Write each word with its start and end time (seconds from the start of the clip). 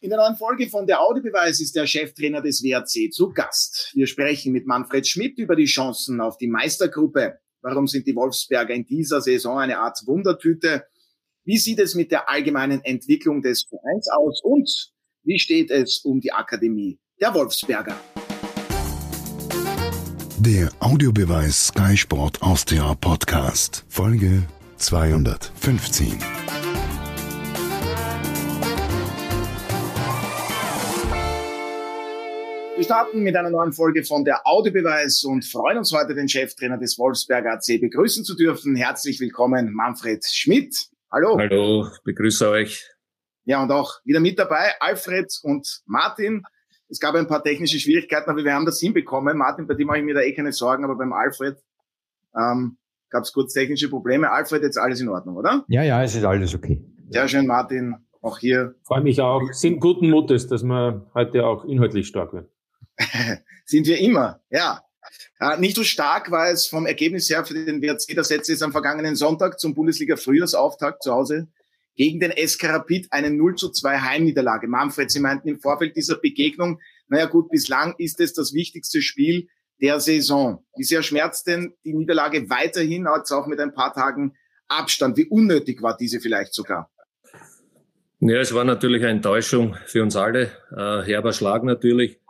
In 0.00 0.10
der 0.10 0.18
neuen 0.18 0.36
Folge 0.36 0.68
von 0.68 0.86
der 0.86 1.00
Audiobeweis 1.00 1.60
ist 1.60 1.74
der 1.74 1.84
Cheftrainer 1.84 2.40
des 2.40 2.62
WRC 2.62 3.12
zu 3.12 3.30
Gast. 3.30 3.90
Wir 3.94 4.06
sprechen 4.06 4.52
mit 4.52 4.64
Manfred 4.64 5.04
Schmidt 5.08 5.36
über 5.38 5.56
die 5.56 5.64
Chancen 5.64 6.20
auf 6.20 6.38
die 6.38 6.46
Meistergruppe. 6.46 7.40
Warum 7.62 7.88
sind 7.88 8.06
die 8.06 8.14
Wolfsberger 8.14 8.72
in 8.74 8.86
dieser 8.86 9.20
Saison 9.20 9.58
eine 9.58 9.80
Art 9.80 9.98
Wundertüte? 10.06 10.84
Wie 11.44 11.58
sieht 11.58 11.80
es 11.80 11.96
mit 11.96 12.12
der 12.12 12.28
allgemeinen 12.28 12.80
Entwicklung 12.84 13.42
des 13.42 13.64
Vereins 13.64 14.08
aus? 14.08 14.40
Und 14.44 14.92
wie 15.24 15.40
steht 15.40 15.72
es 15.72 15.98
um 16.04 16.20
die 16.20 16.32
Akademie 16.32 17.00
der 17.20 17.34
Wolfsberger? 17.34 17.96
Der 20.38 20.70
Audiobeweis 20.78 21.66
Sky 21.68 21.96
Sport 21.96 22.40
Austria 22.40 22.94
Podcast, 22.94 23.84
Folge 23.88 24.44
215. 24.76 26.18
starten 32.88 33.20
mit 33.20 33.36
einer 33.36 33.50
neuen 33.50 33.74
Folge 33.74 34.02
von 34.02 34.24
der 34.24 34.46
Audiobeweis 34.46 35.22
und 35.22 35.44
freuen 35.44 35.76
uns 35.76 35.92
heute, 35.92 36.14
den 36.14 36.26
Cheftrainer 36.26 36.78
des 36.78 36.98
Wolfsberger 36.98 37.52
AC 37.52 37.82
begrüßen 37.82 38.24
zu 38.24 38.34
dürfen. 38.34 38.76
Herzlich 38.76 39.20
willkommen, 39.20 39.74
Manfred 39.74 40.24
Schmidt. 40.24 40.74
Hallo. 41.12 41.36
Hallo, 41.38 41.86
begrüße 42.04 42.48
euch. 42.48 42.88
Ja, 43.44 43.62
und 43.62 43.70
auch 43.72 43.96
wieder 44.04 44.20
mit 44.20 44.38
dabei 44.38 44.72
Alfred 44.80 45.30
und 45.42 45.82
Martin. 45.84 46.44
Es 46.88 46.98
gab 46.98 47.14
ein 47.14 47.26
paar 47.26 47.44
technische 47.44 47.78
Schwierigkeiten, 47.78 48.30
aber 48.30 48.42
wir 48.42 48.54
haben 48.54 48.64
das 48.64 48.80
hinbekommen. 48.80 49.36
Martin, 49.36 49.66
bei 49.66 49.74
dem 49.74 49.86
mache 49.86 49.98
ich 49.98 50.04
mir 50.04 50.14
da 50.14 50.22
eh 50.22 50.32
keine 50.32 50.52
Sorgen, 50.52 50.82
aber 50.84 50.96
beim 50.96 51.12
Alfred 51.12 51.58
ähm, 52.40 52.78
gab 53.10 53.24
es 53.24 53.34
kurz 53.34 53.52
technische 53.52 53.90
Probleme. 53.90 54.30
Alfred, 54.30 54.62
jetzt 54.62 54.78
alles 54.78 55.02
in 55.02 55.10
Ordnung, 55.10 55.36
oder? 55.36 55.62
Ja, 55.68 55.82
ja, 55.82 56.02
es 56.02 56.14
ist 56.14 56.24
alles 56.24 56.54
okay. 56.54 56.82
Sehr 57.10 57.28
schön, 57.28 57.46
Martin. 57.46 57.96
Auch 58.22 58.38
hier. 58.38 58.76
Freue 58.84 59.02
mich 59.02 59.20
auch. 59.20 59.42
Sind 59.52 59.78
guten 59.78 60.08
Mutes, 60.08 60.46
dass 60.46 60.62
wir 60.62 61.06
heute 61.12 61.44
auch 61.44 61.66
inhaltlich 61.66 62.06
stark 62.06 62.32
werden. 62.32 62.48
sind 63.64 63.86
wir 63.86 63.98
immer, 63.98 64.40
ja. 64.50 64.82
Äh, 65.40 65.58
nicht 65.58 65.76
so 65.76 65.84
stark 65.84 66.30
war 66.30 66.50
es 66.50 66.66
vom 66.66 66.86
Ergebnis 66.86 67.30
her 67.30 67.44
für 67.44 67.54
den 67.54 67.80
WRC. 67.80 68.14
Der 68.14 68.24
Setz 68.24 68.48
ist 68.48 68.62
am 68.62 68.72
vergangenen 68.72 69.16
Sonntag 69.16 69.58
zum 69.60 69.74
Bundesliga-Frühjahrsauftakt 69.74 71.02
zu 71.02 71.12
Hause 71.12 71.48
gegen 71.94 72.20
den 72.20 72.32
SK 72.32 72.64
Rapid 72.64 73.08
eine 73.12 73.30
0 73.30 73.56
zu 73.56 73.70
2 73.70 73.98
Heimniederlage. 73.98 74.68
Manfred, 74.68 75.10
Sie 75.10 75.20
meinten 75.20 75.48
im 75.48 75.60
Vorfeld 75.60 75.96
dieser 75.96 76.16
Begegnung, 76.16 76.80
naja 77.08 77.26
gut, 77.26 77.50
bislang 77.50 77.94
ist 77.98 78.20
es 78.20 78.32
das 78.34 78.52
wichtigste 78.52 79.02
Spiel 79.02 79.48
der 79.80 80.00
Saison. 80.00 80.64
Wie 80.76 80.84
sehr 80.84 81.02
schmerzt 81.02 81.46
denn 81.46 81.74
die 81.84 81.94
Niederlage 81.94 82.50
weiterhin, 82.50 83.06
als 83.06 83.32
auch 83.32 83.46
mit 83.46 83.60
ein 83.60 83.74
paar 83.74 83.92
Tagen 83.92 84.34
Abstand? 84.68 85.16
Wie 85.16 85.26
unnötig 85.26 85.82
war 85.82 85.96
diese 85.96 86.20
vielleicht 86.20 86.54
sogar? 86.54 86.90
Ja, 88.20 88.40
es 88.40 88.52
war 88.52 88.64
natürlich 88.64 89.02
eine 89.02 89.12
Enttäuschung 89.12 89.76
für 89.86 90.02
uns 90.02 90.16
alle. 90.16 90.50
Äh, 90.76 91.02
herber 91.04 91.32
Schlag 91.32 91.62
natürlich. 91.62 92.20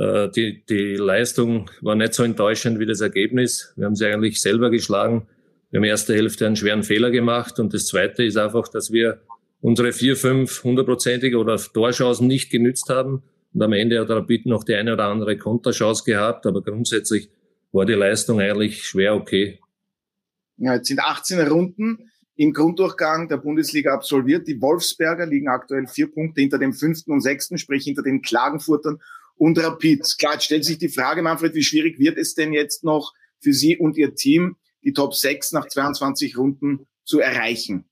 Äh, 0.00 0.30
die, 0.30 0.64
die 0.64 0.96
Leistung 0.96 1.70
war 1.82 1.94
nicht 1.94 2.14
so 2.14 2.22
enttäuschend 2.22 2.78
wie 2.78 2.86
das 2.86 3.02
Ergebnis. 3.02 3.74
Wir 3.76 3.84
haben 3.84 3.94
sie 3.94 4.06
eigentlich 4.06 4.40
selber 4.40 4.70
geschlagen. 4.70 5.26
Wir 5.70 5.78
haben 5.78 5.84
ersten 5.84 6.14
Hälfte 6.14 6.46
einen 6.46 6.56
schweren 6.56 6.82
Fehler 6.82 7.10
gemacht. 7.10 7.60
Und 7.60 7.74
das 7.74 7.86
Zweite 7.86 8.24
ist 8.24 8.38
einfach, 8.38 8.68
dass 8.68 8.90
wir 8.92 9.20
unsere 9.60 9.92
vier, 9.92 10.16
fünf 10.16 10.64
hundertprozentige 10.64 11.36
oder 11.36 11.58
Torchancen 11.58 12.26
nicht 12.26 12.50
genützt 12.50 12.88
haben. 12.88 13.22
Und 13.52 13.62
am 13.62 13.74
Ende 13.74 14.00
hat 14.00 14.08
Rapid 14.08 14.46
noch 14.46 14.64
die 14.64 14.74
eine 14.74 14.94
oder 14.94 15.04
andere 15.04 15.36
Konterchance 15.36 16.04
gehabt. 16.04 16.46
Aber 16.46 16.62
grundsätzlich 16.62 17.28
war 17.70 17.84
die 17.84 17.92
Leistung 17.92 18.40
eigentlich 18.40 18.84
schwer 18.84 19.14
okay. 19.14 19.60
Ja, 20.56 20.76
jetzt 20.76 20.88
sind 20.88 21.00
18 21.00 21.46
Runden 21.46 22.10
im 22.36 22.54
Grunddurchgang 22.54 23.28
der 23.28 23.36
Bundesliga 23.36 23.92
absolviert. 23.92 24.48
Die 24.48 24.62
Wolfsberger 24.62 25.26
liegen 25.26 25.48
aktuell 25.48 25.86
vier 25.86 26.10
Punkte 26.10 26.40
hinter 26.40 26.58
dem 26.58 26.72
fünften 26.72 27.12
und 27.12 27.20
sechsten, 27.20 27.58
sprich 27.58 27.84
hinter 27.84 28.02
den 28.02 28.22
Klagenfurtern 28.22 28.98
und 29.40 29.58
Rapid. 29.58 30.06
Klar, 30.18 30.34
jetzt 30.34 30.44
stellt 30.44 30.64
sich 30.66 30.76
die 30.76 30.90
Frage, 30.90 31.22
Manfred, 31.22 31.54
wie 31.54 31.62
schwierig 31.62 31.98
wird 31.98 32.18
es 32.18 32.34
denn 32.34 32.52
jetzt 32.52 32.84
noch 32.84 33.14
für 33.40 33.54
Sie 33.54 33.78
und 33.78 33.96
Ihr 33.96 34.14
Team, 34.14 34.56
die 34.84 34.92
Top 34.92 35.14
6 35.14 35.52
nach 35.52 35.66
22 35.66 36.36
Runden 36.36 36.86
zu 37.04 37.20
erreichen? 37.20 37.86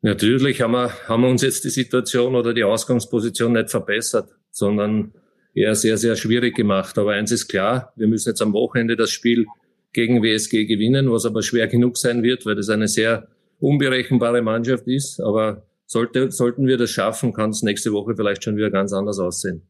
Natürlich 0.00 0.62
haben 0.62 0.72
wir, 0.72 1.08
haben 1.08 1.22
wir 1.22 1.28
uns 1.28 1.42
jetzt 1.42 1.64
die 1.64 1.70
Situation 1.70 2.34
oder 2.34 2.54
die 2.54 2.64
Ausgangsposition 2.64 3.52
nicht 3.52 3.70
verbessert, 3.70 4.30
sondern 4.50 5.12
eher 5.52 5.74
sehr, 5.74 5.98
sehr 5.98 6.16
schwierig 6.16 6.56
gemacht. 6.56 6.96
Aber 6.96 7.12
eins 7.12 7.32
ist 7.32 7.48
klar, 7.48 7.92
wir 7.96 8.06
müssen 8.06 8.30
jetzt 8.30 8.40
am 8.40 8.54
Wochenende 8.54 8.96
das 8.96 9.10
Spiel 9.10 9.44
gegen 9.92 10.22
WSG 10.22 10.64
gewinnen, 10.64 11.12
was 11.12 11.26
aber 11.26 11.42
schwer 11.42 11.66
genug 11.66 11.98
sein 11.98 12.22
wird, 12.22 12.46
weil 12.46 12.54
das 12.54 12.70
eine 12.70 12.88
sehr 12.88 13.28
unberechenbare 13.60 14.40
Mannschaft 14.40 14.86
ist. 14.86 15.20
Aber 15.20 15.66
sollte, 15.84 16.30
sollten 16.30 16.66
wir 16.66 16.78
das 16.78 16.90
schaffen, 16.90 17.34
kann 17.34 17.50
es 17.50 17.62
nächste 17.62 17.92
Woche 17.92 18.16
vielleicht 18.16 18.42
schon 18.42 18.56
wieder 18.56 18.70
ganz 18.70 18.94
anders 18.94 19.18
aussehen 19.18 19.68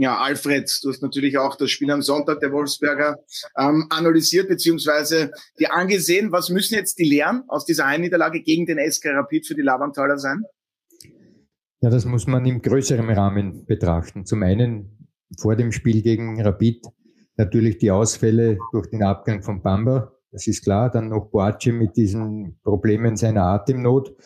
ja, 0.00 0.16
Alfred, 0.16 0.80
du 0.82 0.88
hast 0.88 1.02
natürlich 1.02 1.36
auch 1.36 1.56
das 1.56 1.70
Spiel 1.70 1.90
am 1.90 2.00
Sonntag 2.00 2.40
der 2.40 2.52
Wolfsberger 2.52 3.18
ähm, 3.58 3.86
analysiert 3.90 4.48
beziehungsweise 4.48 5.30
dir 5.58 5.74
angesehen. 5.74 6.32
Was 6.32 6.48
müssen 6.48 6.72
jetzt 6.72 6.98
die 6.98 7.04
Lehren 7.04 7.44
aus 7.48 7.66
dieser 7.66 7.86
Heimniederlage 7.86 8.40
gegen 8.40 8.64
den 8.64 8.78
SK 8.78 9.08
Rapid 9.08 9.46
für 9.46 9.54
die 9.54 9.60
Lavanthaler 9.60 10.16
sein? 10.16 10.42
Ja, 11.82 11.90
das 11.90 12.06
muss 12.06 12.26
man 12.26 12.46
im 12.46 12.62
größeren 12.62 13.10
Rahmen 13.10 13.66
betrachten. 13.66 14.24
Zum 14.24 14.42
einen 14.42 15.06
vor 15.38 15.54
dem 15.54 15.70
Spiel 15.70 16.00
gegen 16.00 16.40
Rapid 16.40 16.86
natürlich 17.36 17.76
die 17.76 17.90
Ausfälle 17.90 18.56
durch 18.72 18.88
den 18.88 19.02
Abgang 19.02 19.42
von 19.42 19.60
Bamba. 19.60 20.14
Das 20.32 20.46
ist 20.46 20.64
klar. 20.64 20.90
Dann 20.90 21.10
noch 21.10 21.30
Boace 21.30 21.66
mit 21.66 21.98
diesen 21.98 22.58
Problemen 22.62 23.16
seiner 23.16 23.42
Atemnot. 23.42 24.16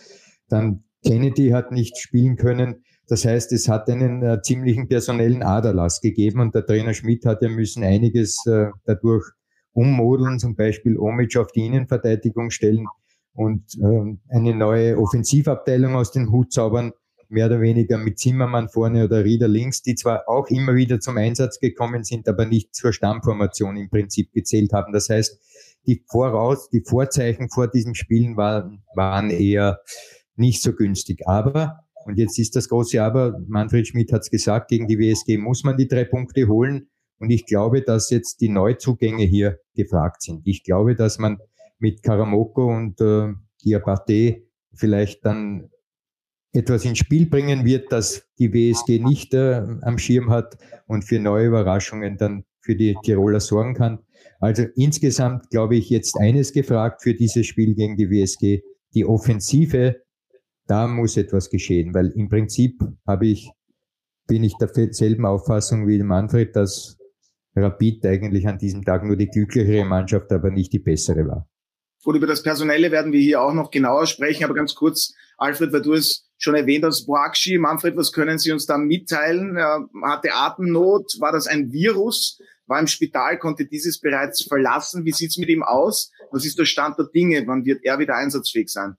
Dann 0.48 0.84
Kennedy 1.04 1.48
hat 1.48 1.72
nicht 1.72 1.98
spielen 1.98 2.36
können. 2.36 2.84
Das 3.06 3.24
heißt, 3.24 3.52
es 3.52 3.68
hat 3.68 3.88
einen 3.90 4.22
äh, 4.22 4.40
ziemlichen 4.42 4.88
personellen 4.88 5.42
Aderlass 5.42 6.00
gegeben 6.00 6.40
und 6.40 6.54
der 6.54 6.64
Trainer 6.64 6.94
Schmidt 6.94 7.26
hat 7.26 7.42
ja 7.42 7.48
müssen 7.48 7.84
einiges 7.84 8.44
äh, 8.46 8.68
dadurch 8.86 9.26
ummodeln, 9.72 10.38
zum 10.38 10.54
Beispiel 10.56 10.98
Omic 10.98 11.36
auf 11.36 11.52
die 11.52 11.66
Innenverteidigung 11.66 12.50
stellen 12.50 12.86
und 13.34 13.62
äh, 13.74 14.34
eine 14.34 14.54
neue 14.54 14.96
Offensivabteilung 14.98 15.96
aus 15.96 16.12
dem 16.12 16.30
Hut 16.30 16.52
zaubern, 16.52 16.92
mehr 17.28 17.46
oder 17.46 17.60
weniger 17.60 17.98
mit 17.98 18.18
Zimmermann 18.18 18.68
vorne 18.68 19.04
oder 19.04 19.24
Rieder 19.24 19.48
links, 19.48 19.82
die 19.82 19.96
zwar 19.96 20.28
auch 20.28 20.48
immer 20.48 20.74
wieder 20.74 21.00
zum 21.00 21.16
Einsatz 21.16 21.58
gekommen 21.58 22.04
sind, 22.04 22.28
aber 22.28 22.46
nicht 22.46 22.74
zur 22.74 22.92
Stammformation 22.92 23.76
im 23.76 23.90
Prinzip 23.90 24.32
gezählt 24.32 24.72
haben. 24.72 24.92
Das 24.92 25.08
heißt, 25.08 25.38
die 25.86 26.02
Voraus, 26.06 26.70
die 26.70 26.82
Vorzeichen 26.82 27.50
vor 27.50 27.68
diesen 27.68 27.94
Spielen 27.94 28.36
waren, 28.36 28.82
waren 28.94 29.30
eher 29.30 29.80
nicht 30.36 30.62
so 30.62 30.72
günstig. 30.72 31.26
Aber 31.26 31.83
und 32.04 32.18
jetzt 32.18 32.38
ist 32.38 32.54
das 32.56 32.68
große 32.68 33.02
Aber, 33.02 33.40
Manfred 33.46 33.86
Schmidt 33.88 34.12
hat 34.12 34.22
es 34.22 34.30
gesagt, 34.30 34.68
gegen 34.68 34.86
die 34.86 34.98
WSG 34.98 35.38
muss 35.38 35.64
man 35.64 35.76
die 35.76 35.88
drei 35.88 36.04
Punkte 36.04 36.46
holen. 36.48 36.88
Und 37.18 37.30
ich 37.30 37.46
glaube, 37.46 37.82
dass 37.82 38.10
jetzt 38.10 38.40
die 38.40 38.48
Neuzugänge 38.48 39.24
hier 39.24 39.58
gefragt 39.74 40.22
sind. 40.22 40.42
Ich 40.46 40.64
glaube, 40.64 40.94
dass 40.94 41.18
man 41.18 41.38
mit 41.78 42.02
Karamoko 42.02 42.66
und 42.66 43.00
äh, 43.00 43.32
Diabate 43.64 44.42
vielleicht 44.74 45.24
dann 45.24 45.70
etwas 46.52 46.84
ins 46.84 46.98
Spiel 46.98 47.26
bringen 47.26 47.64
wird, 47.64 47.90
das 47.90 48.28
die 48.38 48.52
WSG 48.52 49.00
nicht 49.00 49.34
äh, 49.34 49.62
am 49.82 49.98
Schirm 49.98 50.30
hat 50.30 50.56
und 50.86 51.04
für 51.04 51.18
neue 51.18 51.46
Überraschungen 51.46 52.16
dann 52.16 52.44
für 52.60 52.76
die 52.76 52.96
Tiroler 53.02 53.40
sorgen 53.40 53.74
kann. 53.74 53.98
Also 54.40 54.64
insgesamt 54.76 55.50
glaube 55.50 55.76
ich 55.76 55.90
jetzt 55.90 56.18
eines 56.18 56.52
gefragt 56.52 57.02
für 57.02 57.14
dieses 57.14 57.46
Spiel 57.46 57.74
gegen 57.74 57.96
die 57.96 58.10
WSG. 58.10 58.62
Die 58.94 59.04
Offensive 59.04 60.03
da 60.66 60.86
muss 60.86 61.16
etwas 61.16 61.50
geschehen, 61.50 61.94
weil 61.94 62.08
im 62.16 62.28
Prinzip 62.28 62.80
habe 63.06 63.26
ich, 63.26 63.50
bin 64.26 64.44
ich 64.44 64.54
derselben 64.56 65.26
Auffassung 65.26 65.86
wie 65.86 66.02
Manfred, 66.02 66.56
dass 66.56 66.96
Rapid 67.56 68.04
eigentlich 68.06 68.48
an 68.48 68.58
diesem 68.58 68.84
Tag 68.84 69.04
nur 69.04 69.16
die 69.16 69.28
glücklichere 69.28 69.84
Mannschaft, 69.84 70.32
aber 70.32 70.50
nicht 70.50 70.72
die 70.72 70.78
bessere 70.78 71.26
war. 71.26 71.48
Gut, 72.02 72.16
über 72.16 72.26
das 72.26 72.42
Personelle 72.42 72.90
werden 72.90 73.12
wir 73.12 73.20
hier 73.20 73.40
auch 73.40 73.54
noch 73.54 73.70
genauer 73.70 74.06
sprechen, 74.06 74.44
aber 74.44 74.54
ganz 74.54 74.74
kurz, 74.74 75.14
Alfred, 75.38 75.72
weil 75.72 75.82
du 75.82 75.94
es 75.94 76.28
schon 76.36 76.54
erwähnt 76.54 76.84
hast, 76.84 77.06
Boakshi, 77.06 77.58
Manfred, 77.58 77.96
was 77.96 78.12
können 78.12 78.38
Sie 78.38 78.52
uns 78.52 78.66
da 78.66 78.76
mitteilen? 78.76 79.56
Er 79.56 79.88
hatte 80.02 80.34
Atemnot, 80.34 81.16
war 81.20 81.32
das 81.32 81.46
ein 81.46 81.72
Virus? 81.72 82.40
War 82.66 82.80
im 82.80 82.86
Spital, 82.86 83.38
konnte 83.38 83.66
dieses 83.66 84.00
bereits 84.00 84.42
verlassen? 84.42 85.04
Wie 85.04 85.12
sieht's 85.12 85.38
mit 85.38 85.48
ihm 85.48 85.62
aus? 85.62 86.10
Was 86.30 86.44
ist 86.44 86.58
der 86.58 86.64
Stand 86.64 86.98
der 86.98 87.06
Dinge? 87.06 87.46
Wann 87.46 87.64
wird 87.64 87.84
er 87.84 87.98
wieder 87.98 88.16
einsatzfähig 88.16 88.68
sein? 88.68 88.96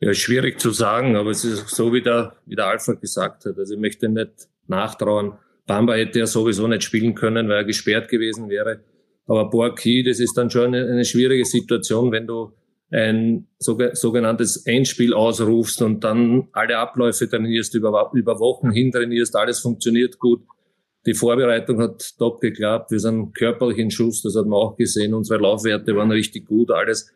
Ja, 0.00 0.12
schwierig 0.12 0.60
zu 0.60 0.70
sagen, 0.70 1.16
aber 1.16 1.30
es 1.30 1.44
ist 1.44 1.68
so, 1.68 1.92
wie 1.92 2.02
der, 2.02 2.36
wie 2.46 2.56
der 2.56 2.66
Alpha 2.66 2.92
gesagt 2.94 3.46
hat. 3.46 3.56
Also 3.56 3.74
ich 3.74 3.80
möchte 3.80 4.08
nicht 4.08 4.48
nachtrauen. 4.66 5.34
Bamba 5.66 5.94
hätte 5.94 6.18
ja 6.18 6.26
sowieso 6.26 6.66
nicht 6.68 6.82
spielen 6.82 7.14
können, 7.14 7.48
weil 7.48 7.58
er 7.58 7.64
gesperrt 7.64 8.08
gewesen 8.08 8.48
wäre. 8.48 8.80
Aber 9.26 9.48
Boaki, 9.48 10.02
das 10.02 10.20
ist 10.20 10.36
dann 10.36 10.50
schon 10.50 10.74
eine, 10.74 10.86
eine 10.86 11.04
schwierige 11.04 11.44
Situation, 11.44 12.12
wenn 12.12 12.26
du 12.26 12.52
ein 12.90 13.48
sogenanntes 13.58 14.58
Endspiel 14.66 15.14
ausrufst 15.14 15.82
und 15.82 16.04
dann 16.04 16.48
alle 16.52 16.78
Abläufe 16.78 17.28
trainierst, 17.28 17.74
über, 17.74 18.10
über 18.14 18.38
Wochen 18.38 18.70
hin 18.70 18.92
trainierst, 18.92 19.34
alles 19.36 19.60
funktioniert 19.60 20.18
gut. 20.18 20.42
Die 21.06 21.14
Vorbereitung 21.14 21.80
hat 21.80 22.16
top 22.18 22.40
geklappt. 22.40 22.90
Wir 22.90 23.00
sind 23.00 23.34
körperlich 23.34 23.78
in 23.78 23.90
Schuss, 23.90 24.22
das 24.22 24.36
hat 24.36 24.46
man 24.46 24.58
auch 24.58 24.76
gesehen. 24.76 25.12
Unsere 25.12 25.40
Laufwerte 25.40 25.96
waren 25.96 26.10
richtig 26.10 26.46
gut, 26.46 26.70
alles. 26.70 27.12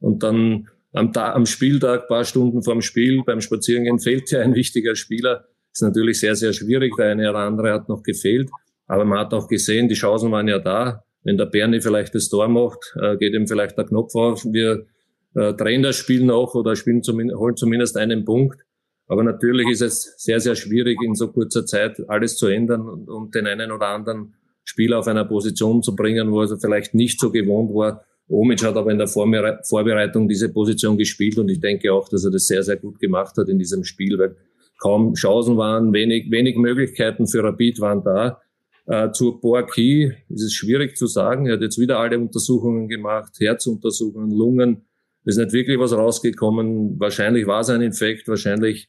Und 0.00 0.22
dann 0.22 0.68
am, 0.92 1.12
Ta 1.12 1.32
am 1.32 1.46
Spieltag, 1.46 2.08
paar 2.08 2.24
Stunden 2.24 2.62
vorm 2.62 2.82
Spiel, 2.82 3.22
beim 3.24 3.40
Spazierengehen 3.40 3.98
fehlt 3.98 4.30
ja 4.30 4.40
ein 4.40 4.54
wichtiger 4.54 4.94
Spieler. 4.94 5.46
ist 5.72 5.82
natürlich 5.82 6.20
sehr, 6.20 6.36
sehr 6.36 6.52
schwierig. 6.52 6.94
Der 6.96 7.12
eine 7.12 7.30
oder 7.30 7.40
andere 7.40 7.72
hat 7.72 7.88
noch 7.88 8.02
gefehlt. 8.02 8.50
Aber 8.86 9.04
man 9.04 9.18
hat 9.18 9.32
auch 9.32 9.48
gesehen, 9.48 9.88
die 9.88 9.94
Chancen 9.94 10.30
waren 10.30 10.48
ja 10.48 10.58
da. 10.58 11.04
Wenn 11.24 11.36
der 11.36 11.46
Bernie 11.46 11.80
vielleicht 11.80 12.14
das 12.14 12.28
Tor 12.28 12.48
macht, 12.48 12.94
äh, 13.00 13.16
geht 13.16 13.32
ihm 13.32 13.46
vielleicht 13.46 13.78
der 13.78 13.86
Knopf 13.86 14.14
auf. 14.14 14.44
Wir 14.44 14.86
äh, 15.34 15.54
drehen 15.54 15.82
das 15.82 15.96
Spiel 15.96 16.24
noch 16.24 16.54
oder 16.54 16.76
spielen 16.76 17.02
zumindest, 17.02 17.38
holen 17.38 17.56
zumindest 17.56 17.96
einen 17.96 18.24
Punkt. 18.24 18.60
Aber 19.06 19.22
natürlich 19.22 19.68
ist 19.68 19.82
es 19.82 20.14
sehr, 20.18 20.40
sehr 20.40 20.56
schwierig, 20.56 20.98
in 21.02 21.14
so 21.14 21.28
kurzer 21.28 21.64
Zeit 21.64 22.02
alles 22.08 22.36
zu 22.36 22.48
ändern 22.48 22.88
und, 22.88 23.08
und 23.08 23.34
den 23.34 23.46
einen 23.46 23.70
oder 23.70 23.88
anderen 23.88 24.34
Spieler 24.64 24.98
auf 24.98 25.06
einer 25.06 25.24
Position 25.24 25.82
zu 25.82 25.94
bringen, 25.94 26.30
wo 26.30 26.42
er 26.42 26.58
vielleicht 26.58 26.94
nicht 26.94 27.20
so 27.20 27.30
gewohnt 27.30 27.74
war. 27.74 28.04
Omic 28.28 28.62
hat 28.64 28.76
aber 28.76 28.90
in 28.90 28.98
der 28.98 29.08
Vorbereitung 29.08 30.28
diese 30.28 30.50
Position 30.50 30.96
gespielt 30.96 31.38
und 31.38 31.48
ich 31.48 31.60
denke 31.60 31.92
auch, 31.92 32.08
dass 32.08 32.24
er 32.24 32.30
das 32.30 32.46
sehr, 32.46 32.62
sehr 32.62 32.76
gut 32.76 32.98
gemacht 32.98 33.36
hat 33.36 33.48
in 33.48 33.58
diesem 33.58 33.84
Spiel, 33.84 34.18
weil 34.18 34.36
kaum 34.78 35.14
Chancen 35.14 35.56
waren, 35.56 35.92
wenig, 35.92 36.30
wenig 36.30 36.56
Möglichkeiten 36.56 37.26
für 37.26 37.44
Rapid 37.44 37.80
waren 37.80 38.02
da. 38.02 38.40
Äh, 38.86 39.12
zur 39.12 39.40
Borki 39.40 40.12
ist 40.28 40.42
es 40.42 40.54
schwierig 40.54 40.96
zu 40.96 41.06
sagen. 41.06 41.46
Er 41.46 41.54
hat 41.54 41.62
jetzt 41.62 41.78
wieder 41.78 41.98
alle 41.98 42.18
Untersuchungen 42.18 42.88
gemacht, 42.88 43.34
Herzuntersuchungen, 43.38 44.30
Lungen. 44.30 44.86
Ist 45.24 45.38
nicht 45.38 45.52
wirklich 45.52 45.78
was 45.78 45.92
rausgekommen. 45.92 46.98
Wahrscheinlich 46.98 47.46
war 47.46 47.60
es 47.60 47.70
ein 47.70 47.80
Infekt, 47.80 48.26
wahrscheinlich 48.26 48.88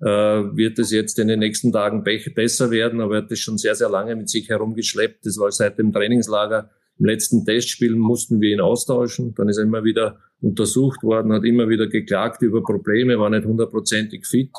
äh, 0.00 0.06
wird 0.06 0.78
es 0.78 0.90
jetzt 0.90 1.18
in 1.18 1.28
den 1.28 1.40
nächsten 1.40 1.70
Tagen 1.70 2.02
besser 2.02 2.70
werden, 2.70 3.00
aber 3.00 3.16
er 3.16 3.22
hat 3.22 3.30
das 3.30 3.40
schon 3.40 3.58
sehr, 3.58 3.74
sehr 3.74 3.90
lange 3.90 4.16
mit 4.16 4.30
sich 4.30 4.48
herumgeschleppt. 4.48 5.26
Das 5.26 5.38
war 5.38 5.52
seit 5.52 5.78
dem 5.78 5.92
Trainingslager. 5.92 6.70
Im 6.98 7.04
letzten 7.04 7.44
Testspiel 7.44 7.94
mussten 7.94 8.40
wir 8.40 8.52
ihn 8.52 8.60
austauschen. 8.60 9.34
Dann 9.34 9.48
ist 9.48 9.58
er 9.58 9.64
immer 9.64 9.84
wieder 9.84 10.18
untersucht 10.40 11.02
worden, 11.02 11.32
hat 11.32 11.44
immer 11.44 11.68
wieder 11.68 11.86
geklagt 11.86 12.42
über 12.42 12.62
Probleme, 12.62 13.18
war 13.18 13.30
nicht 13.30 13.46
hundertprozentig 13.46 14.26
fit. 14.26 14.50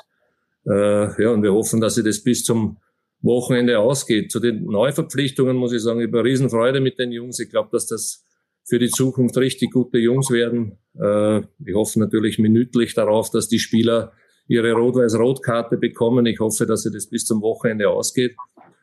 Äh, 0.65 1.21
ja, 1.21 1.31
und 1.31 1.43
wir 1.43 1.53
hoffen, 1.53 1.81
dass 1.81 1.95
sie 1.95 2.03
das 2.03 2.23
bis 2.23 2.43
zum 2.43 2.77
Wochenende 3.21 3.79
ausgeht. 3.79 4.31
Zu 4.31 4.39
den 4.39 4.65
Neuverpflichtungen 4.65 5.57
muss 5.57 5.73
ich 5.73 5.81
sagen, 5.81 6.01
über 6.01 6.23
Riesenfreude 6.23 6.81
mit 6.81 6.99
den 6.99 7.11
Jungs. 7.11 7.39
Ich 7.39 7.49
glaube, 7.49 7.69
dass 7.71 7.87
das 7.87 8.23
für 8.63 8.79
die 8.79 8.89
Zukunft 8.89 9.37
richtig 9.37 9.71
gute 9.71 9.97
Jungs 9.97 10.29
werden. 10.29 10.77
Äh, 10.99 11.39
ich 11.65 11.73
hoffe 11.73 11.99
natürlich 11.99 12.37
minütlich 12.37 12.93
darauf, 12.93 13.31
dass 13.31 13.47
die 13.47 13.59
Spieler 13.59 14.11
ihre 14.47 14.73
Rot-Weiß-Rot-Karte 14.73 15.77
bekommen. 15.77 16.25
Ich 16.25 16.39
hoffe, 16.39 16.65
dass 16.65 16.83
sie 16.83 16.91
das 16.91 17.07
bis 17.07 17.25
zum 17.25 17.41
Wochenende 17.41 17.89
ausgeht. 17.89 18.35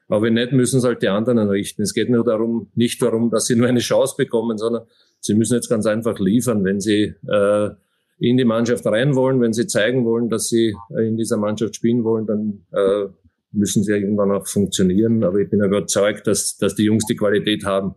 Aber 0.09 0.23
wenn 0.23 0.35
nicht, 0.35 0.53
müssen 0.53 0.79
es 0.79 0.85
halt 0.85 1.03
die 1.03 1.09
anderen 1.09 1.39
richten. 1.49 1.83
Es 1.83 1.95
geht 1.95 2.11
nur 2.11 2.25
darum, 2.25 2.71
nicht 2.75 3.01
darum, 3.01 3.31
dass 3.31 3.47
sie 3.47 3.57
nur 3.57 3.69
eine 3.69 3.81
Chance 3.81 4.15
bekommen, 4.19 4.59
sondern 4.59 4.85
sie 5.21 5.35
müssen 5.35 5.55
jetzt 5.55 5.69
ganz 5.69 5.87
einfach 5.87 6.19
liefern, 6.19 6.65
wenn 6.65 6.81
sie 6.81 7.15
äh, 7.27 7.71
in 8.19 8.37
die 8.37 8.45
Mannschaft 8.45 8.87
rein 8.87 9.15
wollen, 9.15 9.41
wenn 9.41 9.53
sie 9.53 9.67
zeigen 9.67 10.05
wollen, 10.05 10.29
dass 10.29 10.49
sie 10.49 10.77
in 10.97 11.17
dieser 11.17 11.37
Mannschaft 11.37 11.77
spielen 11.77 12.05
wollen, 12.05 12.27
dann 12.27 12.67
äh, 12.73 13.09
müssen 13.53 13.83
sie 13.83 13.93
irgendwann 13.93 14.31
auch 14.31 14.47
funktionieren. 14.47 15.25
Aber 15.25 15.39
ich 15.39 15.49
bin 15.49 15.63
überzeugt, 15.63 16.27
dass, 16.27 16.57
dass 16.57 16.75
die 16.75 16.85
Jungs 16.85 17.07
die 17.07 17.17
Qualität 17.17 17.65
haben. 17.65 17.95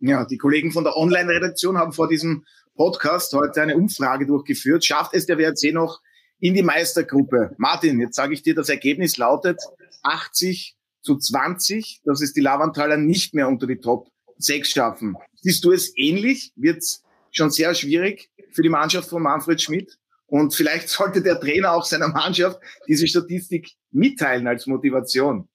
Ja, 0.00 0.24
die 0.26 0.38
Kollegen 0.38 0.70
von 0.70 0.84
der 0.84 0.96
Online-Redaktion 0.96 1.76
haben 1.76 1.92
vor 1.92 2.08
diesem 2.08 2.44
Podcast 2.76 3.32
heute 3.32 3.62
eine 3.62 3.76
Umfrage 3.76 4.26
durchgeführt. 4.26 4.84
Schafft 4.84 5.14
es 5.14 5.26
der 5.26 5.38
WRC 5.38 5.72
noch 5.72 6.00
in 6.38 6.54
die 6.54 6.62
Meistergruppe? 6.62 7.54
Martin, 7.58 7.98
jetzt 7.98 8.14
sage 8.14 8.34
ich 8.34 8.42
dir, 8.42 8.54
das 8.54 8.68
Ergebnis 8.68 9.16
lautet 9.16 9.60
80 10.04 10.77
zu 11.08 11.16
20, 11.16 12.02
dass 12.04 12.20
es 12.20 12.34
die 12.34 12.42
Lavanthaler 12.42 12.98
nicht 12.98 13.32
mehr 13.32 13.48
unter 13.48 13.66
die 13.66 13.78
Top 13.78 14.08
6 14.36 14.70
schaffen. 14.70 15.16
Siehst 15.40 15.64
du 15.64 15.72
es 15.72 15.96
ähnlich? 15.96 16.52
Wird 16.54 16.84
schon 17.30 17.50
sehr 17.50 17.74
schwierig 17.74 18.30
für 18.52 18.62
die 18.62 18.68
Mannschaft 18.68 19.08
von 19.08 19.22
Manfred 19.22 19.60
Schmidt? 19.60 19.98
Und 20.26 20.54
vielleicht 20.54 20.90
sollte 20.90 21.22
der 21.22 21.40
Trainer 21.40 21.72
auch 21.72 21.84
seiner 21.84 22.08
Mannschaft 22.08 22.60
diese 22.86 23.06
Statistik 23.06 23.70
mitteilen 23.90 24.46
als 24.46 24.66
Motivation. 24.66 25.48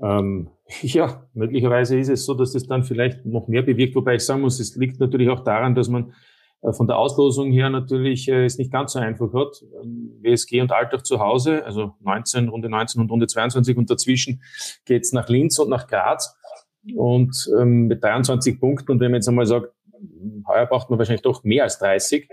Ähm, 0.00 0.48
ja, 0.80 1.28
möglicherweise 1.34 1.98
ist 1.98 2.08
es 2.08 2.24
so, 2.24 2.32
dass 2.32 2.52
das 2.52 2.66
dann 2.66 2.84
vielleicht 2.84 3.26
noch 3.26 3.46
mehr 3.46 3.62
bewirkt, 3.62 3.94
wobei 3.94 4.14
ich 4.14 4.24
sagen 4.24 4.40
muss, 4.40 4.58
es 4.58 4.74
liegt 4.76 5.00
natürlich 5.00 5.28
auch 5.28 5.44
daran, 5.44 5.74
dass 5.74 5.88
man 5.90 6.14
von 6.72 6.86
der 6.86 6.98
Auslosung 6.98 7.52
her 7.52 7.70
natürlich 7.70 8.28
äh, 8.28 8.44
es 8.44 8.58
nicht 8.58 8.72
ganz 8.72 8.92
so 8.92 8.98
einfach 8.98 9.32
hat. 9.32 9.62
Ähm, 9.82 10.18
WSG 10.20 10.60
und 10.60 10.72
Alltag 10.72 11.06
zu 11.06 11.20
Hause, 11.20 11.64
also 11.64 11.94
19, 12.00 12.48
Runde 12.48 12.68
19 12.68 13.00
und 13.00 13.10
Runde 13.10 13.26
22 13.26 13.76
und 13.76 13.90
dazwischen 13.90 14.42
geht's 14.84 15.12
nach 15.12 15.28
Linz 15.28 15.58
und 15.58 15.70
nach 15.70 15.86
Graz 15.86 16.36
und 16.96 17.48
ähm, 17.58 17.86
mit 17.86 18.02
23 18.02 18.58
Punkten 18.58 18.92
und 18.92 19.00
wenn 19.00 19.10
man 19.10 19.18
jetzt 19.18 19.28
einmal 19.28 19.46
sagt, 19.46 19.72
heuer 20.46 20.66
braucht 20.66 20.90
man 20.90 20.98
wahrscheinlich 20.98 21.22
doch 21.22 21.44
mehr 21.44 21.64
als 21.64 21.78
30, 21.78 22.28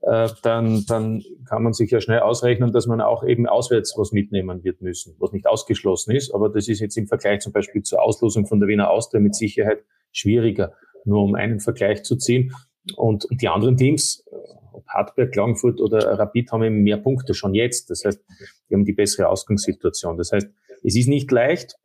äh, 0.00 0.28
dann, 0.42 0.84
dann 0.86 1.22
kann 1.48 1.62
man 1.62 1.72
sich 1.72 1.90
ja 1.90 2.00
schnell 2.00 2.20
ausrechnen, 2.20 2.72
dass 2.72 2.86
man 2.86 3.00
auch 3.00 3.24
eben 3.24 3.46
auswärts 3.46 3.94
was 3.96 4.12
mitnehmen 4.12 4.62
wird 4.64 4.80
müssen, 4.80 5.16
was 5.18 5.32
nicht 5.32 5.46
ausgeschlossen 5.46 6.12
ist. 6.14 6.32
Aber 6.34 6.48
das 6.48 6.68
ist 6.68 6.80
jetzt 6.80 6.96
im 6.96 7.08
Vergleich 7.08 7.40
zum 7.40 7.52
Beispiel 7.52 7.82
zur 7.82 8.02
Auslosung 8.02 8.46
von 8.46 8.60
der 8.60 8.68
Wiener 8.68 8.90
Austria 8.90 9.20
mit 9.20 9.34
Sicherheit 9.34 9.84
schwieriger, 10.12 10.72
nur 11.04 11.22
um 11.22 11.34
einen 11.34 11.60
Vergleich 11.60 12.04
zu 12.04 12.16
ziehen. 12.16 12.52
Und, 12.96 13.24
und 13.26 13.42
die 13.42 13.48
anderen 13.48 13.76
Teams, 13.76 14.24
äh, 14.30 14.36
ob 14.72 14.86
Hartberg, 14.88 15.32
Klagenfurt 15.32 15.80
oder 15.80 16.18
Rapid, 16.18 16.52
haben 16.52 16.62
eben 16.62 16.82
mehr 16.82 16.98
Punkte 16.98 17.34
schon 17.34 17.54
jetzt. 17.54 17.90
Das 17.90 18.04
heißt, 18.04 18.20
die 18.68 18.74
haben 18.74 18.84
die 18.84 18.92
bessere 18.92 19.28
Ausgangssituation. 19.28 20.16
Das 20.16 20.32
heißt, 20.32 20.48
es 20.84 20.96
ist 20.96 21.08
nicht 21.08 21.30
leicht. 21.30 21.76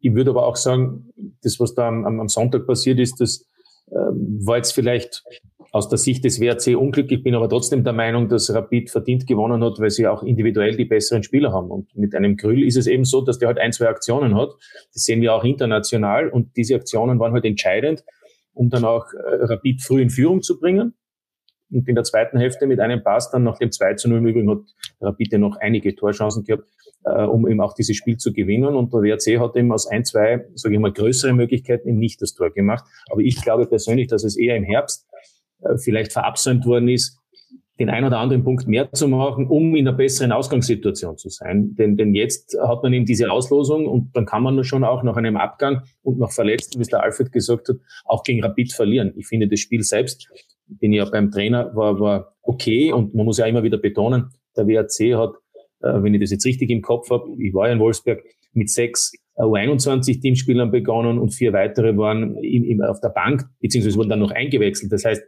Ich 0.00 0.14
würde 0.14 0.30
aber 0.30 0.46
auch 0.46 0.56
sagen, 0.56 1.12
das, 1.42 1.60
was 1.60 1.74
da 1.74 1.88
am, 1.88 2.04
am 2.04 2.28
Sonntag 2.28 2.66
passiert 2.66 2.98
ist, 2.98 3.20
das 3.20 3.46
äh, 3.90 3.94
war 3.94 4.56
jetzt 4.56 4.72
vielleicht 4.72 5.22
aus 5.72 5.88
der 5.88 5.98
Sicht 5.98 6.24
des 6.24 6.40
WRC 6.40 6.76
unglücklich, 6.76 7.22
bin 7.22 7.34
aber 7.34 7.48
trotzdem 7.48 7.84
der 7.84 7.92
Meinung, 7.92 8.28
dass 8.28 8.52
Rapid 8.52 8.90
verdient 8.90 9.26
gewonnen 9.26 9.62
hat, 9.62 9.78
weil 9.78 9.90
sie 9.90 10.06
auch 10.08 10.22
individuell 10.22 10.76
die 10.76 10.84
besseren 10.84 11.22
Spieler 11.22 11.52
haben. 11.52 11.70
Und 11.70 11.96
mit 11.96 12.14
einem 12.14 12.36
Grüll 12.36 12.64
ist 12.64 12.76
es 12.76 12.86
eben 12.86 13.04
so, 13.04 13.20
dass 13.20 13.38
der 13.38 13.48
halt 13.48 13.58
ein, 13.58 13.72
zwei 13.72 13.86
Aktionen 13.86 14.34
hat. 14.34 14.50
Das 14.92 15.04
sehen 15.04 15.20
wir 15.20 15.34
auch 15.34 15.44
international. 15.44 16.28
Und 16.28 16.56
diese 16.56 16.74
Aktionen 16.74 17.20
waren 17.20 17.32
halt 17.32 17.44
entscheidend, 17.44 18.04
um 18.52 18.70
dann 18.70 18.84
auch 18.84 19.06
äh, 19.12 19.44
Rapid 19.44 19.82
früh 19.82 20.02
in 20.02 20.10
Führung 20.10 20.42
zu 20.42 20.58
bringen. 20.58 20.94
Und 21.70 21.88
in 21.88 21.94
der 21.94 22.04
zweiten 22.04 22.38
Hälfte 22.38 22.66
mit 22.66 22.80
einem 22.80 23.02
Pass 23.02 23.30
dann 23.30 23.44
nach 23.44 23.58
dem 23.58 23.70
2 23.70 23.94
zu 23.94 24.08
0 24.08 24.18
im 24.18 24.26
Übrigen 24.26 24.50
hat 24.50 24.62
Rapid 25.00 25.32
ja 25.32 25.38
noch 25.38 25.56
einige 25.56 25.94
Torchancen 25.94 26.44
gehabt, 26.44 26.64
äh, 27.04 27.22
um 27.22 27.46
eben 27.46 27.60
auch 27.60 27.74
dieses 27.74 27.96
Spiel 27.96 28.16
zu 28.16 28.32
gewinnen. 28.32 28.74
Und 28.74 28.92
der 28.92 29.02
WRC 29.02 29.38
hat 29.38 29.56
eben 29.56 29.72
aus 29.72 29.86
ein, 29.86 30.04
zwei, 30.04 30.46
sage 30.54 30.74
ich 30.74 30.80
mal, 30.80 30.92
größere 30.92 31.32
Möglichkeiten 31.32 31.88
eben 31.88 31.98
nicht 31.98 32.20
das 32.22 32.34
Tor 32.34 32.50
gemacht. 32.50 32.84
Aber 33.10 33.20
ich 33.20 33.40
glaube 33.40 33.66
persönlich, 33.66 34.08
dass 34.08 34.24
es 34.24 34.36
eher 34.36 34.56
im 34.56 34.64
Herbst 34.64 35.06
äh, 35.60 35.76
vielleicht 35.78 36.12
verabsäumt 36.12 36.66
worden 36.66 36.88
ist, 36.88 37.18
den 37.80 37.88
ein 37.88 38.04
oder 38.04 38.18
anderen 38.18 38.44
Punkt 38.44 38.68
mehr 38.68 38.92
zu 38.92 39.08
machen, 39.08 39.46
um 39.46 39.74
in 39.74 39.88
einer 39.88 39.96
besseren 39.96 40.32
Ausgangssituation 40.32 41.16
zu 41.16 41.30
sein. 41.30 41.74
Denn, 41.76 41.96
denn 41.96 42.14
jetzt 42.14 42.54
hat 42.62 42.82
man 42.82 42.92
eben 42.92 43.06
diese 43.06 43.32
Auslosung 43.32 43.86
und 43.86 44.14
dann 44.14 44.26
kann 44.26 44.42
man 44.42 44.62
schon 44.64 44.84
auch 44.84 45.02
nach 45.02 45.16
einem 45.16 45.38
Abgang 45.38 45.82
und 46.02 46.18
nach 46.18 46.30
Verletzten, 46.30 46.78
wie 46.78 46.82
es 46.82 46.88
der 46.88 47.02
Alfred 47.02 47.32
gesagt 47.32 47.70
hat, 47.70 47.76
auch 48.04 48.22
gegen 48.22 48.44
Rapid 48.44 48.74
verlieren. 48.74 49.14
Ich 49.16 49.26
finde, 49.26 49.48
das 49.48 49.60
Spiel 49.60 49.82
selbst, 49.82 50.28
bin 50.68 50.92
ja 50.92 51.06
beim 51.06 51.30
Trainer, 51.30 51.74
war, 51.74 51.98
war 51.98 52.36
okay 52.42 52.92
und 52.92 53.14
man 53.14 53.24
muss 53.24 53.38
ja 53.38 53.46
immer 53.46 53.62
wieder 53.62 53.78
betonen, 53.78 54.28
der 54.58 54.66
WRC 54.66 55.16
hat, 55.16 55.32
äh, 55.80 56.02
wenn 56.02 56.12
ich 56.12 56.20
das 56.20 56.32
jetzt 56.32 56.44
richtig 56.44 56.68
im 56.68 56.82
Kopf 56.82 57.08
habe, 57.08 57.30
ich 57.38 57.54
war 57.54 57.68
ja 57.68 57.72
in 57.72 57.80
Wolfsberg, 57.80 58.22
mit 58.52 58.68
sechs 58.68 59.12
U21 59.36 60.20
Teamspielern 60.20 60.70
begonnen 60.70 61.18
und 61.18 61.30
vier 61.30 61.54
weitere 61.54 61.96
waren 61.96 62.36
in, 62.36 62.64
in, 62.64 62.82
auf 62.82 63.00
der 63.00 63.08
Bank, 63.08 63.44
beziehungsweise 63.60 63.96
wurden 63.96 64.10
dann 64.10 64.18
noch 64.18 64.32
eingewechselt. 64.32 64.92
Das 64.92 65.04
heißt, 65.04 65.22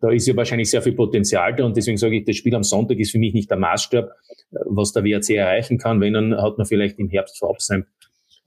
da 0.00 0.10
ist 0.10 0.26
ja 0.26 0.36
wahrscheinlich 0.36 0.70
sehr 0.70 0.82
viel 0.82 0.92
Potenzial 0.92 1.54
da 1.56 1.64
und 1.64 1.76
deswegen 1.76 1.96
sage 1.96 2.16
ich, 2.16 2.24
das 2.24 2.36
Spiel 2.36 2.54
am 2.54 2.62
Sonntag 2.62 2.98
ist 2.98 3.10
für 3.10 3.18
mich 3.18 3.34
nicht 3.34 3.50
der 3.50 3.58
Maßstab, 3.58 4.10
was 4.66 4.92
der 4.92 5.04
WRC 5.04 5.30
erreichen 5.30 5.78
kann. 5.78 6.00
Wenn, 6.00 6.12
dann 6.12 6.40
hat 6.40 6.58
man 6.58 6.66
vielleicht 6.66 6.98
im 6.98 7.08
Herbst 7.08 7.38
vor 7.38 7.50
Absheim 7.50 7.86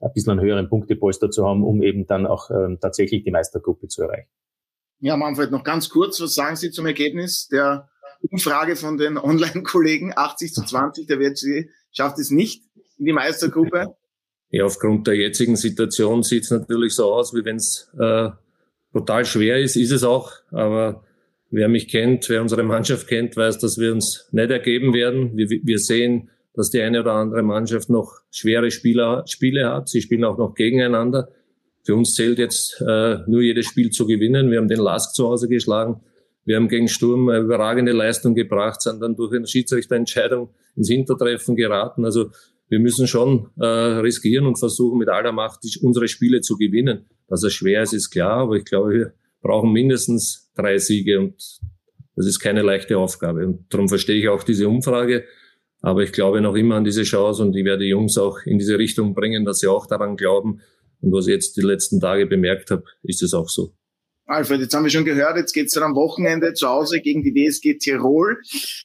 ein 0.00 0.12
bisschen 0.12 0.32
einen 0.32 0.40
höheren 0.40 0.68
Punktepolster 0.68 1.30
zu 1.30 1.46
haben, 1.46 1.62
um 1.62 1.82
eben 1.82 2.06
dann 2.06 2.26
auch 2.26 2.50
ähm, 2.50 2.78
tatsächlich 2.80 3.22
die 3.24 3.30
Meistergruppe 3.30 3.88
zu 3.88 4.02
erreichen. 4.02 4.28
Ja, 5.00 5.16
Manfred, 5.16 5.50
noch 5.50 5.64
ganz 5.64 5.88
kurz, 5.88 6.20
was 6.20 6.34
sagen 6.34 6.56
Sie 6.56 6.70
zum 6.70 6.86
Ergebnis 6.86 7.48
der 7.48 7.88
Umfrage 8.30 8.76
von 8.76 8.98
den 8.98 9.18
Online-Kollegen? 9.18 10.12
80 10.14 10.54
zu 10.54 10.64
20, 10.64 11.06
der 11.06 11.18
WRC 11.18 11.68
schafft 11.92 12.18
es 12.18 12.30
nicht 12.30 12.64
in 12.98 13.06
die 13.06 13.12
Meistergruppe. 13.12 13.94
Ja, 14.54 14.66
aufgrund 14.66 15.06
der 15.06 15.14
jetzigen 15.14 15.56
Situation 15.56 16.22
sieht 16.22 16.44
es 16.44 16.50
natürlich 16.50 16.94
so 16.94 17.10
aus, 17.10 17.32
wie 17.32 17.42
wenn 17.42 17.56
es 17.56 17.90
äh, 17.98 18.28
brutal 18.92 19.24
schwer 19.24 19.58
ist, 19.58 19.76
ist 19.76 19.92
es 19.92 20.04
auch. 20.04 20.30
Aber 20.50 21.04
wer 21.52 21.68
mich 21.68 21.86
kennt, 21.88 22.28
wer 22.28 22.42
unsere 22.42 22.64
Mannschaft 22.64 23.06
kennt, 23.06 23.36
weiß, 23.36 23.58
dass 23.58 23.78
wir 23.78 23.92
uns 23.92 24.28
nicht 24.32 24.50
ergeben 24.50 24.94
werden. 24.94 25.36
Wir, 25.36 25.48
wir 25.48 25.78
sehen, 25.78 26.30
dass 26.54 26.70
die 26.70 26.80
eine 26.80 27.00
oder 27.00 27.12
andere 27.12 27.42
Mannschaft 27.42 27.88
noch 27.90 28.20
schwere 28.30 28.70
Spieler, 28.70 29.22
Spiele 29.26 29.70
hat. 29.70 29.88
Sie 29.88 30.00
spielen 30.00 30.24
auch 30.24 30.38
noch 30.38 30.54
gegeneinander. 30.54 31.28
Für 31.84 31.94
uns 31.94 32.14
zählt 32.14 32.38
jetzt 32.38 32.80
äh, 32.80 33.18
nur 33.26 33.42
jedes 33.42 33.66
Spiel 33.66 33.90
zu 33.90 34.06
gewinnen. 34.06 34.50
Wir 34.50 34.58
haben 34.58 34.68
den 34.68 34.80
Lask 34.80 35.14
zu 35.14 35.28
Hause 35.28 35.48
geschlagen. 35.48 36.00
Wir 36.44 36.56
haben 36.56 36.68
gegen 36.68 36.88
Sturm 36.88 37.28
eine 37.28 37.40
überragende 37.40 37.92
Leistung 37.92 38.34
gebracht, 38.34 38.82
sind 38.82 39.00
dann 39.00 39.14
durch 39.14 39.34
eine 39.34 39.46
Schiedsrichterentscheidung 39.46 40.50
ins 40.74 40.88
Hintertreffen 40.88 41.54
geraten. 41.54 42.04
Also 42.04 42.30
wir 42.68 42.80
müssen 42.80 43.06
schon 43.06 43.50
äh, 43.60 43.66
riskieren 43.66 44.46
und 44.46 44.58
versuchen 44.58 44.98
mit 44.98 45.08
aller 45.08 45.32
Macht 45.32 45.60
unsere 45.82 46.08
Spiele 46.08 46.40
zu 46.40 46.56
gewinnen. 46.56 47.06
Dass 47.28 47.42
es 47.42 47.52
schwer 47.52 47.82
ist, 47.82 47.92
ist 47.92 48.10
klar, 48.10 48.38
aber 48.38 48.56
ich 48.56 48.64
glaube, 48.64 48.90
wir 48.90 49.12
brauchen 49.42 49.72
mindestens 49.72 50.41
drei 50.54 50.78
Siege 50.78 51.18
und 51.18 51.60
das 52.16 52.26
ist 52.26 52.40
keine 52.40 52.62
leichte 52.62 52.98
Aufgabe. 52.98 53.46
Und 53.46 53.72
darum 53.72 53.88
verstehe 53.88 54.16
ich 54.16 54.28
auch 54.28 54.42
diese 54.42 54.68
Umfrage. 54.68 55.24
Aber 55.80 56.02
ich 56.02 56.12
glaube 56.12 56.40
noch 56.40 56.54
immer 56.54 56.76
an 56.76 56.84
diese 56.84 57.02
Chance 57.02 57.42
und 57.42 57.56
ich 57.56 57.64
werde 57.64 57.82
die 57.82 57.90
Jungs 57.90 58.16
auch 58.16 58.38
in 58.44 58.58
diese 58.58 58.78
Richtung 58.78 59.14
bringen, 59.14 59.44
dass 59.44 59.60
sie 59.60 59.66
auch 59.66 59.86
daran 59.86 60.16
glauben. 60.16 60.60
Und 61.00 61.12
was 61.12 61.26
ich 61.26 61.32
jetzt 61.32 61.56
die 61.56 61.62
letzten 61.62 61.98
Tage 61.98 62.26
bemerkt 62.26 62.70
habe, 62.70 62.84
ist 63.02 63.22
es 63.22 63.34
auch 63.34 63.48
so. 63.48 63.74
Alfred, 64.26 64.60
jetzt 64.60 64.74
haben 64.74 64.84
wir 64.84 64.90
schon 64.90 65.04
gehört, 65.04 65.36
jetzt 65.36 65.52
geht's 65.52 65.74
dann 65.74 65.82
am 65.82 65.94
Wochenende 65.96 66.54
zu 66.54 66.68
Hause 66.68 67.00
gegen 67.00 67.24
die 67.24 67.34
WSG 67.34 67.78
Tirol. 67.78 68.40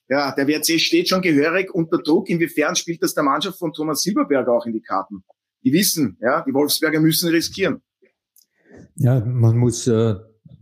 Ja, 0.09 0.33
der 0.33 0.47
WRC 0.47 0.79
steht 0.79 1.09
schon 1.09 1.21
gehörig 1.21 1.73
unter 1.73 1.99
Druck. 1.99 2.29
Inwiefern 2.29 2.75
spielt 2.75 3.03
das 3.03 3.13
der 3.13 3.23
Mannschaft 3.23 3.59
von 3.59 3.71
Thomas 3.71 4.01
Silberberg 4.01 4.47
auch 4.47 4.65
in 4.65 4.73
die 4.73 4.81
Karten? 4.81 5.23
Die 5.63 5.71
wissen, 5.71 6.17
ja, 6.21 6.43
die 6.47 6.53
Wolfsberger 6.53 6.99
müssen 6.99 7.29
riskieren. 7.29 7.81
Ja, 8.95 9.19
man 9.23 9.57
muss 9.57 9.85
äh, 9.85 10.15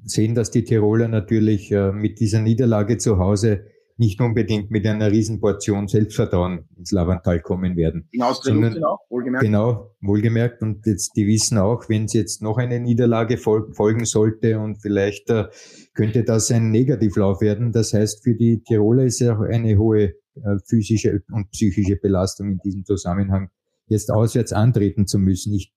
sehen, 0.05 0.35
dass 0.35 0.51
die 0.51 0.63
Tiroler 0.63 1.07
natürlich 1.07 1.71
äh, 1.71 1.91
mit 1.91 2.19
dieser 2.19 2.41
Niederlage 2.41 2.97
zu 2.97 3.17
Hause 3.17 3.65
nicht 3.97 4.19
unbedingt 4.19 4.71
mit 4.71 4.85
einer 4.85 5.09
Riesenportion 5.09 5.87
Selbstvertrauen 5.87 6.67
ins 6.75 6.91
Lavantal 6.91 7.39
kommen 7.39 7.77
werden. 7.77 8.09
In 8.11 8.21
Austria 8.21 8.53
genau, 8.53 8.99
wohlgemerkt. 9.09 9.45
Genau, 9.45 9.95
wohlgemerkt. 10.01 10.61
Und 10.61 10.85
jetzt, 10.85 11.15
die 11.15 11.25
wissen 11.27 11.57
auch, 11.57 11.87
wenn 11.87 12.05
es 12.05 12.13
jetzt 12.13 12.41
noch 12.41 12.57
eine 12.57 12.79
Niederlage 12.79 13.37
fol 13.37 13.71
folgen 13.73 14.03
sollte 14.05 14.59
und 14.59 14.81
vielleicht 14.81 15.29
äh, 15.29 15.45
könnte 15.93 16.23
das 16.23 16.51
ein 16.51 16.71
Negativlauf 16.71 17.39
werden. 17.39 17.71
Das 17.71 17.93
heißt, 17.93 18.23
für 18.23 18.35
die 18.35 18.61
Tiroler 18.63 19.05
ist 19.05 19.19
ja 19.19 19.37
auch 19.37 19.41
eine 19.41 19.77
hohe 19.77 20.03
äh, 20.03 20.57
physische 20.67 21.23
und 21.31 21.51
psychische 21.51 21.95
Belastung 21.95 22.49
in 22.51 22.57
diesem 22.57 22.83
Zusammenhang, 22.83 23.49
jetzt 23.87 24.11
auswärts 24.11 24.51
antreten 24.51 25.07
zu 25.07 25.19
müssen. 25.19 25.53
Ich 25.53 25.73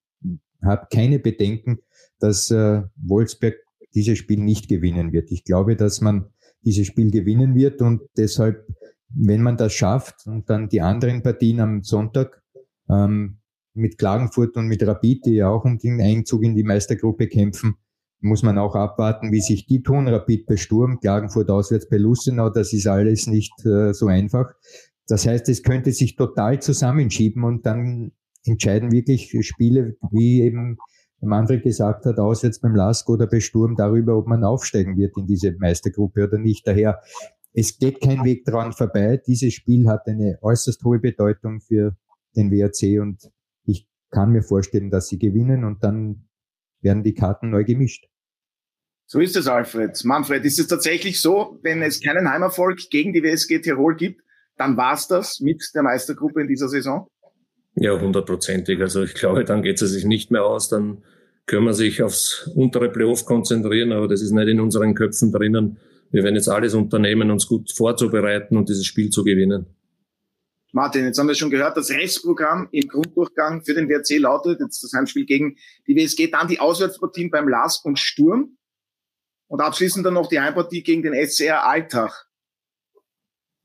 habe 0.65 0.89
keine 0.93 1.21
Bedenken, 1.21 1.79
dass 2.19 2.51
äh, 2.51 2.83
Wolfsberg 2.97 3.55
dieses 3.95 4.19
Spiel 4.19 4.41
nicht 4.41 4.69
gewinnen 4.69 5.13
wird. 5.13 5.31
Ich 5.31 5.45
glaube, 5.45 5.77
dass 5.77 6.01
man 6.01 6.27
dieses 6.63 6.87
Spiel 6.87 7.11
gewinnen 7.11 7.55
wird 7.55 7.81
und 7.83 8.03
deshalb, 8.17 8.67
wenn 9.09 9.43
man 9.43 9.57
das 9.57 9.73
schafft 9.73 10.27
und 10.27 10.51
dann 10.51 10.69
die 10.69 10.81
anderen 10.81 11.23
Partien 11.23 11.61
am 11.61 11.83
Sonntag 11.83 12.43
ähm, 12.89 13.39
mit 13.75 13.97
Klagenfurt 13.97 14.57
und 14.57 14.67
mit 14.67 14.87
Rapid, 14.87 15.27
die 15.27 15.35
ja 15.35 15.49
auch 15.49 15.65
um 15.65 15.79
den 15.79 16.01
Einzug 16.01 16.43
in 16.43 16.57
die 16.57 16.65
Meistergruppe 16.65 17.29
kämpfen, 17.29 17.77
muss 18.21 18.43
man 18.43 18.59
auch 18.59 18.75
abwarten, 18.75 19.31
wie 19.31 19.41
sich 19.41 19.67
die 19.67 19.83
tun. 19.83 20.09
Rapid 20.09 20.47
bei 20.47 20.57
Sturm, 20.57 20.99
Klagenfurt 21.01 21.51
auswärts 21.51 21.89
bei 21.89 21.97
Lustenau, 21.97 22.51
das 22.51 22.73
ist 22.73 22.87
alles 22.87 23.29
nicht 23.29 23.53
äh, 23.65 23.93
so 23.93 24.07
einfach. 24.09 24.47
Das 25.07 25.27
heißt, 25.27 25.49
es 25.49 25.63
könnte 25.63 25.93
sich 25.93 26.17
total 26.17 26.61
zusammenschieben 26.61 27.45
und 27.45 27.65
dann 27.65 28.13
entscheiden 28.45 28.93
wirklich 28.93 29.35
Spiele 29.47 29.97
wie 30.11 30.43
eben 30.43 30.79
Manfred 31.21 31.63
gesagt 31.63 32.05
hat, 32.07 32.19
auswärts 32.19 32.61
beim 32.61 32.75
Lask 32.75 33.09
oder 33.09 33.27
bei 33.27 33.41
Sturm 33.41 33.75
darüber, 33.77 34.17
ob 34.17 34.27
man 34.27 34.45
aufsteigen 34.45 34.97
wird 34.97 35.17
in 35.17 35.27
diese 35.27 35.53
Meistergruppe 35.53 36.25
oder 36.25 36.39
nicht. 36.39 36.67
Daher, 36.67 37.01
es 37.53 37.79
geht 37.79 38.01
kein 38.01 38.25
Weg 38.25 38.45
dran 38.45 38.73
vorbei. 38.73 39.21
Dieses 39.27 39.55
Spiel 39.55 39.89
hat 39.89 40.07
eine 40.07 40.39
äußerst 40.43 40.85
hohe 40.85 41.01
Bedeutung 41.01 41.61
für 41.61 41.97
den 42.37 42.51
WRC 42.53 43.01
und 43.01 43.31
ich 43.65 43.89
kann 44.11 44.31
mir 44.31 44.43
vorstellen, 44.43 44.91
dass 44.91 45.09
sie 45.09 45.19
gewinnen 45.19 45.65
und 45.65 45.83
dann 45.83 46.29
werden 46.81 47.03
die 47.03 47.15
Karten 47.15 47.51
neu 47.51 47.65
gemischt. 47.65 48.09
So 49.07 49.21
ist 49.21 49.37
es, 49.37 49.49
Alfred. 49.49 50.05
Manfred, 50.05 50.45
ist 50.45 50.59
es 50.59 50.67
tatsächlich 50.67 51.21
so, 51.21 51.59
wenn 51.63 51.83
es 51.83 52.01
keinen 52.01 52.31
Heimerfolg 52.31 52.79
gegen 52.91 53.13
die 53.13 53.23
WSG 53.23 53.61
Tirol 53.61 53.97
gibt, 53.97 54.23
dann 54.57 54.77
war's 54.77 55.09
das 55.09 55.41
mit 55.41 55.65
der 55.75 55.83
Meistergruppe 55.83 56.43
in 56.43 56.49
dieser 56.49 56.69
Saison? 56.69 57.09
Ja, 57.81 57.99
hundertprozentig. 57.99 58.81
Also 58.81 59.05
ich 59.05 59.15
glaube, 59.15 59.45
dann 59.45 59.63
geht 59.63 59.81
es 59.81 59.91
sich 59.91 60.05
nicht 60.05 60.31
mehr 60.31 60.45
aus. 60.45 60.69
Dann 60.69 61.03
können 61.47 61.65
wir 61.65 61.75
sich 61.75 62.03
aufs 62.03 62.51
untere 62.55 62.91
Playoff 62.91 63.25
konzentrieren, 63.25 63.93
aber 63.93 64.09
das 64.09 64.21
ist 64.21 64.33
nicht 64.33 64.49
in 64.49 64.61
unseren 64.61 64.95
Köpfen 64.95 65.33
drinnen. 65.33 65.79
Wir 66.11 66.25
werden 66.25 66.35
jetzt 66.35 66.49
alles 66.49 66.75
unternehmen, 66.75 67.31
uns 67.31 67.47
gut 67.47 67.73
vorzubereiten 67.73 68.57
und 68.57 68.69
dieses 68.69 68.87
Spiel 68.87 69.11
zu 69.11 69.23
gewinnen. 69.23 69.67
Martin, 70.73 71.05
jetzt 71.05 71.19
haben 71.19 71.29
wir 71.29 71.35
schon 71.35 71.51
gehört, 71.51 71.77
das 71.77 71.91
Restprogramm 71.91 72.69
im 72.73 72.89
Grunddurchgang 72.89 73.65
für 73.65 73.75
den 73.75 73.89
WRC 73.89 74.19
lautet 74.19 74.61
jetzt 74.61 74.83
das 74.83 74.93
Heimspiel 74.93 75.25
gegen 75.25 75.57
die 75.87 75.97
WSG, 75.97 76.31
dann 76.31 76.49
die 76.49 76.61
Auswärtspartien 76.61 77.31
beim 77.31 77.49
LASK 77.49 77.85
und 77.87 77.99
Sturm 77.99 78.59
und 79.47 79.61
abschließend 79.61 80.05
dann 80.05 80.15
noch 80.15 80.29
die 80.29 80.41
Heimpartie 80.41 80.83
gegen 80.83 81.03
den 81.03 81.15
SCR 81.15 81.67
Alltag 81.67 82.28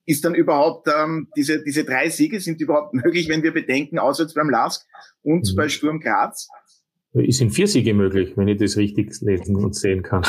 ist 0.06 0.26
dann 0.26 0.36
überhaupt 0.36 0.88
ähm, 0.88 1.28
diese, 1.36 1.64
diese 1.64 1.84
drei 1.84 2.10
Siege 2.10 2.40
sind 2.40 2.62
überhaupt 2.62 2.94
möglich, 2.94 3.30
wenn 3.30 3.44
wir 3.44 3.54
bedenken, 3.54 4.00
auswärts 4.00 4.34
beim 4.34 4.50
LASK 4.50 4.86
und 5.22 5.50
mhm. 5.52 5.56
bei 5.56 5.70
Sturm 5.70 6.00
Graz? 6.00 6.48
Es 7.16 7.38
sind 7.38 7.52
vier 7.52 7.68
Siege 7.68 7.94
möglich, 7.94 8.34
wenn 8.36 8.48
ich 8.48 8.58
das 8.58 8.76
richtig 8.76 9.14
lesen 9.22 9.56
und 9.56 9.76
sehen 9.76 10.02
kann. 10.02 10.24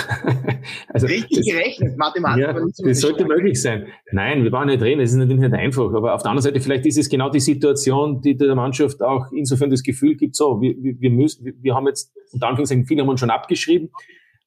also 0.88 1.07
richtig 1.07 1.38
das, 1.38 1.47
gerechnet, 1.47 1.97
mathematisch. 1.97 2.43
Ja, 2.43 2.52
das 2.52 3.00
sollte 3.00 3.25
möglich 3.25 3.62
sein. 3.62 3.87
Nein, 4.12 4.45
wir 4.45 4.52
waren 4.52 4.69
nicht 4.69 4.83
reden, 4.83 5.00
es 5.00 5.12
ist 5.12 5.16
natürlich 5.16 5.40
nicht 5.40 5.54
einfach. 5.54 5.95
Aber 5.95 6.14
auf 6.14 6.23
der 6.23 6.33
anderen 6.33 6.43
Seite, 6.43 6.61
vielleicht 6.61 6.85
ist 6.85 6.99
es 6.99 7.09
genau 7.09 7.31
die 7.31 7.40
Situation, 7.40 8.21
die 8.21 8.37
der 8.37 8.54
Mannschaft 8.54 9.02
auch 9.02 9.33
insofern 9.33 9.71
das 9.71 9.83
Gefühl 9.83 10.14
gibt, 10.16 10.37
so, 10.37 10.61
wir, 10.61 10.75
wir 10.76 11.11
müssen, 11.11 11.54
wir 11.62 11.75
haben 11.75 11.87
jetzt, 11.87 12.12
unter 12.33 12.49
Anführungszeichen, 12.49 12.85
viele 12.85 13.00
haben 13.00 13.09
uns 13.09 13.21
schon 13.21 13.31
abgeschrieben 13.31 13.88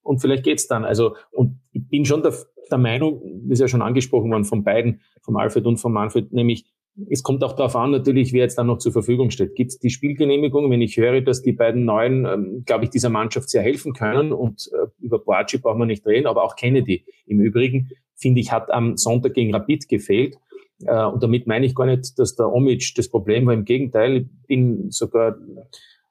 und 0.08 0.20
vielleicht 0.20 0.44
geht's 0.44 0.68
dann. 0.68 0.86
Also, 0.86 1.16
und 1.32 1.60
ich 1.74 1.88
bin 1.88 2.06
schon 2.06 2.24
der, 2.24 2.34
der 2.72 2.78
Meinung, 2.78 3.22
das 3.44 3.58
ist 3.58 3.60
ja 3.60 3.68
schon 3.68 3.82
angesprochen 3.82 4.32
worden 4.32 4.46
von 4.46 4.64
beiden, 4.64 5.02
vom 5.22 5.36
Alfred 5.36 5.66
und 5.66 5.78
vom 5.78 5.94
Manfred, 5.94 6.32
nämlich, 6.32 6.66
es 7.10 7.22
kommt 7.22 7.44
auch 7.44 7.54
darauf 7.54 7.76
an, 7.76 7.92
natürlich, 7.92 8.34
wer 8.34 8.42
jetzt 8.42 8.58
dann 8.58 8.66
noch 8.66 8.80
zur 8.80 8.92
Verfügung 8.92 9.30
steht. 9.30 9.54
Gibt 9.54 9.70
es 9.70 9.78
die 9.78 9.92
Spielgenehmigung? 9.92 10.72
Wenn 10.72 10.82
ich 10.82 10.98
höre, 10.98 11.22
dass 11.22 11.44
die 11.44 11.52
beiden 11.52 11.86
Neuen, 11.86 12.26
ähm, 12.26 12.64
glaube 12.66 12.86
ich, 12.86 12.90
dieser 12.90 13.10
Mannschaft 13.10 13.50
sehr 13.50 13.62
helfen 13.62 13.94
können 13.94 14.32
und 14.32 14.68
äh, 14.74 14.88
über 15.00 15.20
Boaci 15.20 15.60
brauchen 15.60 15.80
wir 15.80 15.86
nicht 15.86 16.08
reden, 16.08 16.26
aber 16.26 16.44
auch 16.44 16.56
Kennedy. 16.56 17.06
Im 17.28 17.40
Übrigen, 17.40 17.92
finde 18.16 18.40
ich, 18.40 18.52
hat 18.52 18.72
am 18.72 18.98
Sonntag 18.98 19.36
gegen 19.36 19.54
Rapid 19.54 19.88
gefehlt. 19.88 20.38
Äh, 20.86 21.06
und 21.06 21.22
damit 21.22 21.46
meine 21.46 21.68
ich 21.68 21.76
gar 21.76 21.86
nicht, 21.86 22.18
dass 22.18 22.36
der 22.36 22.52
Omic 22.52 22.94
das 22.96 23.10
Problem 23.10 23.46
war. 23.46 23.54
Im 23.54 23.66
Gegenteil, 23.66 24.18
ich 24.18 24.48
bin 24.48 24.90
sogar 24.90 25.36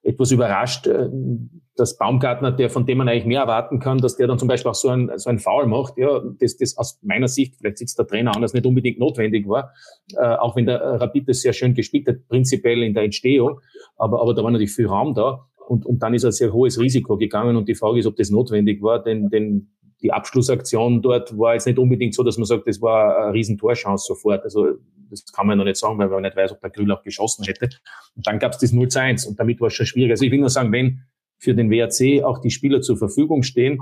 etwas 0.07 0.31
überrascht, 0.31 0.87
äh, 0.87 1.09
dass 1.77 1.99
Baumgartner, 1.99 2.53
der 2.53 2.71
von 2.71 2.87
dem 2.87 2.99
man 2.99 3.09
eigentlich 3.09 3.27
mehr 3.27 3.41
erwarten 3.41 3.81
kann, 3.81 3.99
dass 3.99 4.17
der 4.17 4.27
dann 4.27 4.39
zum 4.39 4.49
Beispiel 4.49 4.71
auch 4.71 4.77
so 4.77 4.89
ein, 4.89 5.11
so 5.17 5.29
ein 5.29 5.39
Foul 5.39 5.67
macht, 5.67 5.99
ja, 5.99 6.23
das, 6.41 6.57
das 6.57 6.79
aus 6.79 6.99
meiner 7.03 7.29
Sicht, 7.29 7.57
vielleicht 7.57 7.79
sitzt 7.79 7.99
der 7.99 8.07
Trainer 8.07 8.35
anders, 8.35 8.55
nicht 8.55 8.65
unbedingt 8.65 8.99
notwendig 8.99 9.47
war, 9.47 9.73
äh, 10.17 10.37
auch 10.37 10.57
wenn 10.57 10.67
der 10.67 10.81
Rapid 10.81 11.29
das 11.29 11.41
sehr 11.41 11.53
schön 11.53 11.75
gespielt 11.75 12.07
hat, 12.09 12.29
prinzipiell 12.29 12.83
in 12.83 12.95
der 12.95 13.03
Entstehung, 13.03 13.61
aber, 13.97 14.23
aber 14.23 14.33
da 14.35 14.43
war 14.43 14.51
natürlich 14.51 14.73
viel 14.73 14.87
Raum 14.87 15.15
da 15.15 15.47
und, 15.69 15.85
und 15.85 16.03
dann 16.03 16.15
ist 16.15 16.25
ein 16.25 16.33
sehr 16.33 16.53
hohes 16.53 16.81
Risiko 16.81 17.17
gegangen 17.17 17.57
und 17.57 17.69
die 17.69 17.75
Frage 17.75 17.99
ist, 17.99 18.07
ob 18.07 18.17
das 18.17 18.31
notwendig 18.31 18.81
war, 18.83 19.03
denn, 19.03 19.29
denn 19.29 19.69
die 20.03 20.13
Abschlussaktion 20.13 21.03
dort 21.03 21.37
war 21.39 21.55
jetzt 21.55 21.67
nicht 21.67 21.79
unbedingt 21.79 22.15
so, 22.15 22.23
dass 22.23 22.37
man 22.37 22.45
sagt, 22.45 22.67
das 22.67 22.81
war 22.83 23.17
eine 23.19 23.33
Riesentorchance 23.33 24.07
sofort. 24.07 24.45
Also 24.45 24.75
das 25.11 25.25
kann 25.33 25.47
man 25.47 25.59
noch 25.59 25.65
nicht 25.65 25.77
sagen, 25.77 25.99
weil 25.99 26.09
man 26.09 26.23
nicht 26.23 26.37
weiß, 26.37 26.53
ob 26.53 26.61
der 26.61 26.71
Grüll 26.71 26.91
auch 26.93 27.03
geschossen 27.03 27.45
hätte. 27.45 27.69
Und 28.15 28.27
dann 28.27 28.39
gab 28.39 28.53
es 28.53 28.59
das 28.59 28.73
0 28.73 28.89
zu 28.89 29.01
1 29.01 29.27
und 29.27 29.39
damit 29.39 29.61
war 29.61 29.69
es 29.69 29.75
schon 29.75 29.87
schwierig. 29.87 30.11
Also 30.11 30.25
ich 30.25 30.33
will 30.33 30.41
nur 30.41 30.51
sagen, 30.51 30.73
wenn 30.73 31.03
für 31.39 31.55
den 31.55 31.71
WRC 31.71 32.25
auch 32.25 32.41
die 32.41 32.51
Spieler 32.51 32.81
zur 32.81 32.97
Verfügung 32.97 33.43
stehen, 33.43 33.79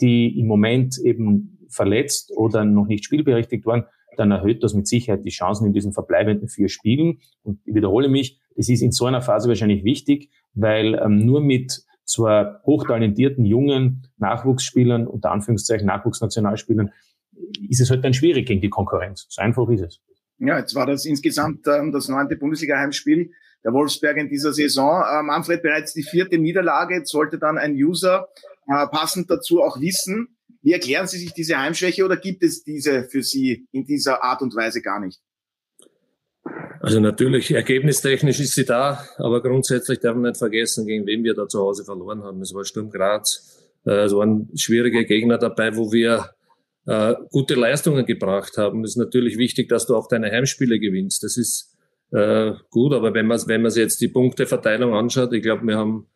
die 0.00 0.38
im 0.38 0.46
Moment 0.46 0.98
eben 0.98 1.66
verletzt 1.70 2.32
oder 2.36 2.64
noch 2.64 2.86
nicht 2.86 3.04
spielberechtigt 3.04 3.66
waren, 3.66 3.84
dann 4.16 4.30
erhöht 4.30 4.62
das 4.62 4.74
mit 4.74 4.88
Sicherheit 4.88 5.24
die 5.24 5.30
Chancen 5.30 5.66
in 5.66 5.72
diesen 5.72 5.92
verbleibenden 5.92 6.48
vier 6.48 6.68
Spielen. 6.68 7.20
Und 7.42 7.60
ich 7.64 7.74
wiederhole 7.74 8.08
mich, 8.08 8.40
das 8.56 8.68
ist 8.68 8.82
in 8.82 8.90
so 8.90 9.06
einer 9.06 9.22
Phase 9.22 9.48
wahrscheinlich 9.48 9.84
wichtig, 9.84 10.30
weil 10.54 10.94
ähm, 10.94 11.24
nur 11.24 11.40
mit 11.40 11.84
zwar 12.08 12.62
hochtalentierten 12.64 13.44
jungen 13.44 14.08
Nachwuchsspielern, 14.16 15.06
unter 15.06 15.30
Anführungszeichen 15.30 15.86
Nachwuchsnationalspielern, 15.86 16.90
ist 17.68 17.80
es 17.80 17.90
halt 17.90 18.04
dann 18.04 18.14
schwierig 18.14 18.46
gegen 18.46 18.60
die 18.60 18.70
Konkurrenz. 18.70 19.26
So 19.28 19.42
einfach 19.42 19.68
ist 19.68 19.82
es. 19.82 20.00
Ja, 20.38 20.58
jetzt 20.58 20.74
war 20.74 20.86
das 20.86 21.04
insgesamt 21.04 21.66
ähm, 21.66 21.92
das 21.92 22.08
neunte 22.08 22.36
Bundesliga-Heimspiel 22.36 23.32
der 23.64 23.72
Wolfsberg 23.72 24.16
in 24.16 24.28
dieser 24.28 24.52
Saison. 24.52 25.02
Äh, 25.02 25.22
Manfred 25.22 25.62
bereits 25.62 25.92
die 25.92 26.02
vierte 26.02 26.38
Niederlage. 26.38 26.94
Jetzt 26.94 27.10
sollte 27.10 27.38
dann 27.38 27.58
ein 27.58 27.74
User 27.74 28.28
äh, 28.66 28.86
passend 28.86 29.30
dazu 29.30 29.62
auch 29.62 29.80
wissen. 29.80 30.36
Wie 30.62 30.72
erklären 30.72 31.06
Sie 31.06 31.18
sich 31.18 31.32
diese 31.32 31.58
Heimschwäche 31.58 32.04
oder 32.04 32.16
gibt 32.16 32.42
es 32.42 32.62
diese 32.62 33.04
für 33.04 33.22
Sie 33.22 33.66
in 33.72 33.84
dieser 33.84 34.22
Art 34.24 34.42
und 34.42 34.54
Weise 34.54 34.80
gar 34.80 35.00
nicht? 35.00 35.20
Also 36.80 37.00
natürlich, 37.00 37.50
ergebnistechnisch 37.50 38.40
ist 38.40 38.54
sie 38.54 38.64
da, 38.64 39.04
aber 39.16 39.42
grundsätzlich 39.42 39.98
darf 39.98 40.14
man 40.14 40.30
nicht 40.30 40.36
vergessen, 40.36 40.86
gegen 40.86 41.06
wen 41.06 41.24
wir 41.24 41.34
da 41.34 41.48
zu 41.48 41.60
Hause 41.60 41.84
verloren 41.84 42.22
haben. 42.22 42.40
Es 42.40 42.54
war 42.54 42.64
Sturm 42.64 42.90
Graz. 42.90 43.58
Äh, 43.84 44.04
es 44.04 44.14
waren 44.14 44.48
schwierige 44.54 45.04
Gegner 45.04 45.38
dabei, 45.38 45.76
wo 45.76 45.92
wir 45.92 46.30
äh, 46.86 47.14
gute 47.30 47.54
Leistungen 47.54 48.06
gebracht 48.06 48.56
haben. 48.56 48.84
Es 48.84 48.90
ist 48.90 48.96
natürlich 48.96 49.38
wichtig, 49.38 49.68
dass 49.68 49.86
du 49.86 49.96
auch 49.96 50.08
deine 50.08 50.30
Heimspiele 50.30 50.78
gewinnst. 50.78 51.22
Das 51.24 51.36
ist 51.36 51.76
äh, 52.12 52.52
gut, 52.70 52.94
aber 52.94 53.12
wenn 53.12 53.26
man 53.26 53.40
wenn 53.46 53.62
man 53.62 53.70
sich 53.70 53.82
jetzt 53.82 54.00
die 54.00 54.08
Punkteverteilung 54.08 54.94
anschaut, 54.94 55.32
ich 55.32 55.42
glaube, 55.42 55.66
wir 55.66 55.76
haben 55.76 56.06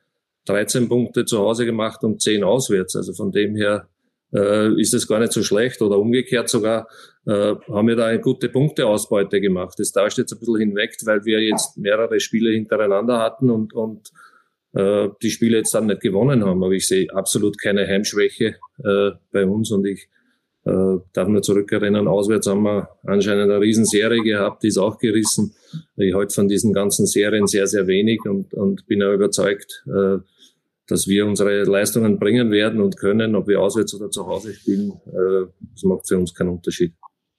13 0.46 0.88
Punkte 0.88 1.24
zu 1.24 1.38
Hause 1.38 1.66
gemacht 1.66 2.02
und 2.04 2.22
10 2.22 2.44
auswärts. 2.44 2.96
Also 2.96 3.12
von 3.12 3.32
dem 3.32 3.54
her 3.56 3.88
äh, 4.34 4.80
ist 4.80 4.94
es 4.94 5.06
gar 5.06 5.18
nicht 5.20 5.32
so 5.32 5.42
schlecht 5.42 5.82
oder 5.82 5.98
umgekehrt 5.98 6.48
sogar 6.48 6.88
äh, 7.26 7.54
haben 7.70 7.88
wir 7.88 7.96
da 7.96 8.06
eine 8.06 8.20
gute 8.20 8.48
Punkteausbeute 8.48 9.40
gemacht. 9.40 9.78
Das 9.78 9.92
tauscht 9.92 10.18
jetzt 10.18 10.32
ein 10.32 10.38
bisschen 10.38 10.58
hinweg, 10.58 10.96
weil 11.04 11.24
wir 11.24 11.40
jetzt 11.40 11.76
mehrere 11.78 12.20
Spiele 12.20 12.50
hintereinander 12.52 13.18
hatten 13.18 13.50
und, 13.50 13.72
und 13.72 14.10
äh, 14.74 15.08
die 15.22 15.30
Spiele 15.30 15.58
jetzt 15.58 15.74
dann 15.74 15.86
nicht 15.86 16.00
gewonnen 16.00 16.44
haben. 16.44 16.62
Aber 16.62 16.72
ich 16.72 16.86
sehe 16.86 17.06
absolut 17.14 17.60
keine 17.60 17.86
Heimschwäche 17.86 18.56
äh, 18.84 19.10
bei 19.30 19.46
uns 19.46 19.70
und 19.70 19.86
ich 19.86 20.08
Äh, 20.64 21.00
darf 21.12 21.26
nur 21.26 21.42
zurückerinnern, 21.42 22.06
auswärts 22.06 22.46
haben 22.46 22.62
wir 22.62 22.88
anscheinend 23.02 23.50
eine 23.50 23.60
Riesenserie 23.60 24.22
gehabt, 24.22 24.62
die 24.62 24.68
ist 24.68 24.78
auch 24.78 24.96
gerissen. 24.96 25.56
Ich 25.96 26.14
halte 26.14 26.32
von 26.32 26.46
diesen 26.46 26.72
ganzen 26.72 27.04
Serien 27.06 27.48
sehr, 27.48 27.66
sehr 27.66 27.88
wenig 27.88 28.20
und, 28.26 28.54
und 28.54 28.86
bin 28.86 29.02
auch 29.02 29.12
überzeugt, 29.12 29.82
äh, 29.88 30.18
dass 30.92 31.08
wir 31.08 31.26
unsere 31.26 31.64
Leistungen 31.64 32.18
bringen 32.18 32.50
werden 32.50 32.80
und 32.80 32.98
können, 32.98 33.34
ob 33.34 33.48
wir 33.48 33.60
auswärts 33.60 33.94
oder 33.94 34.10
zu 34.10 34.26
Hause 34.26 34.52
spielen. 34.52 34.92
Äh, 35.06 35.50
das 35.72 35.82
macht 35.84 36.06
für 36.06 36.18
uns 36.18 36.34
keinen 36.34 36.50
Unterschied. 36.50 36.94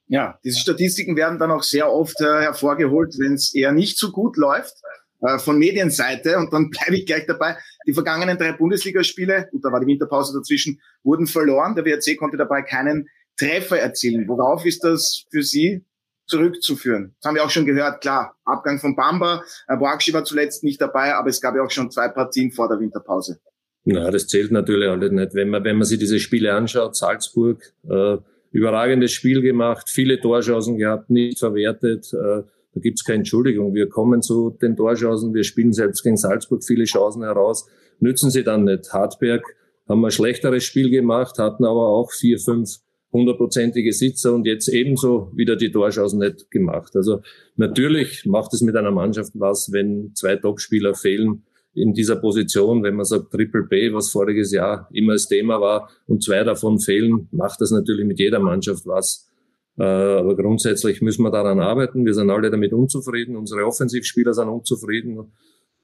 Ja, 0.07 0.39
diese 0.43 0.59
Statistiken 0.59 1.15
werden 1.15 1.39
dann 1.39 1.51
auch 1.51 1.63
sehr 1.63 1.91
oft 1.91 2.19
äh, 2.19 2.41
hervorgeholt, 2.41 3.15
wenn 3.19 3.33
es 3.33 3.53
eher 3.53 3.71
nicht 3.71 3.97
so 3.97 4.11
gut 4.11 4.37
läuft 4.37 4.73
äh, 5.21 5.37
von 5.37 5.57
Medienseite. 5.59 6.37
Und 6.37 6.51
dann 6.51 6.69
bleibe 6.71 6.97
ich 6.97 7.05
gleich 7.05 7.25
dabei. 7.27 7.57
Die 7.87 7.93
vergangenen 7.93 8.37
drei 8.37 8.53
Bundesligaspiele, 8.53 9.47
gut, 9.51 9.63
da 9.63 9.71
war 9.71 9.79
die 9.79 9.87
Winterpause 9.87 10.33
dazwischen, 10.35 10.79
wurden 11.03 11.27
verloren. 11.27 11.75
Der 11.75 11.85
WRC 11.85 12.17
konnte 12.17 12.37
dabei 12.37 12.63
keinen 12.63 13.07
Treffer 13.37 13.79
erzielen. 13.79 14.27
Worauf 14.27 14.65
ist 14.65 14.83
das 14.83 15.25
für 15.31 15.43
Sie 15.43 15.85
zurückzuführen? 16.25 17.15
Das 17.19 17.29
haben 17.29 17.35
wir 17.35 17.43
auch 17.43 17.49
schon 17.49 17.65
gehört. 17.65 18.01
Klar, 18.01 18.35
Abgang 18.45 18.79
von 18.79 18.95
Bamba. 18.95 19.43
Äh, 19.67 19.77
Boakshi 19.77 20.13
war 20.13 20.23
zuletzt 20.23 20.63
nicht 20.63 20.81
dabei, 20.81 21.15
aber 21.15 21.29
es 21.29 21.41
gab 21.41 21.55
ja 21.55 21.63
auch 21.63 21.71
schon 21.71 21.91
zwei 21.91 22.07
Partien 22.09 22.51
vor 22.51 22.67
der 22.69 22.79
Winterpause. 22.79 23.39
Na, 23.85 24.09
das 24.11 24.27
zählt 24.27 24.51
natürlich 24.51 24.89
alles 24.89 25.11
nicht. 25.11 25.33
Wenn 25.33 25.49
man, 25.49 25.63
wenn 25.63 25.75
man 25.75 25.85
sich 25.85 25.99
diese 25.99 26.19
Spiele 26.19 26.53
anschaut, 26.53 26.95
Salzburg, 26.95 27.61
äh, 27.89 28.17
überragendes 28.51 29.11
Spiel 29.11 29.41
gemacht, 29.41 29.89
viele 29.89 30.21
Torchancen 30.21 30.77
gehabt, 30.77 31.09
nicht 31.09 31.39
verwertet. 31.39 32.13
Äh, 32.13 32.43
da 32.73 32.79
gibt's 32.81 33.03
keine 33.03 33.19
Entschuldigung. 33.19 33.73
Wir 33.73 33.89
kommen 33.89 34.21
zu 34.21 34.51
den 34.61 34.75
Torchancen, 34.75 35.33
wir 35.33 35.43
spielen 35.43 35.73
selbst 35.73 36.03
gegen 36.03 36.17
Salzburg 36.17 36.63
viele 36.63 36.85
Chancen 36.85 37.23
heraus, 37.23 37.67
nützen 37.99 38.31
sie 38.31 38.43
dann 38.43 38.63
nicht. 38.63 38.93
Hartberg 38.93 39.43
haben 39.87 40.05
ein 40.05 40.11
schlechteres 40.11 40.63
Spiel 40.63 40.89
gemacht, 40.89 41.37
hatten 41.39 41.65
aber 41.65 41.89
auch 41.89 42.11
vier, 42.11 42.39
fünf 42.39 42.77
hundertprozentige 43.13 43.93
Sitzer 43.93 44.33
und 44.33 44.45
jetzt 44.45 44.67
ebenso 44.67 45.31
wieder 45.35 45.55
die 45.55 45.71
Torchancen 45.71 46.19
nicht 46.19 46.49
gemacht. 46.51 46.95
Also 46.95 47.21
natürlich 47.55 48.25
macht 48.25 48.53
es 48.53 48.61
mit 48.61 48.75
einer 48.75 48.91
Mannschaft 48.91 49.31
was, 49.35 49.71
wenn 49.71 50.11
zwei 50.15 50.35
Topspieler 50.35 50.95
fehlen 50.95 51.43
in 51.75 51.93
dieser 51.93 52.15
Position, 52.17 52.83
wenn 52.83 52.95
man 52.95 53.05
sagt 53.05 53.31
Triple 53.31 53.63
B, 53.63 53.93
was 53.93 54.09
voriges 54.09 54.51
Jahr 54.51 54.89
immer 54.91 55.13
das 55.13 55.27
Thema 55.27 55.61
war, 55.61 55.89
und 56.07 56.23
zwei 56.23 56.43
davon 56.43 56.79
fehlen, 56.79 57.27
macht 57.31 57.61
das 57.61 57.71
natürlich 57.71 58.05
mit 58.05 58.19
jeder 58.19 58.39
Mannschaft 58.39 58.85
was. 58.85 59.29
Äh, 59.77 59.83
aber 59.83 60.35
grundsätzlich 60.35 61.01
müssen 61.01 61.23
wir 61.23 61.31
daran 61.31 61.59
arbeiten. 61.59 62.05
Wir 62.05 62.13
sind 62.13 62.29
alle 62.29 62.51
damit 62.51 62.73
unzufrieden. 62.73 63.35
Unsere 63.35 63.65
Offensivspieler 63.65 64.33
sind 64.33 64.49
unzufrieden. 64.49 65.31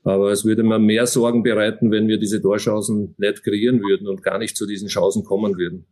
Aber 0.03 0.31
es 0.31 0.45
würde 0.45 0.63
mir 0.63 0.79
mehr 0.79 1.07
Sorgen 1.07 1.43
bereiten, 1.43 1.91
wenn 1.91 2.07
wir 2.07 2.17
diese 2.17 2.41
Torchancen 2.41 3.15
nicht 3.17 3.43
kreieren 3.43 3.81
würden 3.81 4.07
und 4.07 4.23
gar 4.23 4.37
nicht 4.37 4.55
zu 4.55 4.65
diesen 4.65 4.87
Chancen 4.87 5.23
kommen 5.23 5.57
würden. 5.57 5.85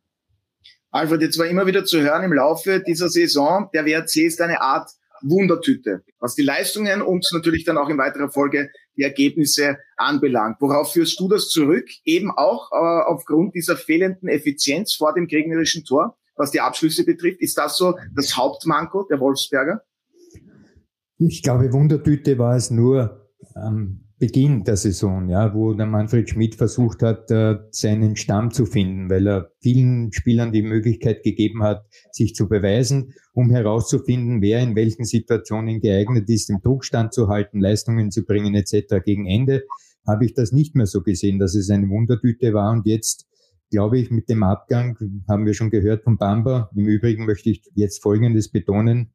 Alfred, 0.98 1.22
jetzt 1.22 1.38
war 1.38 1.46
immer 1.46 1.68
wieder 1.68 1.86
zu 1.86 2.02
hören 2.02 2.24
im 2.24 2.34
Laufe 2.34 2.82
dieser 2.82 3.08
Saison, 3.08 3.70
der 3.72 3.86
WRC 3.86 4.16
ist 4.26 4.42
eine 4.42 4.62
Art 4.62 4.90
Wundertüte, 5.22 6.04
was 6.20 6.34
die 6.34 6.42
Leistungen 6.42 7.04
und 7.04 7.24
natürlich 7.34 7.66
dann 7.66 7.78
auch 7.78 7.90
in 7.90 8.00
weiterer 8.00 8.30
Folge 8.30 8.72
die 8.96 9.04
Ergebnisse 9.04 9.78
anbelangt. 9.96 10.58
Worauf 10.60 10.94
führst 10.94 11.20
du 11.20 11.28
das 11.28 11.50
zurück? 11.50 11.86
Eben 12.04 12.32
auch 12.32 12.72
äh, 12.72 13.12
aufgrund 13.12 13.54
dieser 13.54 13.78
fehlenden 13.78 14.28
Effizienz 14.28 14.96
vor 14.96 15.14
dem 15.14 15.28
gegnerischen 15.28 15.84
Tor, 15.84 16.18
was 16.36 16.50
die 16.50 16.62
Abschlüsse 16.62 17.06
betrifft. 17.06 17.42
Ist 17.42 17.60
das 17.60 17.78
so 17.78 17.96
das 18.16 18.36
Hauptmanko 18.36 19.04
der 19.04 19.20
Wolfsberger? 19.20 19.84
Ich 21.20 21.44
glaube, 21.44 21.72
Wundertüte 21.74 22.40
war 22.40 22.56
es 22.56 22.72
nur 22.72 23.30
am 23.54 24.07
Beginn 24.20 24.64
der 24.64 24.78
Saison, 24.78 25.30
ja, 25.30 25.54
wo 25.54 25.74
der 25.74 25.86
Manfred 25.86 26.28
Schmidt 26.28 26.56
versucht 26.56 27.04
hat, 27.04 27.30
äh, 27.30 27.58
seinen 27.70 28.16
Stamm 28.16 28.50
zu 28.50 28.66
finden, 28.66 29.12
weil 29.12 29.28
er 29.28 29.52
vielen 29.62 30.12
Spielern 30.12 30.52
die 30.52 30.64
Möglichkeit 30.64 31.22
gegeben 31.22 31.62
hat, 31.62 31.86
sich 32.12 32.34
zu 32.34 32.50
beweisen, 32.50 33.14
um 33.34 33.52
herauszufinden, 33.52 34.42
wer 34.42 34.60
in 34.62 34.76
welchen 34.76 35.06
Situationen 35.06 35.82
geeignet 35.82 36.28
ist, 36.30 36.50
im 36.50 36.62
Druck 36.62 36.84
standzuhalten, 36.84 37.62
Leistungen 37.62 38.10
zu 38.10 38.26
bringen 38.26 38.56
etc. 38.56 39.04
Gegen 39.06 39.28
Ende 39.28 39.66
habe 40.08 40.26
ich 40.26 40.34
das 40.34 40.52
nicht 40.52 40.74
mehr 40.74 40.88
so 40.88 41.04
gesehen, 41.04 41.38
dass 41.38 41.54
es 41.54 41.70
eine 41.70 41.88
Wundertüte 41.88 42.54
war 42.54 42.72
und 42.72 42.88
jetzt 42.88 43.28
glaube 43.70 44.00
ich, 44.00 44.10
mit 44.10 44.30
dem 44.30 44.44
Abgang 44.44 44.98
haben 45.28 45.46
wir 45.46 45.54
schon 45.54 45.70
gehört 45.70 46.04
von 46.04 46.18
Bamba. 46.18 46.72
Im 46.74 46.86
Übrigen 46.86 47.26
möchte 47.26 47.50
ich 47.50 47.62
jetzt 47.76 48.02
Folgendes 48.02 48.50
betonen. 48.50 49.14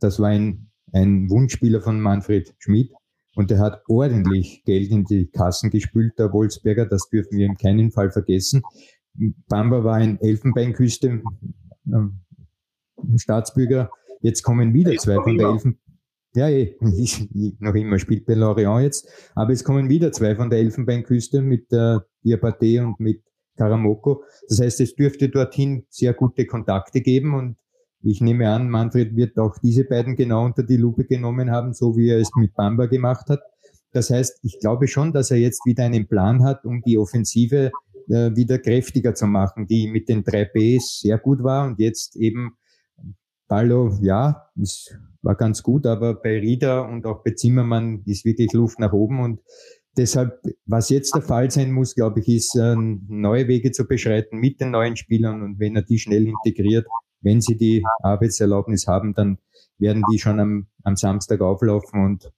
Das 0.00 0.18
war 0.18 0.28
ein, 0.28 0.70
ein 0.92 1.30
Wunschspieler 1.30 1.80
von 1.80 2.00
Manfred 2.00 2.54
Schmidt 2.58 2.92
und 3.34 3.50
er 3.50 3.58
hat 3.60 3.82
ordentlich 3.88 4.62
Geld 4.64 4.90
in 4.90 5.04
die 5.04 5.26
Kassen 5.26 5.70
gespült, 5.70 6.18
der 6.18 6.32
Wolfsberger. 6.32 6.86
Das 6.86 7.08
dürfen 7.08 7.38
wir 7.38 7.46
in 7.46 7.56
keinen 7.56 7.90
Fall 7.90 8.10
vergessen. 8.10 8.62
Bamba 9.48 9.84
war 9.84 9.96
ein 9.96 10.20
Elfenbeinküste 10.20 11.22
ähm, 11.86 12.20
Staatsbürger. 13.16 13.90
Jetzt 14.20 14.42
kommen 14.42 14.74
wieder 14.74 14.92
zwei 14.96 15.16
von 15.16 15.38
der 15.38 15.48
Elfen. 15.48 15.78
Ja, 16.34 16.48
eh, 16.48 16.76
noch 17.58 17.74
immer 17.74 17.98
spielt 17.98 18.26
bei 18.26 18.34
Lorient 18.34 18.82
jetzt. 18.82 19.08
Aber 19.34 19.52
es 19.52 19.64
kommen 19.64 19.88
wieder 19.88 20.12
zwei 20.12 20.36
von 20.36 20.50
der 20.50 20.58
Elfenbeinküste 20.60 21.40
mit 21.40 21.70
der 21.72 22.06
Diabaté 22.24 22.84
und 22.84 23.00
mit 23.00 23.22
Karamoko. 23.56 24.24
Das 24.48 24.60
heißt, 24.60 24.80
es 24.80 24.94
dürfte 24.94 25.28
dorthin 25.28 25.84
sehr 25.88 26.14
gute 26.14 26.46
Kontakte 26.46 27.00
geben 27.00 27.34
und 27.34 27.56
ich 28.02 28.20
nehme 28.20 28.48
an, 28.48 28.68
Manfred 28.68 29.16
wird 29.16 29.38
auch 29.38 29.58
diese 29.58 29.84
beiden 29.84 30.16
genau 30.16 30.44
unter 30.44 30.62
die 30.62 30.76
Lupe 30.76 31.04
genommen 31.04 31.50
haben, 31.50 31.72
so 31.72 31.96
wie 31.96 32.10
er 32.10 32.18
es 32.18 32.30
mit 32.36 32.54
Bamba 32.54 32.86
gemacht 32.86 33.28
hat. 33.28 33.40
Das 33.92 34.10
heißt, 34.10 34.40
ich 34.42 34.60
glaube 34.60 34.86
schon, 34.86 35.12
dass 35.12 35.30
er 35.30 35.38
jetzt 35.38 35.64
wieder 35.66 35.84
einen 35.84 36.06
Plan 36.06 36.44
hat, 36.44 36.64
um 36.64 36.82
die 36.82 36.98
Offensive 36.98 37.72
äh, 38.08 38.36
wieder 38.36 38.58
kräftiger 38.58 39.14
zu 39.14 39.26
machen, 39.26 39.66
die 39.66 39.88
mit 39.88 40.08
den 40.08 40.22
drei 40.22 40.44
Bs 40.44 41.00
sehr 41.00 41.18
gut 41.18 41.42
war 41.42 41.66
und 41.66 41.78
jetzt 41.78 42.16
eben 42.16 42.56
Ballo, 43.48 43.98
ja, 44.02 44.50
ist, 44.56 44.98
war 45.22 45.34
ganz 45.34 45.62
gut, 45.62 45.86
aber 45.86 46.14
bei 46.14 46.38
Rieder 46.38 46.86
und 46.86 47.06
auch 47.06 47.24
bei 47.24 47.32
Zimmermann 47.32 48.02
ist 48.04 48.24
wirklich 48.24 48.52
Luft 48.52 48.78
nach 48.78 48.92
oben 48.92 49.20
und 49.20 49.40
deshalb, 49.96 50.38
was 50.66 50.90
jetzt 50.90 51.14
der 51.14 51.22
Fall 51.22 51.50
sein 51.50 51.72
muss, 51.72 51.94
glaube 51.94 52.20
ich, 52.20 52.28
ist, 52.28 52.54
äh, 52.56 52.76
neue 52.76 53.48
Wege 53.48 53.72
zu 53.72 53.86
beschreiten 53.86 54.38
mit 54.38 54.60
den 54.60 54.70
neuen 54.70 54.96
Spielern 54.96 55.42
und 55.42 55.58
wenn 55.58 55.76
er 55.76 55.82
die 55.82 55.98
schnell 55.98 56.26
integriert, 56.26 56.86
wenn 57.20 57.40
sie 57.40 57.56
die 57.56 57.84
Arbeitserlaubnis 58.02 58.86
haben, 58.86 59.14
dann 59.14 59.38
werden 59.78 60.02
die 60.12 60.18
schon 60.18 60.40
am, 60.40 60.66
am 60.84 60.96
Samstag 60.96 61.40
auflaufen 61.40 62.04
und 62.04 62.32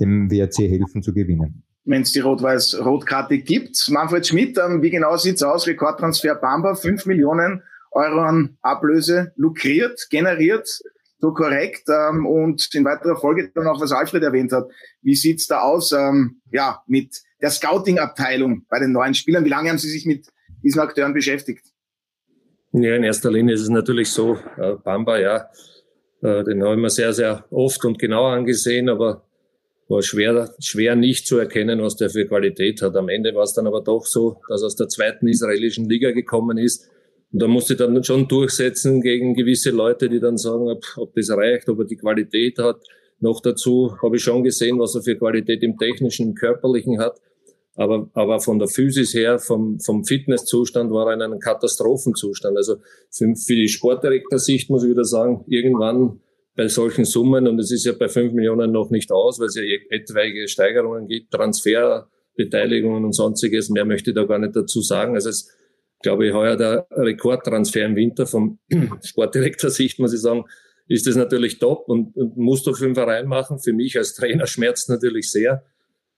dem 0.00 0.30
WRC 0.30 0.68
helfen 0.68 1.02
zu 1.02 1.12
gewinnen. 1.12 1.64
Wenn 1.84 2.02
es 2.02 2.12
die 2.12 2.20
Rot-Weiß-Rotkarte 2.20 3.38
gibt. 3.38 3.88
Manfred 3.90 4.26
Schmidt, 4.26 4.58
ähm, 4.58 4.82
wie 4.82 4.90
genau 4.90 5.16
sieht's 5.16 5.42
aus? 5.42 5.66
Rekordtransfer 5.66 6.34
Bamba, 6.34 6.74
5 6.74 7.06
Millionen 7.06 7.62
Euro 7.92 8.20
an 8.20 8.58
Ablöse 8.60 9.32
lukriert, 9.36 10.08
generiert, 10.10 10.68
so 11.18 11.32
korrekt. 11.32 11.88
Ähm, 11.88 12.26
und 12.26 12.68
in 12.74 12.84
weiterer 12.84 13.16
Folge 13.16 13.50
dann 13.54 13.68
auch, 13.68 13.80
was 13.80 13.92
Alfred 13.92 14.22
erwähnt 14.22 14.52
hat. 14.52 14.68
Wie 15.00 15.14
sieht's 15.14 15.46
da 15.46 15.60
aus 15.60 15.92
ähm, 15.92 16.40
ja, 16.50 16.82
mit 16.86 17.22
der 17.40 17.50
Scouting-Abteilung 17.50 18.66
bei 18.68 18.80
den 18.80 18.92
neuen 18.92 19.14
Spielern? 19.14 19.44
Wie 19.44 19.50
lange 19.50 19.70
haben 19.70 19.78
Sie 19.78 19.90
sich 19.90 20.06
mit 20.06 20.26
diesen 20.62 20.80
Akteuren 20.80 21.14
beschäftigt? 21.14 21.64
Ja, 22.72 22.94
in 22.94 23.04
erster 23.04 23.30
Linie 23.30 23.54
ist 23.54 23.62
es 23.62 23.68
natürlich 23.68 24.10
so, 24.10 24.36
äh, 24.58 24.74
Bamba, 24.82 25.18
ja, 25.18 25.48
äh, 26.22 26.44
den 26.44 26.62
haben 26.62 26.82
wir 26.82 26.90
sehr, 26.90 27.12
sehr 27.12 27.44
oft 27.50 27.84
und 27.84 27.98
genau 27.98 28.26
angesehen, 28.26 28.88
aber 28.88 29.22
war 29.88 30.02
schwer, 30.02 30.52
schwer 30.58 30.96
nicht 30.96 31.26
zu 31.26 31.38
erkennen, 31.38 31.80
was 31.80 31.96
der 31.96 32.10
für 32.10 32.26
Qualität 32.26 32.82
hat. 32.82 32.96
Am 32.96 33.08
Ende 33.08 33.34
war 33.34 33.44
es 33.44 33.54
dann 33.54 33.66
aber 33.66 33.82
doch 33.82 34.04
so, 34.04 34.40
dass 34.48 34.62
er 34.62 34.66
aus 34.66 34.76
der 34.76 34.88
zweiten 34.88 35.28
israelischen 35.28 35.88
Liga 35.88 36.10
gekommen 36.10 36.58
ist. 36.58 36.90
Und 37.32 37.42
da 37.42 37.46
musste 37.46 37.76
dann 37.76 38.02
schon 38.02 38.28
durchsetzen 38.28 39.00
gegen 39.00 39.34
gewisse 39.34 39.70
Leute, 39.70 40.08
die 40.08 40.20
dann 40.20 40.38
sagen, 40.38 40.68
ob, 40.68 40.84
ob 40.96 41.14
das 41.14 41.30
reicht, 41.30 41.68
ob 41.68 41.80
er 41.80 41.84
die 41.84 41.96
Qualität 41.96 42.58
hat. 42.58 42.80
Noch 43.20 43.40
dazu 43.40 43.96
habe 44.02 44.16
ich 44.16 44.22
schon 44.22 44.42
gesehen, 44.42 44.78
was 44.78 44.94
er 44.94 45.02
für 45.02 45.16
Qualität 45.16 45.62
im 45.62 45.78
technischen, 45.78 46.28
im 46.28 46.34
körperlichen 46.34 46.98
hat. 46.98 47.20
Aber, 47.76 48.10
aber 48.14 48.40
von 48.40 48.58
der 48.58 48.68
Physis 48.68 49.14
her, 49.14 49.38
vom, 49.38 49.78
vom 49.80 50.04
Fitnesszustand 50.04 50.90
war 50.90 51.08
er 51.08 51.14
in 51.14 51.22
einem 51.22 51.38
Katastrophenzustand. 51.38 52.56
Also 52.56 52.76
für, 53.10 53.34
für 53.36 53.54
die 53.54 53.68
Sportdirektor-Sicht 53.68 54.70
muss 54.70 54.82
ich 54.82 54.90
wieder 54.90 55.04
sagen, 55.04 55.44
irgendwann 55.46 56.20
bei 56.56 56.68
solchen 56.68 57.04
Summen, 57.04 57.46
und 57.46 57.58
es 57.58 57.70
ist 57.70 57.84
ja 57.84 57.92
bei 57.92 58.08
fünf 58.08 58.32
Millionen 58.32 58.72
noch 58.72 58.90
nicht 58.90 59.12
aus, 59.12 59.38
weil 59.38 59.48
es 59.48 59.56
ja 59.56 59.62
etwaige 59.90 60.48
Steigerungen 60.48 61.06
gibt, 61.06 61.30
Transferbeteiligungen 61.32 63.04
und 63.04 63.12
sonstiges, 63.12 63.68
mehr 63.68 63.84
möchte 63.84 64.10
ich 64.10 64.16
da 64.16 64.24
gar 64.24 64.38
nicht 64.38 64.56
dazu 64.56 64.80
sagen. 64.80 65.14
Also 65.14 65.28
es 65.28 65.52
glaube 66.02 66.26
ich, 66.26 66.32
heuer 66.32 66.56
der 66.56 66.86
Rekordtransfer 66.90 67.84
im 67.84 67.96
Winter 67.96 68.26
vom 68.26 68.58
Sportdirektor-Sicht, 69.02 69.98
muss 69.98 70.14
ich 70.14 70.20
sagen, 70.20 70.44
ist 70.88 71.06
das 71.06 71.16
natürlich 71.16 71.58
top 71.58 71.88
und, 71.88 72.16
und 72.16 72.36
muss 72.36 72.62
doch 72.62 72.76
für 72.76 72.84
den 72.86 72.94
Verein 72.94 73.26
machen. 73.26 73.58
Für 73.58 73.72
mich 73.72 73.96
als 73.98 74.14
Trainer 74.14 74.46
schmerzt 74.46 74.88
natürlich 74.88 75.30
sehr 75.30 75.64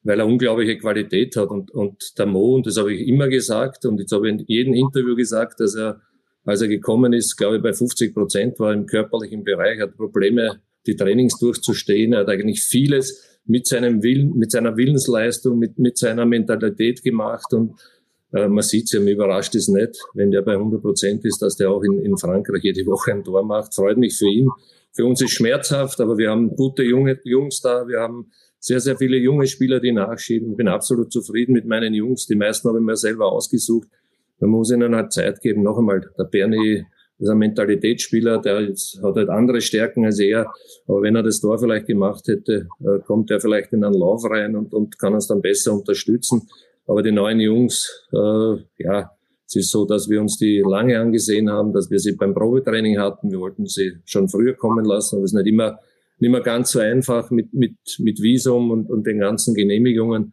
weil 0.02 0.20
er 0.20 0.26
unglaubliche 0.26 0.78
Qualität 0.78 1.37
hat. 1.37 1.50
Und, 1.50 1.70
und 1.70 2.18
der 2.18 2.26
Mo, 2.26 2.54
und 2.54 2.66
das 2.66 2.76
habe 2.76 2.92
ich 2.92 3.06
immer 3.06 3.28
gesagt, 3.28 3.84
und 3.84 3.98
jetzt 4.00 4.12
habe 4.12 4.28
ich 4.28 4.34
in 4.34 4.44
jedem 4.46 4.74
Interview 4.74 5.16
gesagt, 5.16 5.61
dass 5.61 5.74
er, 5.74 6.00
als 6.44 6.62
er 6.62 6.68
gekommen 6.68 7.12
ist, 7.12 7.37
glaube 7.37 7.56
ich, 7.56 7.62
bei 7.62 7.72
50 7.72 8.14
Prozent 8.14 8.58
war 8.58 8.72
im 8.72 8.87
körperlichen 8.87 9.44
Bereich, 9.44 9.80
hat 9.80 9.96
Probleme, 9.96 10.61
die 10.87 10.96
Trainings 10.96 11.38
durchzustehen. 11.38 12.12
Er 12.12 12.20
hat 12.20 12.28
eigentlich 12.28 12.62
vieles 12.62 13.38
mit 13.44 13.66
seinem 13.66 14.02
Willen, 14.02 14.37
mit 14.37 14.50
seiner 14.50 14.76
Willensleistung, 14.76 15.58
mit, 15.58 15.78
mit 15.78 15.98
seiner 15.98 16.26
Mentalität 16.26 17.02
gemacht 17.02 17.52
und 17.52 17.74
äh, 18.32 18.48
man 18.48 18.62
sieht 18.62 18.92
ja, 18.92 19.00
mir 19.00 19.12
überrascht 19.12 19.54
es 19.54 19.68
nicht, 19.68 19.98
wenn 20.14 20.30
der 20.30 20.42
bei 20.42 20.52
100 20.52 20.82
Prozent 20.82 21.24
ist, 21.24 21.40
dass 21.40 21.56
der 21.56 21.70
auch 21.70 21.82
in, 21.82 21.98
in 22.00 22.16
Frankreich 22.18 22.62
jede 22.62 22.84
Woche 22.87 23.12
ein 23.12 23.24
Tor 23.24 23.42
macht. 23.42 23.74
Freut 23.74 23.96
mich 23.96 24.16
für 24.16 24.28
ihn. 24.28 24.50
Für 24.92 25.04
uns 25.04 25.22
ist 25.22 25.30
schmerzhaft, 25.30 26.00
aber 26.00 26.18
wir 26.18 26.30
haben 26.30 26.54
gute 26.56 26.82
junge 26.82 27.18
Jungs 27.24 27.61
da. 27.61 27.87
Wir 27.87 28.00
haben 28.00 28.30
sehr, 28.60 28.80
sehr 28.80 28.96
viele 28.96 29.16
junge 29.16 29.46
Spieler, 29.46 29.80
die 29.80 29.92
nachschieben. 29.92 30.52
Ich 30.52 30.56
bin 30.56 30.68
absolut 30.68 31.12
zufrieden 31.12 31.52
mit 31.52 31.66
meinen 31.66 31.94
Jungs. 31.94 32.26
Die 32.26 32.34
meisten 32.34 32.68
habe 32.68 32.78
ich 32.78 32.84
mir 32.84 32.96
selber 32.96 33.30
ausgesucht. 33.30 33.88
Man 34.40 34.50
muss 34.50 34.72
ihnen 34.72 34.94
halt 34.94 35.12
Zeit 35.12 35.40
geben. 35.40 35.62
Noch 35.62 35.78
einmal, 35.78 36.10
der 36.18 36.24
Bernie 36.24 36.84
ist 37.18 37.28
ein 37.28 37.38
Mentalitätsspieler, 37.38 38.40
der 38.40 38.68
hat 38.68 39.16
halt 39.16 39.28
andere 39.28 39.60
Stärken 39.60 40.04
als 40.04 40.20
er. 40.20 40.52
Aber 40.86 41.02
wenn 41.02 41.16
er 41.16 41.22
das 41.22 41.40
Tor 41.40 41.58
vielleicht 41.58 41.86
gemacht 41.86 42.28
hätte, 42.28 42.68
äh, 42.80 43.00
kommt 43.04 43.30
er 43.30 43.40
vielleicht 43.40 43.72
in 43.72 43.84
einen 43.84 43.94
Lauf 43.94 44.24
rein 44.30 44.56
und, 44.56 44.72
und 44.72 44.98
kann 44.98 45.14
uns 45.14 45.26
dann 45.26 45.40
besser 45.40 45.72
unterstützen. 45.72 46.48
Aber 46.86 47.02
die 47.02 47.12
neuen 47.12 47.40
Jungs, 47.40 48.06
äh, 48.12 48.56
ja, 48.78 49.10
es 49.46 49.56
ist 49.56 49.70
so, 49.70 49.84
dass 49.84 50.08
wir 50.08 50.20
uns 50.20 50.36
die 50.36 50.62
lange 50.64 50.98
angesehen 51.00 51.50
haben, 51.50 51.72
dass 51.72 51.90
wir 51.90 51.98
sie 51.98 52.12
beim 52.12 52.34
Probetraining 52.34 52.98
hatten. 52.98 53.30
Wir 53.30 53.40
wollten 53.40 53.66
sie 53.66 53.94
schon 54.04 54.28
früher 54.28 54.54
kommen 54.54 54.84
lassen, 54.84 55.16
aber 55.16 55.24
es 55.24 55.32
ist 55.32 55.38
nicht 55.38 55.48
immer, 55.48 55.78
nicht 56.20 56.31
mehr 56.31 56.40
ganz 56.40 56.72
so 56.72 56.81
einfach 56.81 57.31
mit, 57.31 57.52
mit, 57.52 57.76
mit 57.98 58.20
Visum 58.20 58.70
und, 58.70 58.90
und 58.90 59.07
den 59.07 59.20
ganzen 59.20 59.54
Genehmigungen. 59.54 60.33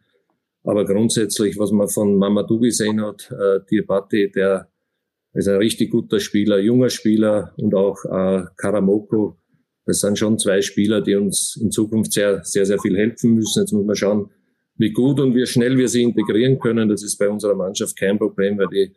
Aber 0.64 0.84
grundsätzlich, 0.84 1.58
was 1.58 1.70
man 1.70 1.88
von 1.88 2.16
Mamadou 2.16 2.58
gesehen 2.58 3.00
hat, 3.00 3.30
äh, 3.30 3.60
Diabati, 3.70 4.30
der 4.32 4.68
ist 5.32 5.48
ein 5.48 5.56
richtig 5.58 5.90
guter 5.90 6.18
Spieler, 6.18 6.58
junger 6.58 6.90
Spieler 6.90 7.52
und 7.56 7.74
auch 7.74 8.04
äh, 8.04 8.44
Karamoko. 8.56 9.36
Das 9.84 10.00
sind 10.00 10.18
schon 10.18 10.38
zwei 10.38 10.62
Spieler, 10.62 11.00
die 11.00 11.14
uns 11.14 11.56
in 11.60 11.70
Zukunft 11.70 12.12
sehr, 12.12 12.42
sehr, 12.42 12.66
sehr 12.66 12.80
viel 12.80 12.96
helfen 12.96 13.34
müssen. 13.34 13.60
Jetzt 13.60 13.72
muss 13.72 13.86
man 13.86 13.94
schauen, 13.94 14.30
wie 14.76 14.90
gut 14.90 15.20
und 15.20 15.34
wie 15.34 15.46
schnell 15.46 15.78
wir 15.78 15.88
sie 15.88 16.02
integrieren 16.02 16.58
können. 16.58 16.88
Das 16.88 17.02
ist 17.04 17.16
bei 17.16 17.28
unserer 17.28 17.54
Mannschaft 17.54 17.96
kein 17.96 18.18
Problem, 18.18 18.58
weil 18.58 18.68
die 18.68 18.92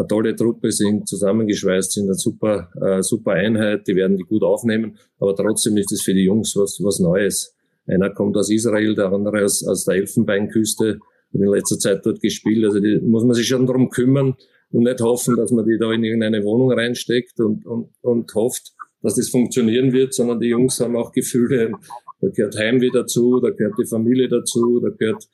eine 0.00 0.08
tolle 0.08 0.34
Truppe 0.34 0.72
sind, 0.72 1.08
zusammengeschweißt 1.08 1.92
sind, 1.92 2.04
eine 2.04 2.14
super, 2.14 2.70
äh, 2.80 3.02
super 3.02 3.32
Einheit, 3.32 3.86
die 3.86 3.94
werden 3.94 4.16
die 4.16 4.24
gut 4.24 4.42
aufnehmen, 4.42 4.96
aber 5.18 5.34
trotzdem 5.34 5.76
ist 5.76 5.92
es 5.92 6.02
für 6.02 6.14
die 6.14 6.24
Jungs 6.24 6.56
was, 6.56 6.80
was 6.82 6.98
Neues. 7.00 7.54
Einer 7.86 8.10
kommt 8.10 8.36
aus 8.36 8.50
Israel, 8.50 8.94
der 8.94 9.12
andere 9.12 9.44
aus, 9.44 9.66
aus 9.66 9.84
der 9.84 9.96
Elfenbeinküste, 9.96 10.98
hat 11.32 11.40
in 11.40 11.48
letzter 11.48 11.78
Zeit 11.78 12.04
dort 12.04 12.20
gespielt, 12.20 12.64
also 12.64 12.80
die 12.80 12.98
muss 13.00 13.24
man 13.24 13.34
sich 13.34 13.46
schon 13.46 13.66
darum 13.66 13.90
kümmern 13.90 14.34
und 14.72 14.84
nicht 14.84 15.00
hoffen, 15.00 15.36
dass 15.36 15.50
man 15.50 15.66
die 15.66 15.78
da 15.78 15.92
in 15.92 16.04
irgendeine 16.04 16.42
Wohnung 16.44 16.72
reinsteckt 16.72 17.38
und, 17.40 17.66
und, 17.66 17.90
und 18.02 18.34
hofft, 18.34 18.72
dass 19.02 19.14
das 19.14 19.28
funktionieren 19.28 19.92
wird, 19.92 20.14
sondern 20.14 20.40
die 20.40 20.48
Jungs 20.48 20.80
haben 20.80 20.96
auch 20.96 21.12
Gefühle. 21.12 21.72
Da 22.20 22.28
gehört 22.28 22.56
Heimweh 22.58 22.90
dazu, 22.92 23.40
da 23.40 23.50
gehört 23.50 23.74
die 23.78 23.86
Familie 23.86 24.28
dazu, 24.28 24.80
da 24.80 24.90
gehört 24.90 25.26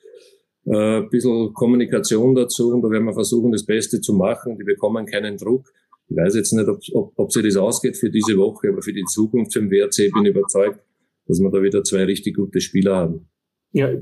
äh, 0.67 0.99
ein 0.99 1.09
bisschen 1.09 1.53
Kommunikation 1.55 2.35
dazu 2.35 2.73
und 2.73 2.83
da 2.83 2.91
werden 2.91 3.05
wir 3.05 3.15
versuchen, 3.15 3.53
das 3.53 3.65
Beste 3.65 4.01
zu 4.01 4.15
machen. 4.15 4.59
Die 4.59 4.65
bekommen 4.65 5.07
keinen 5.07 5.37
Druck. 5.37 5.73
Ich 6.09 6.17
weiß 6.17 6.37
jetzt 6.37 6.53
nicht, 6.53 6.69
ob, 6.69 6.81
ob, 6.93 7.13
ob 7.17 7.33
sie 7.33 7.43
das 7.43 7.57
ausgeht 7.57 7.97
für 7.97 8.11
diese 8.11 8.37
Woche, 8.37 8.69
aber 8.69 8.83
für 8.83 8.93
die 8.93 9.05
Zukunft 9.05 9.53
für 9.53 9.61
den 9.61 9.71
WRC 9.71 10.13
bin 10.13 10.25
ich 10.25 10.31
überzeugt, 10.31 10.81
dass 11.27 11.41
wir 11.41 11.51
da 11.51 11.63
wieder 11.63 11.83
zwei 11.83 12.05
richtig 12.05 12.37
gute 12.37 12.61
Spieler 12.61 12.97
haben. 12.97 13.29
Ja, 13.73 13.91
ich 13.91 14.01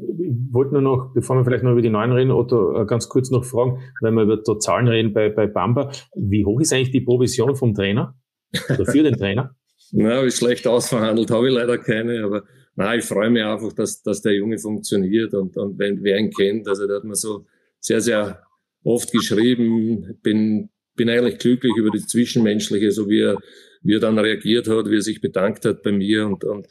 wollte 0.53 0.75
nur 0.75 0.83
noch, 0.83 1.15
bevor 1.15 1.37
wir 1.37 1.45
vielleicht 1.45 1.65
noch 1.65 1.73
über 1.73 1.83
die 1.83 1.91
Neuen 1.91 2.13
reden, 2.13 2.31
Otto, 2.31 2.81
äh, 2.81 2.87
ganz 2.87 3.09
kurz 3.09 3.31
noch 3.31 3.45
fragen, 3.45 3.81
wenn 4.03 4.15
wir 4.15 4.23
über 4.23 4.37
die 4.37 4.59
Zahlen 4.59 4.89
reden 4.89 5.13
bei, 5.13 5.31
bei 5.31 5.47
Bamba, 5.47 5.91
wie 6.15 6.45
hoch 6.45 6.61
ist 6.61 6.73
eigentlich 6.73 6.93
die 6.93 7.01
Provision 7.01 7.57
vom 7.57 7.75
Trainer? 7.75 8.15
Oder 8.69 8.87
für 8.87 9.03
den 9.03 9.17
Trainer? 9.17 9.57
Na, 9.93 10.21
ist 10.21 10.39
schlecht 10.39 10.67
ausverhandelt, 10.67 11.31
habe 11.31 11.49
ich 11.49 11.55
leider 11.55 11.79
keine, 11.79 12.25
aber 12.25 12.45
na, 12.77 12.97
ich 12.97 13.05
freue 13.05 13.31
mich 13.31 13.43
einfach, 13.43 13.73
dass, 13.73 14.03
dass 14.03 14.23
der 14.23 14.35
Junge 14.35 14.59
funktioniert 14.59 15.35
und, 15.35 15.57
und 15.57 15.79
wenn 15.79 16.03
wer 16.03 16.19
ihn 16.19 16.31
kennt, 16.31 16.69
also 16.69 16.87
der 16.87 16.97
hat 16.97 17.05
mir 17.05 17.15
so 17.15 17.47
sehr, 17.81 18.01
sehr 18.01 18.43
oft 18.83 19.13
geschrieben, 19.13 20.19
bin, 20.23 20.71
bin 20.97 21.09
eigentlich 21.09 21.39
glücklich 21.39 21.73
über 21.77 21.91
das 21.91 22.07
Zwischenmenschliche, 22.07 22.91
so 22.91 23.09
wie 23.09 23.21
er, 23.21 23.39
wie 23.83 23.95
er 23.95 24.01
dann 24.01 24.19
reagiert 24.19 24.69
hat, 24.69 24.91
wie 24.91 24.97
er 24.97 25.03
sich 25.03 25.21
bedankt 25.21 25.65
hat 25.65 25.83
bei 25.83 25.93
mir 25.93 26.27
und, 26.27 26.45
und 26.45 26.67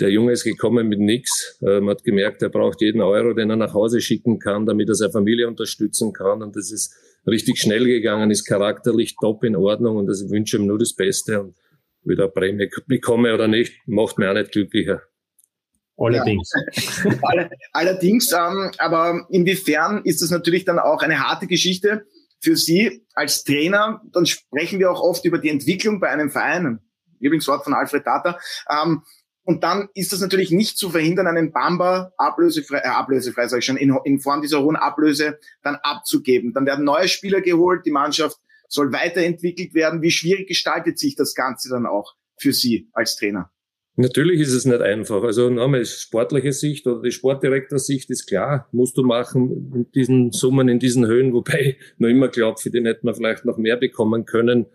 der 0.00 0.10
Junge 0.10 0.32
ist 0.32 0.44
gekommen 0.44 0.88
mit 0.88 1.00
nichts. 1.00 1.58
Äh, 1.60 1.80
man 1.80 1.90
hat 1.90 2.04
gemerkt, 2.04 2.42
er 2.42 2.50
braucht 2.50 2.80
jeden 2.80 3.00
Euro, 3.00 3.32
den 3.32 3.50
er 3.50 3.56
nach 3.56 3.74
Hause 3.74 4.00
schicken 4.00 4.38
kann, 4.38 4.64
damit 4.64 4.88
er 4.88 4.94
seine 4.94 5.12
Familie 5.12 5.48
unterstützen 5.48 6.12
kann. 6.12 6.42
Und 6.42 6.54
das 6.54 6.70
ist 6.70 6.94
richtig 7.26 7.58
schnell 7.58 7.84
gegangen, 7.84 8.30
ist 8.30 8.44
charakterlich 8.44 9.16
top 9.20 9.42
in 9.44 9.56
Ordnung 9.56 9.96
und 9.96 10.08
also 10.08 10.26
ich 10.26 10.30
wünsche 10.30 10.58
ihm 10.58 10.66
nur 10.66 10.78
das 10.78 10.94
Beste. 10.94 11.42
Und 11.42 11.56
wieder 12.04 12.28
Prämie 12.28 12.70
bekomme 12.86 13.34
oder 13.34 13.48
nicht, 13.48 13.74
macht 13.86 14.18
mir 14.18 14.30
auch 14.30 14.34
nicht 14.34 14.52
glücklicher. 14.52 15.02
Allerdings. 15.98 16.50
Ja. 17.04 17.48
Allerdings, 17.72 18.32
ähm, 18.32 18.70
aber 18.78 19.26
inwiefern 19.30 20.02
ist 20.04 20.22
das 20.22 20.30
natürlich 20.30 20.64
dann 20.64 20.78
auch 20.78 21.02
eine 21.02 21.18
harte 21.20 21.46
Geschichte 21.46 22.06
für 22.40 22.56
Sie 22.56 23.04
als 23.14 23.44
Trainer? 23.44 24.00
Dann 24.12 24.26
sprechen 24.26 24.78
wir 24.78 24.90
auch 24.90 25.00
oft 25.00 25.24
über 25.24 25.38
die 25.38 25.48
Entwicklung 25.48 26.00
bei 26.00 26.08
einem 26.08 26.30
Verein. 26.30 26.80
Lieblingswort 27.20 27.64
von 27.64 27.74
Alfred 27.74 28.04
Tata. 28.04 28.38
Ähm, 28.70 29.02
und 29.42 29.64
dann 29.64 29.88
ist 29.94 30.12
das 30.12 30.20
natürlich 30.20 30.50
nicht 30.50 30.76
zu 30.76 30.90
verhindern, 30.90 31.26
einen 31.26 31.52
Bamba 31.52 32.12
ablösefrei, 32.18 32.78
äh, 32.78 32.88
ablösefrei 32.88 33.48
sag 33.48 33.58
ich 33.58 33.64
schon, 33.64 33.78
in, 33.78 33.96
in 34.04 34.20
Form 34.20 34.42
dieser 34.42 34.62
hohen 34.62 34.76
Ablöse 34.76 35.38
dann 35.62 35.76
abzugeben. 35.76 36.52
Dann 36.52 36.66
werden 36.66 36.84
neue 36.84 37.08
Spieler 37.08 37.40
geholt, 37.40 37.86
die 37.86 37.90
Mannschaft 37.90 38.36
soll 38.68 38.92
weiterentwickelt 38.92 39.74
werden. 39.74 40.02
Wie 40.02 40.10
schwierig 40.10 40.48
gestaltet 40.48 40.98
sich 40.98 41.16
das 41.16 41.34
Ganze 41.34 41.70
dann 41.70 41.86
auch 41.86 42.14
für 42.36 42.52
Sie 42.52 42.90
als 42.92 43.16
Trainer? 43.16 43.50
Natürlich 44.00 44.40
ist 44.40 44.54
es 44.54 44.64
nicht 44.64 44.80
einfach. 44.80 45.24
Also 45.24 45.50
nochmal, 45.50 45.84
sportliche 45.84 46.52
Sicht 46.52 46.86
oder 46.86 47.02
die 47.02 47.10
Sportdirektor-Sicht 47.10 48.08
ist 48.10 48.28
klar, 48.28 48.68
musst 48.70 48.96
du 48.96 49.02
machen 49.02 49.72
in 49.74 49.90
diesen 49.90 50.30
Summen, 50.30 50.68
in 50.68 50.78
diesen 50.78 51.04
Höhen, 51.04 51.32
wobei 51.32 51.78
noch 51.98 52.08
immer 52.08 52.28
glaube, 52.28 52.60
für 52.60 52.70
den 52.70 52.86
hätten 52.86 53.08
wir 53.08 53.14
vielleicht 53.14 53.44
noch 53.44 53.58
mehr 53.58 53.76
bekommen 53.76 54.24
können, 54.24 54.66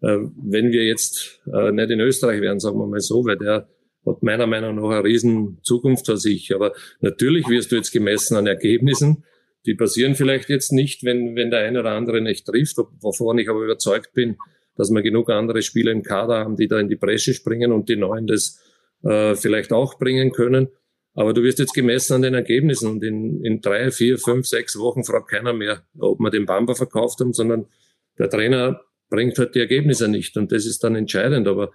äh, 0.00 0.16
wenn 0.42 0.72
wir 0.72 0.86
jetzt 0.86 1.42
äh, 1.52 1.72
nicht 1.72 1.90
in 1.90 2.00
Österreich 2.00 2.40
wären, 2.40 2.58
sagen 2.58 2.78
wir 2.78 2.86
mal 2.86 3.00
so, 3.00 3.22
weil 3.26 3.36
der 3.36 3.68
hat 4.06 4.22
meiner 4.22 4.46
Meinung 4.46 4.76
nach 4.76 4.88
eine 4.88 5.04
riesen 5.04 5.58
Zukunft 5.62 6.06
vor 6.06 6.16
sich. 6.16 6.54
Aber 6.54 6.72
natürlich 7.02 7.50
wirst 7.50 7.72
du 7.72 7.76
jetzt 7.76 7.92
gemessen 7.92 8.34
an 8.38 8.46
Ergebnissen. 8.46 9.24
Die 9.66 9.74
passieren 9.74 10.14
vielleicht 10.14 10.48
jetzt 10.48 10.72
nicht, 10.72 11.04
wenn, 11.04 11.36
wenn 11.36 11.50
der 11.50 11.60
eine 11.60 11.80
oder 11.80 11.90
andere 11.90 12.22
nicht 12.22 12.46
trifft, 12.46 12.78
wovon 12.78 13.36
ich 13.36 13.50
aber 13.50 13.62
überzeugt 13.62 14.14
bin, 14.14 14.38
dass 14.74 14.90
wir 14.90 15.02
genug 15.02 15.28
andere 15.28 15.60
Spieler 15.60 15.92
im 15.92 16.02
Kader 16.02 16.38
haben, 16.38 16.56
die 16.56 16.66
da 16.66 16.80
in 16.80 16.88
die 16.88 16.96
Bresche 16.96 17.34
springen 17.34 17.72
und 17.72 17.90
die 17.90 17.96
Neuen 17.96 18.26
das 18.26 18.58
äh, 19.02 19.34
vielleicht 19.34 19.72
auch 19.72 19.98
bringen 19.98 20.32
können. 20.32 20.68
Aber 21.14 21.34
du 21.34 21.42
wirst 21.42 21.58
jetzt 21.58 21.74
gemessen 21.74 22.14
an 22.14 22.22
den 22.22 22.34
Ergebnissen 22.34 22.88
und 22.88 23.02
in, 23.02 23.44
in 23.44 23.60
drei, 23.60 23.90
vier, 23.90 24.18
fünf, 24.18 24.46
sechs 24.46 24.78
Wochen 24.78 25.04
fragt 25.04 25.28
keiner 25.28 25.52
mehr, 25.52 25.82
ob 25.98 26.20
wir 26.20 26.30
den 26.30 26.46
Bamba 26.46 26.74
verkauft 26.74 27.20
haben, 27.20 27.32
sondern 27.32 27.66
der 28.18 28.30
Trainer 28.30 28.80
bringt 29.08 29.38
halt 29.38 29.54
die 29.54 29.60
Ergebnisse 29.60 30.08
nicht 30.08 30.36
und 30.36 30.52
das 30.52 30.66
ist 30.66 30.84
dann 30.84 30.94
entscheidend. 30.94 31.48
Aber 31.48 31.72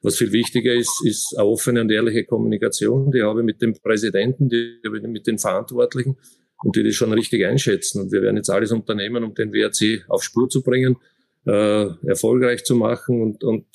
was 0.00 0.16
viel 0.16 0.32
wichtiger 0.32 0.72
ist, 0.74 1.04
ist 1.04 1.34
eine 1.36 1.46
offene 1.46 1.80
und 1.80 1.90
ehrliche 1.90 2.24
Kommunikation. 2.24 3.10
Die 3.10 3.22
habe 3.22 3.40
ich 3.40 3.46
mit 3.46 3.60
dem 3.60 3.74
Präsidenten, 3.74 4.48
die 4.48 4.80
habe 4.86 4.98
ich 4.98 5.02
mit 5.04 5.26
den 5.26 5.38
Verantwortlichen 5.38 6.16
und 6.62 6.76
die 6.76 6.82
das 6.82 6.94
schon 6.94 7.12
richtig 7.12 7.44
einschätzen. 7.44 8.02
Und 8.02 8.12
wir 8.12 8.22
werden 8.22 8.36
jetzt 8.36 8.50
alles 8.50 8.72
unternehmen, 8.72 9.24
um 9.24 9.34
den 9.34 9.52
WRC 9.52 10.04
auf 10.08 10.22
Spur 10.22 10.48
zu 10.48 10.62
bringen, 10.62 10.96
äh, 11.46 11.86
erfolgreich 12.06 12.64
zu 12.64 12.74
machen 12.74 13.20
und, 13.22 13.44
und 13.44 13.66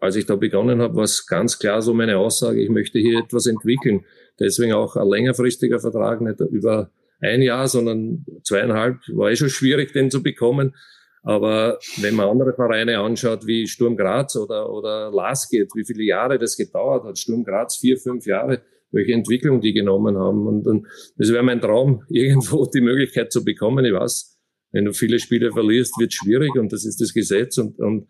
als 0.00 0.16
ich 0.16 0.26
da 0.26 0.36
begonnen 0.36 0.80
habe, 0.80 0.96
war 0.96 1.04
es 1.04 1.26
ganz 1.26 1.58
klar 1.58 1.82
so 1.82 1.94
meine 1.94 2.18
Aussage, 2.18 2.60
ich 2.60 2.70
möchte 2.70 2.98
hier 2.98 3.20
etwas 3.20 3.46
entwickeln. 3.46 4.04
Deswegen 4.38 4.72
auch 4.72 4.96
ein 4.96 5.08
längerfristiger 5.08 5.80
Vertrag, 5.80 6.20
nicht 6.20 6.40
über 6.40 6.90
ein 7.20 7.42
Jahr, 7.42 7.68
sondern 7.68 8.24
zweieinhalb. 8.44 8.98
War 9.12 9.30
eh 9.30 9.36
schon 9.36 9.50
schwierig, 9.50 9.92
den 9.92 10.10
zu 10.10 10.22
bekommen. 10.22 10.74
Aber 11.22 11.78
wenn 12.00 12.14
man 12.14 12.28
andere 12.28 12.54
Vereine 12.54 13.00
anschaut, 13.00 13.46
wie 13.46 13.66
Sturm 13.66 13.96
Graz 13.96 14.36
oder, 14.36 14.70
oder 14.70 15.10
Lasket, 15.12 15.70
wie 15.74 15.84
viele 15.84 16.04
Jahre 16.04 16.38
das 16.38 16.56
gedauert 16.56 17.04
hat, 17.04 17.18
Sturm 17.18 17.44
Graz 17.44 17.76
vier, 17.76 17.98
fünf 17.98 18.24
Jahre, 18.26 18.62
welche 18.92 19.12
Entwicklung 19.12 19.60
die 19.60 19.72
genommen 19.72 20.16
haben. 20.16 20.46
Und, 20.46 20.66
und 20.66 20.86
das 21.16 21.32
wäre 21.32 21.42
mein 21.42 21.60
Traum, 21.60 22.02
irgendwo 22.08 22.66
die 22.66 22.80
Möglichkeit 22.80 23.32
zu 23.32 23.44
bekommen. 23.44 23.84
Ich 23.84 23.92
weiß, 23.92 24.38
wenn 24.72 24.84
du 24.84 24.92
viele 24.92 25.18
Spiele 25.18 25.50
verlierst, 25.50 25.98
wird 25.98 26.12
schwierig 26.12 26.54
und 26.54 26.72
das 26.72 26.84
ist 26.84 27.00
das 27.00 27.12
Gesetz. 27.12 27.58
Und, 27.58 27.78
und 27.78 28.08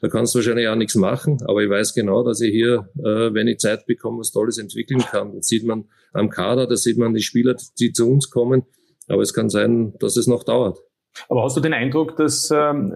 da 0.00 0.08
kannst 0.08 0.34
du 0.34 0.38
wahrscheinlich 0.38 0.68
auch 0.68 0.76
nichts 0.76 0.94
machen, 0.94 1.38
aber 1.46 1.62
ich 1.62 1.70
weiß 1.70 1.94
genau, 1.94 2.22
dass 2.22 2.40
ich 2.40 2.52
hier, 2.52 2.88
äh, 2.98 3.34
wenn 3.34 3.48
ich 3.48 3.58
Zeit 3.58 3.86
bekomme, 3.86 4.20
was 4.20 4.30
Tolles 4.30 4.58
entwickeln 4.58 5.00
kann. 5.00 5.34
Das 5.34 5.48
sieht 5.48 5.64
man 5.64 5.86
am 6.12 6.30
Kader, 6.30 6.66
da 6.66 6.76
sieht 6.76 6.98
man 6.98 7.14
die 7.14 7.22
Spieler, 7.22 7.56
die 7.80 7.92
zu 7.92 8.08
uns 8.08 8.30
kommen, 8.30 8.62
aber 9.08 9.22
es 9.22 9.34
kann 9.34 9.48
sein, 9.48 9.94
dass 9.98 10.16
es 10.16 10.26
noch 10.26 10.44
dauert. 10.44 10.78
Aber 11.28 11.42
hast 11.42 11.56
du 11.56 11.60
den 11.60 11.72
Eindruck, 11.72 12.16
dass 12.16 12.50
ähm, 12.50 12.94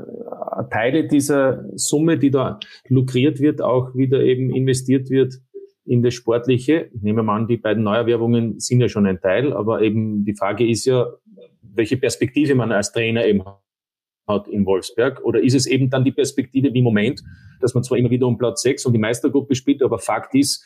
Teile 0.70 1.08
dieser 1.08 1.64
Summe, 1.74 2.18
die 2.18 2.30
da 2.30 2.60
lukriert 2.88 3.40
wird, 3.40 3.62
auch 3.62 3.94
wieder 3.94 4.20
eben 4.20 4.54
investiert 4.54 5.10
wird 5.10 5.34
in 5.84 6.02
das 6.02 6.14
Sportliche? 6.14 6.88
Ich 6.94 7.02
nehme 7.02 7.24
mal 7.24 7.36
an, 7.36 7.48
die 7.48 7.56
beiden 7.56 7.82
Neuerwerbungen 7.82 8.60
sind 8.60 8.80
ja 8.80 8.88
schon 8.88 9.06
ein 9.06 9.20
Teil, 9.20 9.52
aber 9.52 9.82
eben 9.82 10.24
die 10.24 10.36
Frage 10.36 10.68
ist 10.68 10.84
ja, 10.84 11.12
welche 11.62 11.96
Perspektive 11.96 12.54
man 12.54 12.70
als 12.70 12.92
Trainer 12.92 13.26
eben 13.26 13.42
hat 14.26 14.48
in 14.48 14.66
Wolfsberg? 14.66 15.22
Oder 15.24 15.42
ist 15.42 15.54
es 15.54 15.66
eben 15.66 15.90
dann 15.90 16.04
die 16.04 16.12
Perspektive 16.12 16.72
wie 16.72 16.78
im 16.78 16.84
Moment, 16.84 17.22
dass 17.60 17.74
man 17.74 17.82
zwar 17.82 17.98
immer 17.98 18.10
wieder 18.10 18.26
um 18.26 18.38
Platz 18.38 18.62
6 18.62 18.86
und 18.86 18.92
die 18.92 18.98
Meistergruppe 18.98 19.54
spielt, 19.54 19.82
aber 19.82 19.98
Fakt 19.98 20.34
ist, 20.34 20.64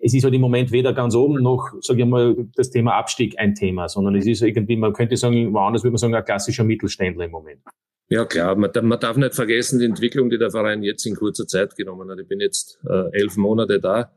es 0.00 0.12
ist 0.12 0.24
halt 0.24 0.34
im 0.34 0.40
Moment 0.40 0.72
weder 0.72 0.92
ganz 0.92 1.14
oben 1.14 1.42
noch, 1.42 1.70
sage 1.80 2.02
ich 2.02 2.08
mal, 2.08 2.36
das 2.54 2.70
Thema 2.70 2.94
Abstieg 2.94 3.38
ein 3.38 3.54
Thema, 3.54 3.88
sondern 3.88 4.14
es 4.14 4.26
ist 4.26 4.42
irgendwie, 4.42 4.76
man 4.76 4.92
könnte 4.92 5.16
sagen, 5.16 5.52
woanders 5.54 5.82
würde 5.82 5.92
man 5.92 5.98
sagen, 5.98 6.14
ein 6.14 6.24
klassischer 6.24 6.64
Mittelständler 6.64 7.24
im 7.24 7.30
Moment. 7.30 7.62
Ja 8.08 8.26
klar, 8.26 8.54
man, 8.54 8.70
man 8.82 9.00
darf 9.00 9.16
nicht 9.16 9.34
vergessen, 9.34 9.78
die 9.78 9.86
Entwicklung, 9.86 10.28
die 10.28 10.36
der 10.36 10.50
Verein 10.50 10.82
jetzt 10.82 11.06
in 11.06 11.16
kurzer 11.16 11.46
Zeit 11.46 11.74
genommen 11.74 12.10
hat. 12.10 12.18
Ich 12.20 12.28
bin 12.28 12.40
jetzt 12.40 12.78
äh, 12.86 13.18
elf 13.18 13.36
Monate 13.36 13.80
da. 13.80 14.12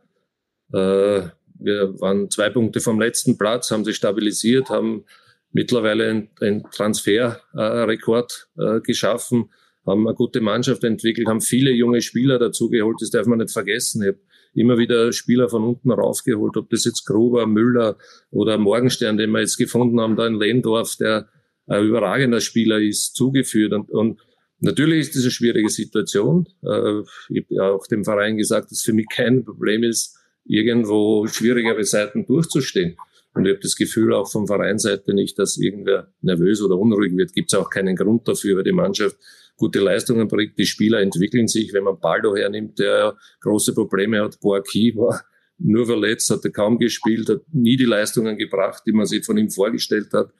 Äh, 0.73 1.29
wir 1.59 1.99
waren 2.01 2.29
zwei 2.29 2.49
Punkte 2.49 2.81
vom 2.81 2.99
letzten 2.99 3.37
Platz, 3.37 3.71
haben 3.71 3.85
sich 3.85 3.95
stabilisiert, 3.95 4.69
haben 4.69 5.05
mittlerweile 5.51 6.27
einen 6.39 6.63
Transferrekord 6.71 8.49
äh, 8.57 8.79
geschaffen, 8.81 9.49
haben 9.85 10.07
eine 10.07 10.15
gute 10.15 10.41
Mannschaft 10.41 10.83
entwickelt, 10.83 11.27
haben 11.27 11.41
viele 11.41 11.71
junge 11.71 12.01
Spieler 12.01 12.39
dazugeholt, 12.39 12.97
das 12.99 13.09
darf 13.09 13.25
man 13.25 13.39
nicht 13.39 13.51
vergessen. 13.51 14.01
Ich 14.01 14.09
habe 14.09 14.19
immer 14.53 14.77
wieder 14.77 15.13
Spieler 15.13 15.49
von 15.49 15.63
unten 15.63 15.91
raufgeholt, 15.91 16.57
ob 16.57 16.69
das 16.69 16.85
jetzt 16.85 17.05
Gruber, 17.05 17.47
Müller 17.47 17.97
oder 18.31 18.57
Morgenstern, 18.57 19.17
den 19.17 19.31
wir 19.31 19.39
jetzt 19.39 19.57
gefunden 19.57 20.01
haben, 20.01 20.15
da 20.15 20.27
in 20.27 20.39
Lehndorf, 20.39 20.95
der 20.97 21.29
ein 21.67 21.85
überragender 21.85 22.41
Spieler 22.41 22.79
ist, 22.79 23.15
zugeführt. 23.15 23.73
Und, 23.73 23.89
und 23.91 24.19
natürlich 24.59 25.01
ist 25.01 25.15
das 25.15 25.23
eine 25.23 25.31
schwierige 25.31 25.69
Situation. 25.69 26.47
Äh, 26.63 27.01
ich 27.29 27.45
habe 27.59 27.75
auch 27.75 27.87
dem 27.87 28.03
Verein 28.03 28.37
gesagt, 28.37 28.71
dass 28.71 28.81
für 28.81 28.93
mich 28.93 29.07
kein 29.13 29.43
Problem 29.43 29.83
ist, 29.83 30.17
irgendwo 30.45 31.27
schwierigere 31.27 31.83
Seiten 31.83 32.25
durchzustehen. 32.25 32.97
Und 33.37 33.45
ich 33.45 33.53
habe 33.53 33.61
das 33.61 33.75
Gefühl 33.75 34.13
auch 34.13 34.29
vom 34.29 34.47
Vereinsseite 34.47 35.13
nicht, 35.13 35.37
dass 35.37 35.57
irgendwer 35.57 36.11
nervös 36.21 36.61
oder 36.61 36.77
unruhig 36.77 37.15
wird. 37.15 37.33
Gibt 37.33 37.53
es 37.53 37.59
auch 37.59 37.69
keinen 37.69 37.95
Grund 37.95 38.27
dafür, 38.27 38.57
weil 38.57 38.63
die 38.63 38.71
Mannschaft 38.71 39.17
gute 39.55 39.79
Leistungen 39.79 40.27
bringt. 40.27 40.57
Die 40.57 40.65
Spieler 40.65 41.01
entwickeln 41.01 41.47
sich. 41.47 41.73
Wenn 41.73 41.83
man 41.83 41.99
Baldo 41.99 42.35
hernimmt, 42.35 42.79
der 42.79 43.15
große 43.41 43.73
Probleme 43.73 44.21
hat, 44.21 44.39
Boaki 44.39 44.95
war 44.95 45.21
nur 45.59 45.85
verletzt, 45.85 46.29
hat 46.29 46.45
er 46.45 46.51
kaum 46.51 46.77
gespielt, 46.77 47.29
hat 47.29 47.41
nie 47.51 47.77
die 47.77 47.85
Leistungen 47.85 48.37
gebracht, 48.37 48.83
die 48.85 48.91
man 48.91 49.05
sich 49.05 49.25
von 49.25 49.37
ihm 49.37 49.49
vorgestellt 49.49 50.13
hat. 50.13 50.31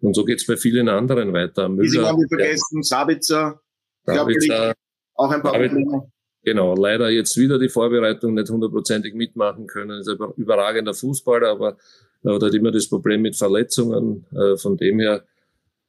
Und 0.00 0.14
so 0.14 0.24
geht 0.24 0.38
es 0.38 0.46
bei 0.46 0.56
vielen 0.56 0.88
anderen 0.88 1.32
weiter. 1.32 1.68
Müller, 1.68 2.08
haben 2.08 2.20
wir 2.20 2.28
vergessen, 2.28 2.82
Sabitzer, 2.82 3.60
Sabitzer 4.04 4.74
auch 5.14 5.30
ein 5.30 5.42
paar 5.42 5.52
Sabitzer, 5.52 5.74
Probleme. 5.74 6.12
Genau, 6.44 6.74
leider 6.74 7.08
jetzt 7.10 7.36
wieder 7.36 7.58
die 7.58 7.68
Vorbereitung 7.68 8.34
nicht 8.34 8.50
hundertprozentig 8.50 9.14
mitmachen 9.14 9.66
können. 9.66 10.00
Ist 10.00 10.08
ein 10.08 10.18
überragender 10.36 10.94
Fußballer, 10.94 11.48
aber 11.48 11.76
er 12.24 12.34
hat 12.34 12.54
immer 12.54 12.72
das 12.72 12.88
Problem 12.88 13.22
mit 13.22 13.36
Verletzungen. 13.36 14.26
Äh, 14.32 14.56
von 14.56 14.76
dem 14.76 14.98
her 14.98 15.24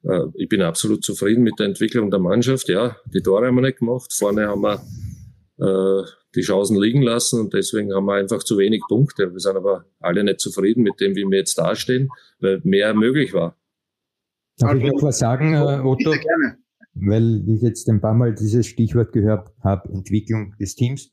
äh, 0.03 0.25
ich 0.35 0.49
bin 0.49 0.61
absolut 0.61 1.03
zufrieden 1.03 1.43
mit 1.43 1.59
der 1.59 1.67
Entwicklung 1.67 2.11
der 2.11 2.19
Mannschaft. 2.19 2.69
Ja, 2.69 2.97
die 3.05 3.21
Tore 3.21 3.47
haben 3.47 3.55
wir 3.55 3.61
nicht 3.61 3.79
gemacht. 3.79 4.13
Vorne 4.13 4.47
haben 4.47 4.61
wir 4.61 4.81
äh, 5.59 6.07
die 6.35 6.41
Chancen 6.41 6.79
liegen 6.79 7.01
lassen 7.01 7.39
und 7.39 7.53
deswegen 7.53 7.93
haben 7.93 8.05
wir 8.05 8.15
einfach 8.15 8.43
zu 8.43 8.57
wenig 8.57 8.81
Punkte. 8.87 9.31
Wir 9.31 9.39
sind 9.39 9.55
aber 9.55 9.85
alle 9.99 10.23
nicht 10.23 10.39
zufrieden 10.39 10.83
mit 10.83 10.99
dem, 10.99 11.15
wie 11.15 11.25
wir 11.25 11.37
jetzt 11.37 11.57
dastehen, 11.57 12.09
weil 12.39 12.59
mehr 12.63 12.93
möglich 12.93 13.33
war. 13.33 13.55
Darf 14.57 14.75
ich 14.75 14.83
noch 14.83 15.01
was 15.01 15.19
sagen, 15.19 15.55
Otto? 15.55 16.11
Gerne. 16.11 16.57
Weil 16.95 17.43
ich 17.47 17.61
jetzt 17.61 17.89
ein 17.89 18.01
paar 18.01 18.13
Mal 18.13 18.35
dieses 18.35 18.67
Stichwort 18.67 19.11
gehört 19.11 19.51
habe, 19.63 19.89
Entwicklung 19.89 20.55
des 20.59 20.75
Teams. 20.75 21.11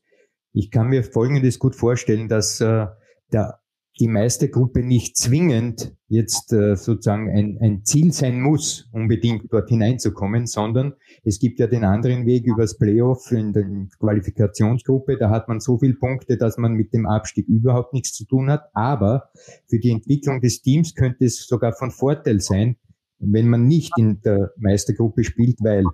Ich 0.53 0.69
kann 0.69 0.87
mir 0.87 1.03
Folgendes 1.03 1.59
gut 1.59 1.75
vorstellen, 1.75 2.27
dass 2.27 2.59
äh, 2.61 2.87
der 3.31 3.61
die 3.99 4.07
Meistergruppe 4.07 4.83
nicht 4.83 5.17
zwingend 5.17 5.95
jetzt 6.07 6.53
äh, 6.53 6.75
sozusagen 6.75 7.29
ein, 7.29 7.57
ein 7.61 7.83
Ziel 7.83 8.11
sein 8.13 8.41
muss, 8.41 8.89
unbedingt 8.91 9.51
dort 9.51 9.69
hineinzukommen, 9.69 10.47
sondern 10.47 10.93
es 11.23 11.39
gibt 11.39 11.59
ja 11.59 11.67
den 11.67 11.83
anderen 11.83 12.25
Weg 12.25 12.45
übers 12.45 12.77
Playoff 12.77 13.31
in 13.31 13.53
der 13.53 13.65
Qualifikationsgruppe. 13.99 15.17
Da 15.17 15.29
hat 15.29 15.47
man 15.47 15.59
so 15.59 15.77
viele 15.77 15.93
Punkte, 15.93 16.37
dass 16.37 16.57
man 16.57 16.73
mit 16.73 16.93
dem 16.93 17.05
Abstieg 17.05 17.47
überhaupt 17.47 17.93
nichts 17.93 18.13
zu 18.13 18.25
tun 18.25 18.49
hat. 18.49 18.69
Aber 18.73 19.29
für 19.67 19.79
die 19.79 19.91
Entwicklung 19.91 20.41
des 20.41 20.61
Teams 20.61 20.95
könnte 20.95 21.25
es 21.25 21.45
sogar 21.45 21.73
von 21.73 21.91
Vorteil 21.91 22.39
sein, 22.39 22.77
wenn 23.21 23.47
man 23.47 23.67
nicht 23.67 23.91
in 23.97 24.21
der 24.21 24.51
Meistergruppe 24.57 25.23
spielt, 25.23 25.57
weil 25.61 25.85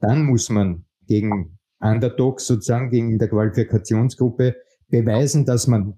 dann 0.00 0.24
muss 0.24 0.48
man 0.48 0.84
gegen 1.06 1.58
Underdogs 1.80 2.46
sozusagen, 2.46 2.90
gegen 2.90 3.18
der 3.18 3.28
Qualifikationsgruppe 3.28 4.56
beweisen, 4.88 5.44
dass 5.44 5.66
man 5.66 5.94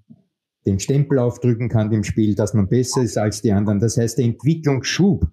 den 0.67 0.81
Stempel 0.81 1.19
aufdrücken 1.19 1.69
kann 1.69 1.91
dem 1.91 2.05
Spiel, 2.05 2.35
dass 2.35 2.55
man 2.55 2.69
besser 2.69 3.03
ist 3.03 3.17
als 3.17 3.43
die 3.43 3.53
anderen. 3.53 3.81
Das 3.81 3.97
heißt, 3.97 4.19
der 4.19 4.25
Entwicklungsschub 4.25 5.27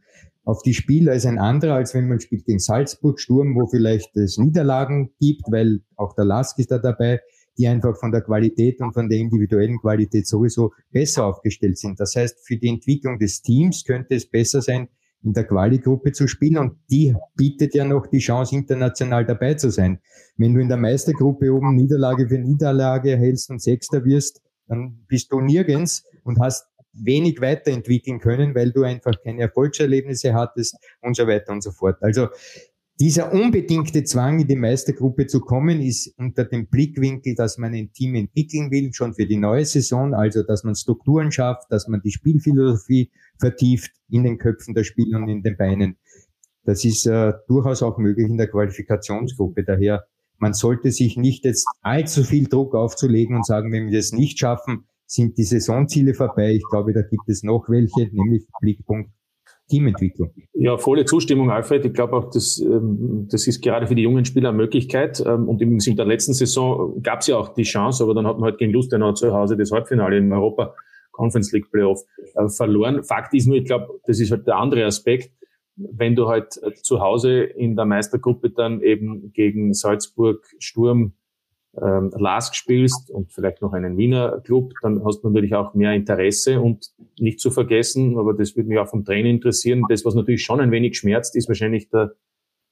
auf 0.44 0.62
die 0.62 0.76
Spieler 0.76 1.14
ist 1.14 1.26
ein 1.26 1.40
anderer, 1.40 1.76
als 1.76 1.96
wenn 1.96 2.08
man 2.08 2.20
spielt 2.20 2.46
gegen 2.46 2.60
Salzburg, 2.60 3.20
Sturm, 3.20 3.56
wo 3.56 3.66
vielleicht 3.66 4.16
es 4.16 4.38
Niederlagen 4.38 5.12
gibt, 5.20 5.44
weil 5.50 5.82
auch 5.96 6.14
der 6.14 6.26
Lask 6.26 6.60
ist 6.60 6.70
da 6.70 6.78
dabei, 6.78 7.20
die 7.58 7.68
einfach 7.68 7.98
von 7.98 8.12
der 8.12 8.22
Qualität 8.22 8.80
und 8.82 8.94
von 8.94 9.10
der 9.10 9.18
individuellen 9.18 9.80
Qualität 9.80 10.28
sowieso 10.28 10.74
besser 10.92 11.26
aufgestellt 11.26 11.78
sind. 11.78 12.00
Das 12.00 12.16
heißt, 12.16 12.46
für 12.46 12.58
die 12.58 12.68
Entwicklung 12.68 13.18
des 13.18 13.42
Teams 13.42 13.86
könnte 13.86 14.16
es 14.16 14.30
besser 14.30 14.62
sein, 14.62 14.88
in 15.24 15.34
der 15.34 15.46
Quali-Gruppe 15.46 16.12
zu 16.12 16.28
spielen 16.28 16.58
und 16.58 16.78
die 16.90 17.16
bietet 17.36 17.74
ja 17.74 17.84
noch 17.84 18.08
die 18.08 18.20
Chance, 18.20 18.56
international 18.56 19.26
dabei 19.26 19.56
zu 19.56 19.72
sein. 19.72 20.00
Wenn 20.38 20.54
du 20.54 20.62
in 20.62 20.68
der 20.68 20.78
Meistergruppe 20.78 21.52
oben 21.52 21.76
Niederlage 21.76 22.28
für 22.28 22.38
Niederlage 22.38 23.18
hältst 23.18 23.50
und 23.50 23.62
Sechster 23.62 24.06
wirst, 24.06 24.42
dann 24.68 25.06
bist 25.08 25.32
du 25.32 25.42
nirgends 25.42 26.04
und 26.24 26.40
hast 26.40 26.68
wenig 26.94 27.42
weiterentwickeln 27.42 28.20
können, 28.20 28.56
weil 28.56 28.72
du 28.72 28.84
einfach 28.84 29.14
keine 29.24 29.42
Erfolgserlebnisse 29.42 30.34
hattest 30.34 30.78
und 31.02 31.16
so 31.16 31.28
weiter 31.28 31.52
und 31.52 31.62
so 31.62 31.72
fort. 31.72 31.98
Also 32.02 32.30
dieser 33.00 33.34
unbedingte 33.34 34.04
Zwang, 34.04 34.40
in 34.40 34.48
die 34.48 34.56
Meistergruppe 34.56 35.28
zu 35.28 35.42
kommen, 35.42 35.82
ist 35.82 36.14
unter 36.18 36.46
dem 36.46 36.68
Blickwinkel, 36.68 37.36
dass 37.36 37.58
man 37.58 37.74
ein 37.74 37.92
Team 37.92 38.16
entwickeln 38.16 38.72
will, 38.72 38.94
schon 38.94 39.14
für 39.14 39.26
die 39.26 39.38
neue 39.38 39.66
Saison, 39.66 40.14
also 40.14 40.44
dass 40.44 40.64
man 40.64 40.76
Strukturen 40.76 41.32
schafft, 41.32 41.72
dass 41.72 41.88
man 41.88 42.02
die 42.02 42.12
Spielphilosophie 42.12 43.12
vertieft 43.38 43.92
in 44.10 44.24
den 44.24 44.38
Köpfen 44.38 44.74
der 44.74 44.84
Spieler 44.84 45.20
und 45.20 45.28
in 45.28 45.44
den 45.44 45.58
Beinen. 45.58 45.98
Das 46.64 46.86
ist 46.86 47.06
äh, 47.06 47.34
durchaus 47.48 47.84
auch 47.84 47.98
möglich 47.98 48.28
in 48.28 48.38
der 48.38 48.48
Qualifikationsgruppe. 48.48 49.64
Daher 49.64 50.06
man 50.38 50.54
sollte 50.54 50.92
sich 50.92 51.18
nicht 51.18 51.46
jetzt 51.46 51.66
allzu 51.82 52.24
viel 52.24 52.48
Druck 52.48 52.76
aufzulegen 52.76 53.36
und 53.36 53.46
sagen, 53.46 53.72
wenn 53.72 53.90
wir 53.90 53.98
das 53.98 54.12
nicht 54.12 54.40
schaffen, 54.40 54.86
sind 55.06 55.38
die 55.38 55.44
Saisonziele 55.44 56.14
vorbei. 56.14 56.54
Ich 56.54 56.64
glaube, 56.70 56.94
da 56.94 57.02
gibt 57.02 57.28
es 57.28 57.44
noch 57.44 57.66
welche, 57.70 58.10
nämlich 58.12 58.46
Blickpunkt 58.60 59.12
Teamentwicklung. 59.70 60.32
Ja, 60.54 60.78
volle 60.78 61.06
Zustimmung, 61.06 61.50
Alfred. 61.50 61.86
Ich 61.86 61.94
glaube 61.94 62.16
auch, 62.16 62.30
das, 62.30 62.60
ähm, 62.60 63.28
das 63.32 63.48
ist 63.48 63.62
gerade 63.62 63.88
für 63.88 63.96
die 63.96 64.04
jungen 64.04 64.26
Spieler 64.26 64.50
eine 64.50 64.58
Möglichkeit. 64.58 65.24
Ähm, 65.26 65.48
und 65.50 65.62
in 65.62 65.96
der 65.96 66.06
letzten 66.06 66.34
Saison 66.34 67.02
gab 67.02 67.22
es 67.22 67.28
ja 67.28 67.38
auch 67.38 67.50
die 67.50 67.64
Chance, 67.64 68.04
aber 68.04 68.14
dann 68.14 68.28
hat 68.28 68.38
man 68.38 68.52
halt 68.52 68.60
gegen 68.60 68.72
Lustenau 68.72 69.14
zu 69.14 69.34
Hause 69.34 69.58
das 69.58 69.72
Halbfinale 69.72 70.18
im 70.18 70.32
Europa 70.32 70.76
Conference 71.12 71.52
League 71.52 71.72
Playoff 71.72 72.02
äh, 72.36 72.48
verloren. 72.50 73.04
Fakt 73.04 73.34
ist 73.34 73.48
nur, 73.48 73.58
ich 73.58 73.66
glaube, 73.66 74.00
das 74.06 74.20
ist 74.20 74.32
halt 74.32 74.46
der 74.48 74.58
andere 74.58 74.86
Aspekt 74.86 75.32
wenn 75.76 76.16
du 76.16 76.28
halt 76.28 76.58
äh, 76.64 76.74
zu 76.74 77.00
Hause 77.02 77.44
in 77.44 77.76
der 77.76 77.86
Meistergruppe 77.86 78.50
dann 78.50 78.82
eben 78.82 79.32
gegen 79.34 79.74
Salzburg, 79.74 80.46
Sturm, 80.60 81.14
ähm, 81.82 82.12
Lask 82.18 82.56
spielst 82.56 83.10
und 83.10 83.32
vielleicht 83.32 83.62
noch 83.62 83.74
einen 83.74 83.98
Wiener 83.98 84.42
Club, 84.42 84.74
dann 84.82 85.04
hast 85.04 85.22
du 85.22 85.30
natürlich 85.30 85.56
auch 85.56 85.74
mehr 85.74 85.94
Interesse 85.94 86.62
und 86.62 86.92
nicht 87.20 87.40
zu 87.40 87.52
vergessen, 87.52 88.18
aber 88.18 88.34
das 88.34 88.56
würde 88.56 88.70
mich 88.70 88.80
auch 88.80 88.88
vom 88.88 89.04
Trainer 89.04 89.30
interessieren, 89.30 89.84
das, 89.90 90.06
was 90.06 90.16
natürlich 90.16 90.44
schon 90.44 90.62
ein 90.62 90.72
wenig 90.72 90.98
schmerzt, 90.98 91.36
ist 91.36 91.48
wahrscheinlich 91.48 91.90
der 91.90 92.14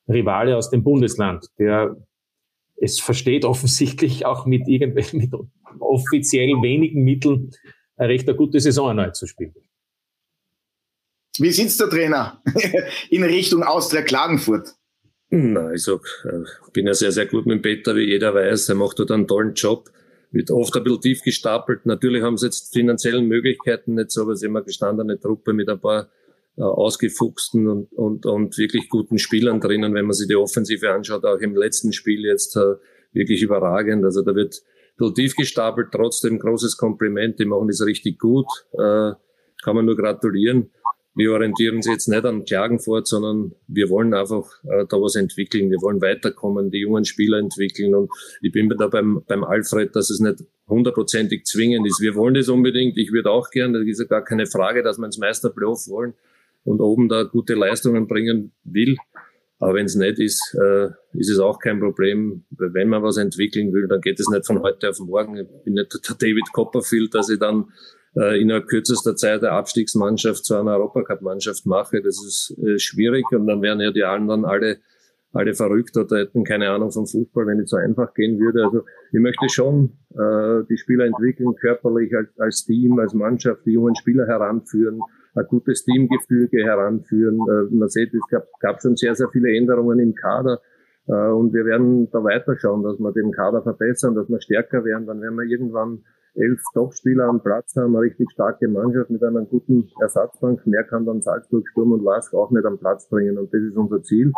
Rivale 0.07 0.57
aus 0.57 0.69
dem 0.69 0.83
Bundesland, 0.83 1.47
der 1.59 1.97
es 2.75 2.99
versteht 2.99 3.45
offensichtlich 3.45 4.25
auch 4.25 4.45
mit 4.45 4.67
irgendwelchen, 4.67 5.19
mit 5.19 5.33
offiziell 5.79 6.49
wenigen 6.61 7.03
Mitteln 7.03 7.51
eine 7.95 8.09
recht 8.09 8.27
eine 8.27 8.35
gute 8.35 8.59
Saison 8.59 8.89
erneut 8.89 9.15
zu 9.15 9.27
spielen. 9.27 9.53
Wie 11.37 11.51
sitzt 11.51 11.79
der 11.79 11.89
Trainer 11.89 12.41
in 13.09 13.23
Richtung 13.23 13.63
Austria 13.63 14.01
Klagenfurt? 14.01 14.75
Na, 15.35 15.73
ich 15.73 15.81
sag, 15.81 16.01
äh, 16.25 16.43
bin 16.73 16.85
ja 16.85 16.93
sehr, 16.93 17.11
sehr 17.11 17.25
gut 17.25 17.47
mit 17.47 17.63
Peter, 17.63 17.95
wie 17.95 18.03
jeder 18.03 18.35
weiß. 18.35 18.69
Er 18.69 18.75
macht 18.75 18.99
dort 18.99 19.09
einen 19.09 19.27
tollen 19.27 19.55
Job. 19.55 19.89
Wird 20.29 20.51
oft 20.51 20.77
ein 20.77 20.83
bisschen 20.83 21.01
tief 21.01 21.23
gestapelt. 21.23 21.87
Natürlich 21.87 22.21
haben 22.21 22.37
sie 22.37 22.45
jetzt 22.45 22.71
finanziellen 22.71 23.27
Möglichkeiten 23.27 23.95
nicht 23.95 24.11
so, 24.11 24.21
aber 24.21 24.35
sie 24.35 24.45
haben 24.45 24.55
eine 24.55 24.65
gestandene 24.65 25.19
Truppe 25.19 25.53
mit 25.53 25.69
ein 25.69 25.79
paar 25.81 26.07
äh, 26.55 26.61
ausgefuchsten 26.61 27.67
und, 27.67 27.91
und, 27.93 28.27
und 28.27 28.55
wirklich 28.59 28.89
guten 28.89 29.17
Spielern 29.17 29.59
drinnen. 29.59 29.95
Wenn 29.95 30.05
man 30.05 30.13
sich 30.13 30.27
die 30.27 30.35
Offensive 30.35 30.91
anschaut, 30.91 31.25
auch 31.25 31.39
im 31.39 31.55
letzten 31.55 31.93
Spiel 31.93 32.25
jetzt 32.25 32.55
äh, 32.55 32.75
wirklich 33.11 33.41
überragend. 33.41 34.05
Also 34.05 34.21
da 34.21 34.35
wird 34.35 34.61
ein 34.61 34.97
bisschen 34.97 35.15
tief 35.15 35.35
gestapelt. 35.35 35.87
Trotzdem 35.91 36.37
großes 36.37 36.77
Kompliment. 36.77 37.39
Die 37.39 37.45
machen 37.45 37.69
das 37.69 37.83
richtig 37.83 38.19
gut. 38.19 38.45
Kann 38.71 39.17
man 39.75 39.85
nur 39.85 39.95
gratulieren 39.95 40.69
wir 41.15 41.31
orientieren 41.31 41.75
uns 41.75 41.87
jetzt 41.87 42.07
nicht 42.07 42.25
an 42.25 42.43
Klagenfurt, 42.43 43.07
sondern 43.07 43.53
wir 43.67 43.89
wollen 43.89 44.13
einfach 44.13 44.45
äh, 44.63 44.85
da 44.89 44.97
was 44.97 45.15
entwickeln. 45.15 45.69
Wir 45.69 45.81
wollen 45.81 46.01
weiterkommen, 46.01 46.71
die 46.71 46.79
jungen 46.79 47.05
Spieler 47.05 47.37
entwickeln. 47.37 47.93
Und 47.93 48.09
ich 48.41 48.51
bin 48.51 48.69
da 48.69 48.87
beim, 48.87 49.23
beim 49.27 49.43
Alfred, 49.43 49.95
dass 49.95 50.09
es 50.09 50.19
nicht 50.19 50.43
hundertprozentig 50.67 51.45
zwingend 51.45 51.85
ist. 51.85 52.01
Wir 52.01 52.15
wollen 52.15 52.33
das 52.33 52.49
unbedingt. 52.49 52.97
Ich 52.97 53.11
würde 53.11 53.29
auch 53.29 53.51
gern, 53.51 53.73
da 53.73 53.79
ist 53.79 53.99
ja 53.99 54.05
gar 54.05 54.23
keine 54.23 54.47
Frage, 54.47 54.81
dass 54.81 54.97
wir 54.97 55.05
ins 55.05 55.19
Meisterplayoff 55.19 55.87
wollen 55.87 56.13
und 56.63 56.81
oben 56.81 57.09
da 57.09 57.23
gute 57.23 57.53
Leistungen 57.53 58.07
bringen 58.07 58.51
will. 58.63 58.97
Aber 59.59 59.75
wenn 59.75 59.85
es 59.85 59.95
nicht 59.95 60.19
ist, 60.19 60.57
äh, 60.59 60.87
ist 61.13 61.29
es 61.29 61.39
auch 61.39 61.59
kein 61.59 61.79
Problem. 61.79 62.43
Wenn 62.49 62.89
man 62.89 63.03
was 63.03 63.17
entwickeln 63.17 63.71
will, 63.71 63.87
dann 63.87 64.01
geht 64.01 64.19
es 64.19 64.27
nicht 64.27 64.45
von 64.45 64.61
heute 64.61 64.89
auf 64.89 64.99
morgen. 64.99 65.37
Ich 65.37 65.47
bin 65.63 65.75
nicht 65.75 65.93
der 65.93 66.15
David 66.15 66.51
Copperfield, 66.53 67.13
dass 67.13 67.29
ich 67.29 67.39
dann 67.39 67.71
äh, 68.15 68.41
innerhalb 68.41 68.67
kürzester 68.67 69.15
Zeit 69.15 69.43
eine 69.43 69.51
Abstiegsmannschaft 69.51 70.45
zu 70.45 70.55
einer 70.55 70.71
Europacup-Mannschaft 70.71 71.65
mache. 71.65 72.01
Das 72.01 72.23
ist 72.23 72.57
äh, 72.63 72.79
schwierig 72.79 73.25
und 73.31 73.47
dann 73.47 73.61
wären 73.61 73.79
ja 73.79 73.91
die 73.91 74.03
anderen 74.03 74.45
alle 74.45 74.77
alle 75.33 75.53
verrückt 75.55 75.97
oder 75.97 76.19
hätten 76.19 76.43
keine 76.43 76.69
Ahnung 76.69 76.91
vom 76.91 77.07
Fußball, 77.07 77.47
wenn 77.47 77.59
es 77.59 77.71
so 77.71 77.77
einfach 77.77 78.13
gehen 78.13 78.39
würde. 78.39 78.65
Also 78.65 78.83
ich 79.11 79.19
möchte 79.19 79.49
schon 79.49 79.97
äh, 80.11 80.63
die 80.69 80.77
Spieler 80.77 81.05
entwickeln, 81.05 81.55
körperlich 81.55 82.15
als, 82.15 82.29
als 82.39 82.65
Team, 82.65 82.99
als 82.99 83.13
Mannschaft, 83.13 83.65
die 83.65 83.71
jungen 83.71 83.95
Spieler 83.95 84.27
heranführen, 84.27 84.99
ein 85.35 85.45
gutes 85.47 85.83
Teamgefüge 85.85 86.63
heranführen. 86.63 87.39
Äh, 87.49 87.75
man 87.75 87.89
sieht, 87.89 88.13
es 88.13 88.27
gab, 88.29 88.45
gab 88.59 88.81
schon 88.81 88.95
sehr, 88.95 89.15
sehr 89.15 89.29
viele 89.29 89.55
Änderungen 89.57 89.99
im 89.99 90.13
Kader. 90.13 90.61
Äh, 91.07 91.13
und 91.13 91.51
wir 91.51 91.65
werden 91.65 92.11
da 92.11 92.23
weiterschauen, 92.23 92.83
dass 92.83 92.99
wir 92.99 93.11
den 93.11 93.31
Kader 93.31 93.63
verbessern, 93.63 94.13
dass 94.13 94.29
wir 94.29 94.39
stärker 94.39 94.85
werden. 94.85 95.07
Dann 95.07 95.19
werden 95.19 95.35
wir 95.35 95.45
irgendwann 95.45 96.03
elf 96.35 96.61
Topspieler 96.73 97.25
am 97.25 97.41
Platz 97.41 97.75
haben, 97.75 97.95
eine 97.95 98.05
richtig 98.05 98.31
starke 98.31 98.67
Mannschaft 98.67 99.09
mit 99.09 99.23
einer 99.23 99.45
guten 99.45 99.89
Ersatzbank. 100.01 100.65
Mehr 100.65 100.83
kann 100.83 101.05
dann 101.05 101.21
Salzburg, 101.21 101.67
Sturm 101.69 101.91
und 101.91 102.03
Lask 102.03 102.33
auch 102.33 102.51
nicht 102.51 102.65
am 102.65 102.79
Platz 102.79 103.07
bringen. 103.07 103.37
Und 103.37 103.53
das 103.53 103.61
ist 103.61 103.75
unser 103.75 104.01
Ziel. 104.03 104.31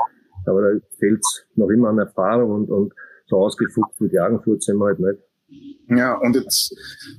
Aber 0.46 0.62
da 0.62 0.80
fehlt 1.00 1.24
noch 1.56 1.70
immer 1.70 1.90
an 1.90 2.00
Erfahrung 2.00 2.52
und, 2.52 2.70
und 2.70 2.94
so 3.28 3.38
ausgefuchst 3.38 4.00
mit 4.02 4.14
Jagenfurt 4.14 4.64
sind 4.64 4.78
wir 4.78 4.86
halt 4.86 5.00
nicht. 5.00 5.20
Ja, 5.90 6.16
und 6.18 6.36
jetzt 6.36 6.76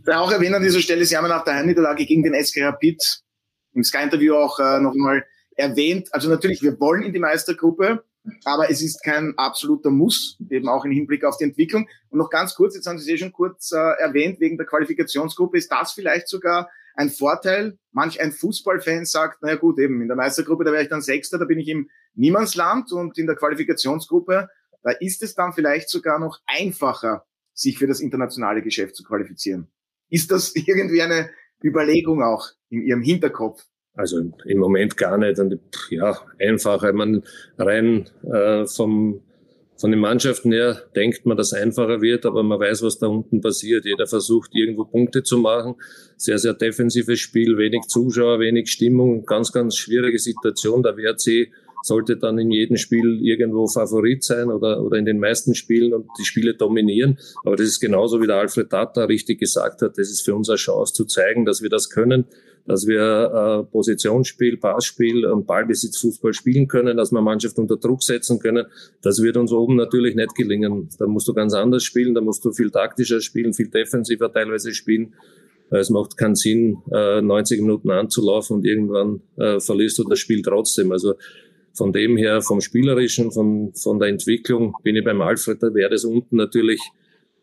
auch 0.06 0.30
erwähnen 0.30 0.56
an 0.56 0.62
dieser 0.62 0.80
Stelle, 0.80 1.04
Sie 1.04 1.16
haben 1.16 1.28
nach 1.28 1.44
der 1.44 1.54
Heimniederlage 1.54 2.04
gegen 2.04 2.22
den 2.22 2.34
SK 2.34 2.62
Rapid 2.62 3.22
im 3.74 3.84
Sky-Interview 3.84 4.34
auch 4.34 4.58
äh, 4.58 4.80
noch 4.80 4.92
einmal 4.92 5.24
erwähnt. 5.56 6.08
Also 6.12 6.28
natürlich, 6.28 6.62
wir 6.62 6.78
wollen 6.80 7.02
in 7.02 7.12
die 7.12 7.18
Meistergruppe, 7.18 8.04
aber 8.44 8.70
es 8.70 8.82
ist 8.82 9.02
kein 9.02 9.34
absoluter 9.36 9.90
Muss, 9.90 10.38
eben 10.50 10.68
auch 10.68 10.84
im 10.84 10.92
Hinblick 10.92 11.24
auf 11.24 11.36
die 11.36 11.44
Entwicklung. 11.44 11.88
Und 12.10 12.18
noch 12.18 12.30
ganz 12.30 12.54
kurz, 12.54 12.74
jetzt 12.74 12.86
haben 12.86 12.98
Sie 12.98 13.10
es 13.10 13.16
eh 13.16 13.22
schon 13.22 13.32
kurz 13.32 13.72
äh, 13.72 13.76
erwähnt, 13.76 14.40
wegen 14.40 14.56
der 14.56 14.66
Qualifikationsgruppe, 14.66 15.58
ist 15.58 15.70
das 15.70 15.92
vielleicht 15.92 16.28
sogar 16.28 16.70
ein 16.94 17.10
Vorteil? 17.10 17.78
Manch 17.92 18.20
ein 18.20 18.32
Fußballfan 18.32 19.04
sagt, 19.04 19.42
naja 19.42 19.56
gut, 19.56 19.78
eben 19.78 20.00
in 20.00 20.08
der 20.08 20.16
Meistergruppe, 20.16 20.64
da 20.64 20.72
wäre 20.72 20.82
ich 20.82 20.88
dann 20.88 21.02
Sechster, 21.02 21.38
da 21.38 21.44
bin 21.44 21.58
ich 21.58 21.68
im 21.68 21.88
Niemandsland 22.14 22.92
und 22.92 23.18
in 23.18 23.26
der 23.26 23.36
Qualifikationsgruppe, 23.36 24.48
da 24.82 24.90
ist 25.00 25.22
es 25.22 25.34
dann 25.34 25.52
vielleicht 25.52 25.90
sogar 25.90 26.18
noch 26.18 26.40
einfacher, 26.46 27.26
sich 27.52 27.78
für 27.78 27.86
das 27.86 28.00
internationale 28.00 28.62
Geschäft 28.62 28.96
zu 28.96 29.04
qualifizieren. 29.04 29.68
Ist 30.08 30.30
das 30.30 30.52
irgendwie 30.54 31.02
eine 31.02 31.30
Überlegung 31.62 32.22
auch 32.22 32.48
in 32.70 32.82
Ihrem 32.82 33.02
Hinterkopf? 33.02 33.64
Also 33.96 34.20
im 34.44 34.59
Moment 34.59 34.96
gar 34.96 35.18
nicht. 35.18 35.38
Und 35.38 35.59
ja, 35.90 36.18
einfacher. 36.38 36.92
Man 36.92 37.22
rein 37.59 38.09
äh, 38.30 38.66
vom 38.66 39.20
von 39.78 39.90
den 39.90 40.00
Mannschaften 40.00 40.52
her 40.52 40.82
denkt 40.94 41.26
man, 41.26 41.37
dass 41.37 41.52
einfacher 41.52 42.00
wird, 42.00 42.24
aber 42.24 42.42
man 42.42 42.59
weiß, 42.59 42.82
was 42.82 42.98
da 42.98 43.09
unten 43.09 43.42
passiert. 43.42 43.85
Jeder 43.85 44.06
versucht, 44.06 44.50
irgendwo 44.54 44.85
Punkte 44.87 45.22
zu 45.22 45.37
machen. 45.37 45.74
Sehr, 46.16 46.38
sehr 46.38 46.54
defensives 46.54 47.20
Spiel, 47.20 47.59
wenig 47.59 47.82
Zuschauer, 47.82 48.40
wenig 48.40 48.70
Stimmung, 48.70 49.26
ganz, 49.26 49.52
ganz 49.52 49.76
schwierige 49.76 50.18
Situation. 50.18 50.82
Der 50.82 50.96
WRC 50.96 51.52
sollte 51.82 52.16
dann 52.16 52.38
in 52.38 52.50
jedem 52.50 52.76
Spiel 52.76 53.20
irgendwo 53.22 53.66
Favorit 53.66 54.24
sein 54.24 54.50
oder, 54.50 54.82
oder 54.82 54.98
in 54.98 55.04
den 55.04 55.18
meisten 55.18 55.54
Spielen 55.54 55.94
und 55.94 56.06
die 56.18 56.24
Spiele 56.24 56.54
dominieren. 56.54 57.18
Aber 57.44 57.56
das 57.56 57.66
ist 57.66 57.80
genauso, 57.80 58.20
wie 58.20 58.26
der 58.26 58.36
Alfred 58.36 58.70
Tata 58.70 59.04
richtig 59.04 59.40
gesagt 59.40 59.82
hat. 59.82 59.98
Das 59.98 60.10
ist 60.10 60.22
für 60.22 60.34
uns 60.34 60.48
eine 60.48 60.56
Chance 60.56 60.92
zu 60.92 61.04
zeigen, 61.04 61.44
dass 61.44 61.62
wir 61.62 61.70
das 61.70 61.90
können, 61.90 62.26
dass 62.66 62.86
wir 62.86 63.62
äh, 63.64 63.70
Positionsspiel, 63.70 64.56
Passspiel 64.56 65.24
und 65.26 65.46
Ballbesitzfußball 65.46 66.32
spielen 66.32 66.66
können, 66.66 66.96
dass 66.96 67.12
wir 67.12 67.20
Mannschaft 67.20 67.58
unter 67.58 67.76
Druck 67.76 68.02
setzen 68.02 68.38
können. 68.38 68.66
Das 69.02 69.22
wird 69.22 69.36
uns 69.36 69.52
oben 69.52 69.76
natürlich 69.76 70.16
nicht 70.16 70.34
gelingen. 70.34 70.88
Da 70.98 71.06
musst 71.06 71.28
du 71.28 71.34
ganz 71.34 71.54
anders 71.54 71.84
spielen, 71.84 72.14
da 72.14 72.20
musst 72.20 72.44
du 72.44 72.52
viel 72.52 72.70
taktischer 72.70 73.20
spielen, 73.20 73.54
viel 73.54 73.68
defensiver 73.68 74.32
teilweise 74.32 74.72
spielen. 74.74 75.14
Es 75.70 75.90
macht 75.90 76.16
keinen 76.16 76.36
Sinn, 76.36 76.78
90 76.90 77.58
äh, 77.58 77.62
Minuten 77.62 77.90
anzulaufen 77.90 78.58
und 78.58 78.64
irgendwann 78.64 79.22
äh, 79.36 79.58
verlierst 79.58 79.98
du 79.98 80.04
das 80.04 80.20
Spiel 80.20 80.42
trotzdem. 80.42 80.92
Also 80.92 81.14
von 81.76 81.92
dem 81.92 82.16
her, 82.16 82.42
vom 82.42 82.60
Spielerischen, 82.60 83.30
von, 83.30 83.72
von 83.74 83.98
der 83.98 84.08
Entwicklung 84.08 84.74
bin 84.82 84.96
ich 84.96 85.04
beim 85.04 85.20
Alfred, 85.20 85.62
da 85.62 85.72
wäre 85.74 85.90
das 85.90 86.04
unten 86.04 86.36
natürlich 86.36 86.80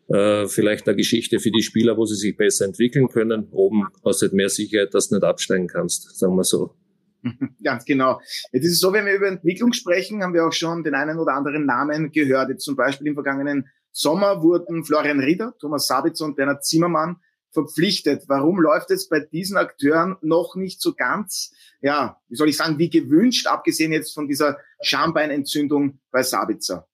äh, 0.08 0.46
vielleicht 0.46 0.86
eine 0.88 0.96
Geschichte 0.96 1.38
für 1.38 1.50
die 1.50 1.62
Spieler, 1.62 1.96
wo 1.96 2.04
sie 2.04 2.16
sich 2.16 2.36
besser 2.36 2.66
entwickeln 2.66 3.08
können. 3.08 3.48
Oben 3.52 3.86
hast 4.04 4.20
du 4.20 4.26
halt 4.26 4.34
mehr 4.34 4.48
Sicherheit, 4.48 4.92
dass 4.92 5.08
du 5.08 5.14
nicht 5.14 5.24
absteigen 5.24 5.68
kannst, 5.68 6.18
sagen 6.18 6.36
wir 6.36 6.44
so. 6.44 6.74
Ganz 7.64 7.84
genau. 7.84 8.20
Jetzt 8.52 8.64
ist 8.64 8.72
es 8.72 8.80
so, 8.80 8.92
wenn 8.92 9.06
wir 9.06 9.14
über 9.14 9.28
Entwicklung 9.28 9.72
sprechen, 9.72 10.22
haben 10.22 10.34
wir 10.34 10.46
auch 10.46 10.52
schon 10.52 10.84
den 10.84 10.94
einen 10.94 11.18
oder 11.18 11.32
anderen 11.32 11.64
Namen 11.64 12.12
gehört. 12.12 12.50
Jetzt 12.50 12.64
zum 12.64 12.76
Beispiel 12.76 13.06
im 13.06 13.14
vergangenen 13.14 13.68
Sommer 13.92 14.42
wurden 14.42 14.84
Florian 14.84 15.20
Rieder, 15.20 15.54
Thomas 15.58 15.86
Sabitzer 15.86 16.24
und 16.24 16.36
Bernhard 16.36 16.64
Zimmermann 16.64 17.16
verpflichtet. 17.54 18.24
Warum 18.28 18.60
läuft 18.60 18.90
es 18.90 19.08
bei 19.08 19.20
diesen 19.20 19.56
Akteuren 19.56 20.16
noch 20.20 20.56
nicht 20.56 20.82
so 20.82 20.92
ganz, 20.94 21.52
ja, 21.80 22.18
wie 22.28 22.36
soll 22.36 22.48
ich 22.48 22.56
sagen, 22.56 22.78
wie 22.78 22.90
gewünscht, 22.90 23.46
abgesehen 23.46 23.92
jetzt 23.92 24.12
von 24.12 24.28
dieser 24.28 24.58
Schambeinentzündung 24.82 26.00
bei 26.10 26.22
Sabitzer? 26.22 26.86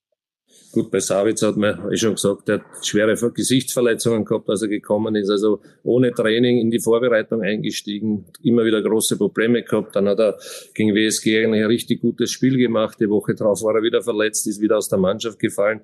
Gut, 0.73 0.93
bei 0.93 1.01
Savitz 1.01 1.43
hat 1.43 1.57
man, 1.57 1.91
wie 1.91 1.97
schon 1.97 2.15
gesagt, 2.15 2.47
der 2.47 2.61
hat 2.61 2.87
schwere 2.87 3.17
Gesichtsverletzungen 3.33 4.25
gehabt, 4.25 4.49
als 4.49 4.63
er 4.63 4.69
gekommen 4.69 5.17
ist. 5.17 5.29
Also 5.29 5.61
ohne 5.83 6.13
Training 6.13 6.59
in 6.59 6.71
die 6.71 6.79
Vorbereitung 6.79 7.43
eingestiegen, 7.43 8.27
immer 8.45 8.65
wieder 8.65 8.81
große 8.81 9.17
Probleme 9.17 9.65
gehabt. 9.65 9.97
Dann 9.97 10.09
hat 10.09 10.21
er 10.21 10.39
gegen 10.75 10.95
WSG 10.95 11.45
ein 11.45 11.55
richtig 11.65 12.03
gutes 12.03 12.31
Spiel 12.31 12.57
gemacht. 12.57 12.99
Die 13.01 13.09
Woche 13.09 13.35
drauf 13.35 13.63
war 13.63 13.75
er 13.75 13.83
wieder 13.83 14.01
verletzt, 14.01 14.47
ist 14.47 14.61
wieder 14.61 14.79
aus 14.79 14.89
der 14.89 15.01
Mannschaft 15.01 15.41
gefallen. 15.41 15.81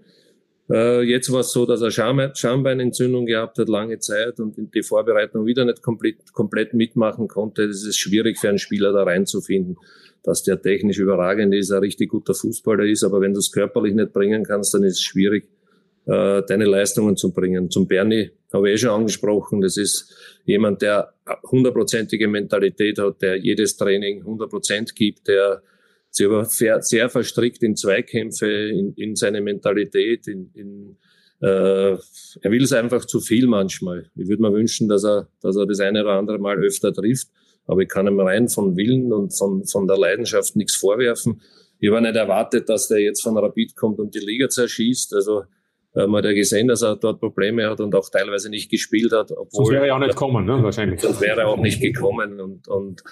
Äh, 0.70 1.02
jetzt 1.02 1.30
war 1.32 1.40
es 1.40 1.52
so, 1.52 1.64
dass 1.64 1.80
er 1.80 1.90
Schambeinentzündung 1.90 3.26
gehabt 3.26 3.58
hat, 3.58 3.68
lange 3.68 3.98
Zeit 3.98 4.40
und 4.40 4.56
die 4.74 4.82
Vorbereitung 4.82 5.46
wieder 5.46 5.64
nicht 5.64 5.82
komplett, 5.82 6.32
komplett 6.32 6.74
mitmachen 6.74 7.28
konnte. 7.28 7.68
Das 7.68 7.84
ist 7.84 7.98
schwierig 7.98 8.38
für 8.38 8.48
einen 8.48 8.58
Spieler 8.58 8.92
da 8.92 9.04
reinzufinden, 9.04 9.76
dass 10.24 10.42
der 10.42 10.60
technisch 10.60 10.98
überragend 10.98 11.54
ist, 11.54 11.70
ein 11.70 11.78
richtig 11.78 12.10
guter 12.10 12.34
Fußballer 12.34 12.84
ist, 12.84 13.04
aber 13.04 13.20
wenn 13.20 13.32
du 13.32 13.38
es 13.38 13.52
körperlich 13.52 13.94
nicht 13.94 14.12
bringen 14.12 14.42
kannst, 14.42 14.74
dann 14.74 14.82
ist 14.82 14.94
es 14.94 15.02
schwierig, 15.02 15.48
äh, 16.06 16.42
deine 16.46 16.64
Leistungen 16.64 17.16
zu 17.16 17.32
bringen. 17.32 17.70
Zum 17.70 17.86
Bernie 17.86 18.30
habe 18.52 18.68
ich 18.68 18.74
eh 18.74 18.78
schon 18.78 18.90
angesprochen, 18.90 19.60
das 19.60 19.76
ist 19.76 20.12
jemand, 20.44 20.82
der 20.82 21.12
hundertprozentige 21.50 22.26
Mentalität 22.26 22.98
hat, 22.98 23.22
der 23.22 23.36
jedes 23.36 23.76
Training 23.76 24.24
hundertprozent 24.24 24.96
gibt, 24.96 25.28
der 25.28 25.62
sie 26.16 26.30
war 26.30 26.46
sehr 26.46 27.10
verstrickt 27.10 27.62
in 27.62 27.76
Zweikämpfe, 27.76 28.50
in, 28.50 28.94
in 28.94 29.16
seine 29.16 29.40
Mentalität, 29.40 30.26
in, 30.26 30.50
in 30.54 30.96
äh, 31.40 31.92
er 31.92 32.50
will 32.50 32.62
es 32.62 32.72
einfach 32.72 33.04
zu 33.04 33.20
viel 33.20 33.46
manchmal. 33.46 34.10
Ich 34.16 34.26
würde 34.26 34.42
mir 34.42 34.52
wünschen, 34.52 34.88
dass 34.88 35.04
er, 35.04 35.28
dass 35.42 35.56
er 35.56 35.66
das 35.66 35.80
eine 35.80 36.02
oder 36.02 36.14
andere 36.14 36.38
Mal 36.38 36.56
öfter 36.64 36.92
trifft, 36.94 37.28
aber 37.66 37.82
ich 37.82 37.88
kann 37.88 38.06
ihm 38.06 38.18
rein 38.18 38.48
von 38.48 38.76
Willen 38.76 39.12
und 39.12 39.36
von, 39.36 39.66
von 39.66 39.86
der 39.86 39.98
Leidenschaft 39.98 40.56
nichts 40.56 40.76
vorwerfen. 40.76 41.42
Ich 41.78 41.90
habe 41.90 42.00
nicht 42.00 42.16
erwartet, 42.16 42.70
dass 42.70 42.88
der 42.88 43.00
jetzt 43.00 43.22
von 43.22 43.36
Rapid 43.36 43.76
kommt 43.76 43.98
und 43.98 44.14
die 44.14 44.20
Liga 44.20 44.48
zerschießt. 44.48 45.14
Also 45.14 45.42
äh, 45.94 46.06
man 46.06 46.18
hat 46.18 46.24
ja 46.24 46.32
gesehen, 46.32 46.68
dass 46.68 46.80
er 46.80 46.96
dort 46.96 47.20
Probleme 47.20 47.68
hat 47.68 47.80
und 47.80 47.94
auch 47.94 48.08
teilweise 48.08 48.48
nicht 48.48 48.70
gespielt 48.70 49.12
hat. 49.12 49.30
Obwohl, 49.32 49.48
Sonst 49.50 49.70
wäre 49.72 49.88
er 49.88 49.96
auch 49.96 49.98
nicht 49.98 50.12
gekommen, 50.12 50.46
ne? 50.46 50.62
wahrscheinlich. 50.62 51.00
Sonst 51.00 51.20
wäre 51.20 51.40
er 51.42 51.48
auch 51.48 51.58
nicht 51.58 51.82
gekommen. 51.82 52.40
Und, 52.40 52.66
und 52.68 53.02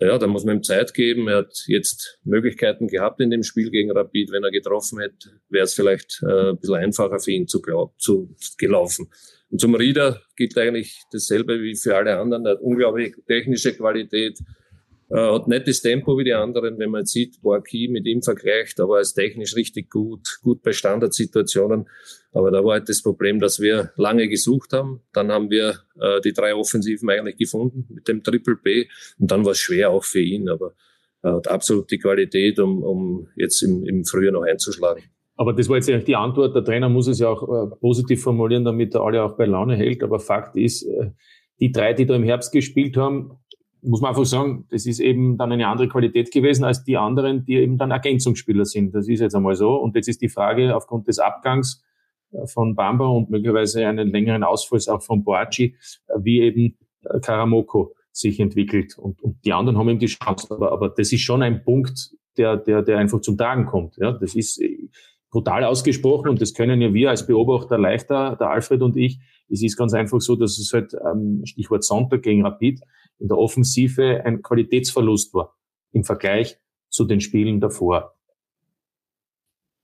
ja, 0.00 0.18
da 0.18 0.26
muss 0.26 0.44
man 0.44 0.56
ihm 0.56 0.62
Zeit 0.62 0.94
geben. 0.94 1.28
Er 1.28 1.38
hat 1.38 1.64
jetzt 1.66 2.18
Möglichkeiten 2.24 2.88
gehabt 2.88 3.20
in 3.20 3.30
dem 3.30 3.42
Spiel 3.42 3.70
gegen 3.70 3.90
Rapid. 3.90 4.32
Wenn 4.32 4.44
er 4.44 4.50
getroffen 4.50 4.98
hätte, 4.98 5.40
wäre 5.50 5.64
es 5.64 5.74
vielleicht 5.74 6.22
äh, 6.22 6.50
ein 6.50 6.58
bisschen 6.58 6.76
einfacher 6.76 7.18
für 7.20 7.32
ihn 7.32 7.46
zu, 7.46 7.60
zu 7.98 8.34
gelaufen. 8.56 9.10
Und 9.50 9.60
zum 9.60 9.74
Rieder 9.74 10.22
gilt 10.36 10.56
eigentlich 10.56 11.02
dasselbe 11.12 11.60
wie 11.60 11.76
für 11.76 11.96
alle 11.96 12.18
anderen. 12.18 12.46
Er 12.46 12.52
hat 12.52 12.60
unglaublich 12.60 13.14
technische 13.26 13.74
Qualität, 13.74 14.38
äh, 15.10 15.16
hat 15.16 15.48
nettes 15.48 15.82
Tempo 15.82 16.16
wie 16.18 16.24
die 16.24 16.32
anderen, 16.32 16.78
wenn 16.78 16.90
man 16.90 17.04
sieht, 17.04 17.40
Boaki 17.42 17.88
mit 17.88 18.06
ihm 18.06 18.22
vergleicht, 18.22 18.80
aber 18.80 18.96
er 18.96 19.00
ist 19.02 19.14
technisch 19.14 19.56
richtig 19.56 19.90
gut, 19.90 20.38
gut 20.42 20.62
bei 20.62 20.72
Standardsituationen. 20.72 21.88
Aber 22.32 22.50
da 22.50 22.64
war 22.64 22.74
halt 22.74 22.88
das 22.88 23.02
Problem, 23.02 23.40
dass 23.40 23.60
wir 23.60 23.92
lange 23.96 24.28
gesucht 24.28 24.72
haben. 24.72 25.02
Dann 25.12 25.32
haben 25.32 25.50
wir 25.50 25.80
äh, 26.00 26.20
die 26.20 26.32
drei 26.32 26.54
Offensiven 26.54 27.10
eigentlich 27.10 27.36
gefunden 27.36 27.86
mit 27.92 28.06
dem 28.06 28.22
Triple 28.22 28.56
B 28.56 28.86
und 29.18 29.30
dann 29.30 29.44
war 29.44 29.52
es 29.52 29.58
schwer 29.58 29.90
auch 29.90 30.04
für 30.04 30.20
ihn, 30.20 30.48
aber 30.48 30.74
er 31.22 31.34
hat 31.34 31.48
absolut 31.48 31.90
die 31.90 31.98
Qualität, 31.98 32.58
um, 32.58 32.82
um 32.82 33.28
jetzt 33.36 33.62
im, 33.62 33.84
im 33.84 34.04
Frühjahr 34.04 34.32
noch 34.32 34.42
einzuschlagen. 34.42 35.02
Aber 35.36 35.52
das 35.52 35.68
war 35.68 35.76
jetzt 35.76 35.88
eigentlich 35.88 36.04
die 36.04 36.16
Antwort. 36.16 36.54
Der 36.54 36.64
Trainer 36.64 36.88
muss 36.88 37.08
es 37.08 37.18
ja 37.18 37.28
auch 37.28 37.42
äh, 37.42 37.76
positiv 37.80 38.22
formulieren, 38.22 38.64
damit 38.64 38.94
er 38.94 39.02
alle 39.02 39.22
auch 39.22 39.36
bei 39.36 39.46
Laune 39.46 39.74
hält. 39.74 40.02
Aber 40.02 40.20
Fakt 40.20 40.56
ist, 40.56 40.82
äh, 40.82 41.10
die 41.60 41.72
drei, 41.72 41.94
die 41.94 42.06
da 42.06 42.14
im 42.14 42.24
Herbst 42.24 42.52
gespielt 42.52 42.96
haben, 42.96 43.38
muss 43.82 44.00
man 44.00 44.10
einfach 44.10 44.24
sagen, 44.24 44.66
das 44.70 44.86
ist 44.86 45.00
eben 45.00 45.36
dann 45.38 45.52
eine 45.52 45.68
andere 45.68 45.88
Qualität 45.88 46.30
gewesen 46.32 46.64
als 46.64 46.84
die 46.84 46.96
anderen, 46.96 47.44
die 47.44 47.54
eben 47.54 47.78
dann 47.78 47.90
Ergänzungsspieler 47.90 48.64
sind. 48.64 48.94
Das 48.94 49.08
ist 49.08 49.20
jetzt 49.20 49.34
einmal 49.34 49.54
so. 49.54 49.76
Und 49.76 49.96
jetzt 49.96 50.08
ist 50.08 50.20
die 50.20 50.28
Frage 50.28 50.76
aufgrund 50.76 51.08
des 51.08 51.18
Abgangs 51.18 51.82
äh, 52.32 52.46
von 52.46 52.74
Bamba 52.74 53.06
und 53.06 53.30
möglicherweise 53.30 53.86
einen 53.86 54.08
längeren 54.08 54.44
Ausfalls 54.44 54.88
auch 54.88 55.02
von 55.02 55.24
Boaci, 55.24 55.76
äh, 56.08 56.14
wie 56.18 56.40
eben 56.40 56.78
äh, 57.04 57.20
Karamoko 57.20 57.94
sich 58.12 58.40
entwickelt. 58.40 58.98
Und, 58.98 59.22
und 59.22 59.44
die 59.44 59.52
anderen 59.52 59.78
haben 59.78 59.88
eben 59.88 59.98
die 59.98 60.06
Chance. 60.06 60.48
Aber, 60.50 60.72
aber 60.72 60.88
das 60.90 61.12
ist 61.12 61.22
schon 61.22 61.42
ein 61.42 61.62
Punkt, 61.62 62.10
der, 62.36 62.56
der, 62.56 62.82
der 62.82 62.98
einfach 62.98 63.20
zum 63.20 63.36
Tragen 63.36 63.66
kommt. 63.66 63.96
Ja, 63.96 64.12
das 64.12 64.34
ist 64.34 64.60
brutal 65.30 65.64
ausgesprochen 65.64 66.28
und 66.28 66.40
das 66.40 66.54
können 66.54 66.80
ja 66.80 66.92
wir 66.92 67.10
als 67.10 67.26
Beobachter 67.26 67.78
leichter, 67.78 68.36
der 68.38 68.50
Alfred 68.50 68.82
und 68.82 68.96
ich. 68.96 69.20
Es 69.48 69.62
ist 69.62 69.76
ganz 69.76 69.94
einfach 69.94 70.20
so, 70.20 70.36
dass 70.36 70.58
es 70.58 70.72
halt, 70.72 70.92
ähm, 70.94 71.42
Stichwort 71.44 71.84
Sonntag 71.84 72.22
gegen 72.22 72.44
Rapid, 72.44 72.80
in 73.20 73.28
der 73.28 73.38
Offensive 73.38 74.22
ein 74.24 74.42
Qualitätsverlust 74.42 75.32
war 75.34 75.56
im 75.92 76.04
Vergleich 76.04 76.58
zu 76.88 77.04
den 77.04 77.20
Spielen 77.20 77.60
davor. 77.60 78.16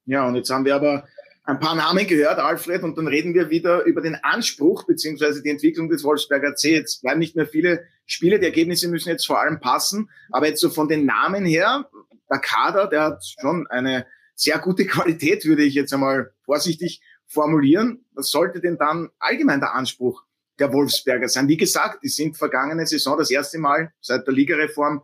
Ja, 0.06 0.26
und 0.26 0.36
jetzt 0.36 0.50
haben 0.50 0.64
wir 0.64 0.74
aber 0.74 1.06
ein 1.44 1.60
paar 1.60 1.76
Namen 1.76 2.06
gehört, 2.06 2.38
Alfred, 2.38 2.82
und 2.82 2.98
dann 2.98 3.06
reden 3.06 3.34
wir 3.34 3.50
wieder 3.50 3.84
über 3.84 4.00
den 4.00 4.16
Anspruch 4.16 4.84
beziehungsweise 4.84 5.42
die 5.42 5.50
Entwicklung 5.50 5.88
des 5.88 6.02
Wolfsberger 6.02 6.56
C. 6.56 6.74
Jetzt 6.74 7.02
bleiben 7.02 7.20
nicht 7.20 7.36
mehr 7.36 7.46
viele 7.46 7.84
Spiele, 8.04 8.38
die 8.40 8.46
Ergebnisse 8.46 8.88
müssen 8.88 9.10
jetzt 9.10 9.26
vor 9.26 9.40
allem 9.40 9.60
passen, 9.60 10.10
aber 10.30 10.48
jetzt 10.48 10.60
so 10.60 10.70
von 10.70 10.88
den 10.88 11.06
Namen 11.06 11.44
her, 11.44 11.88
der 12.30 12.38
Kader, 12.38 12.88
der 12.88 13.02
hat 13.02 13.24
schon 13.40 13.66
eine 13.68 14.06
sehr 14.34 14.58
gute 14.58 14.86
Qualität, 14.86 15.44
würde 15.44 15.62
ich 15.62 15.74
jetzt 15.74 15.92
einmal 15.92 16.32
vorsichtig 16.44 17.00
formulieren. 17.26 18.04
Was 18.12 18.30
sollte 18.30 18.60
denn 18.60 18.78
dann 18.78 19.10
allgemein 19.18 19.60
der 19.60 19.74
Anspruch 19.74 20.24
der 20.58 20.72
Wolfsberger 20.72 21.28
sein? 21.28 21.48
Wie 21.48 21.56
gesagt, 21.56 22.02
die 22.02 22.08
sind 22.08 22.36
vergangene 22.36 22.86
Saison 22.86 23.18
das 23.18 23.30
erste 23.30 23.58
Mal 23.58 23.92
seit 24.00 24.26
der 24.26 24.34
Ligareform 24.34 25.02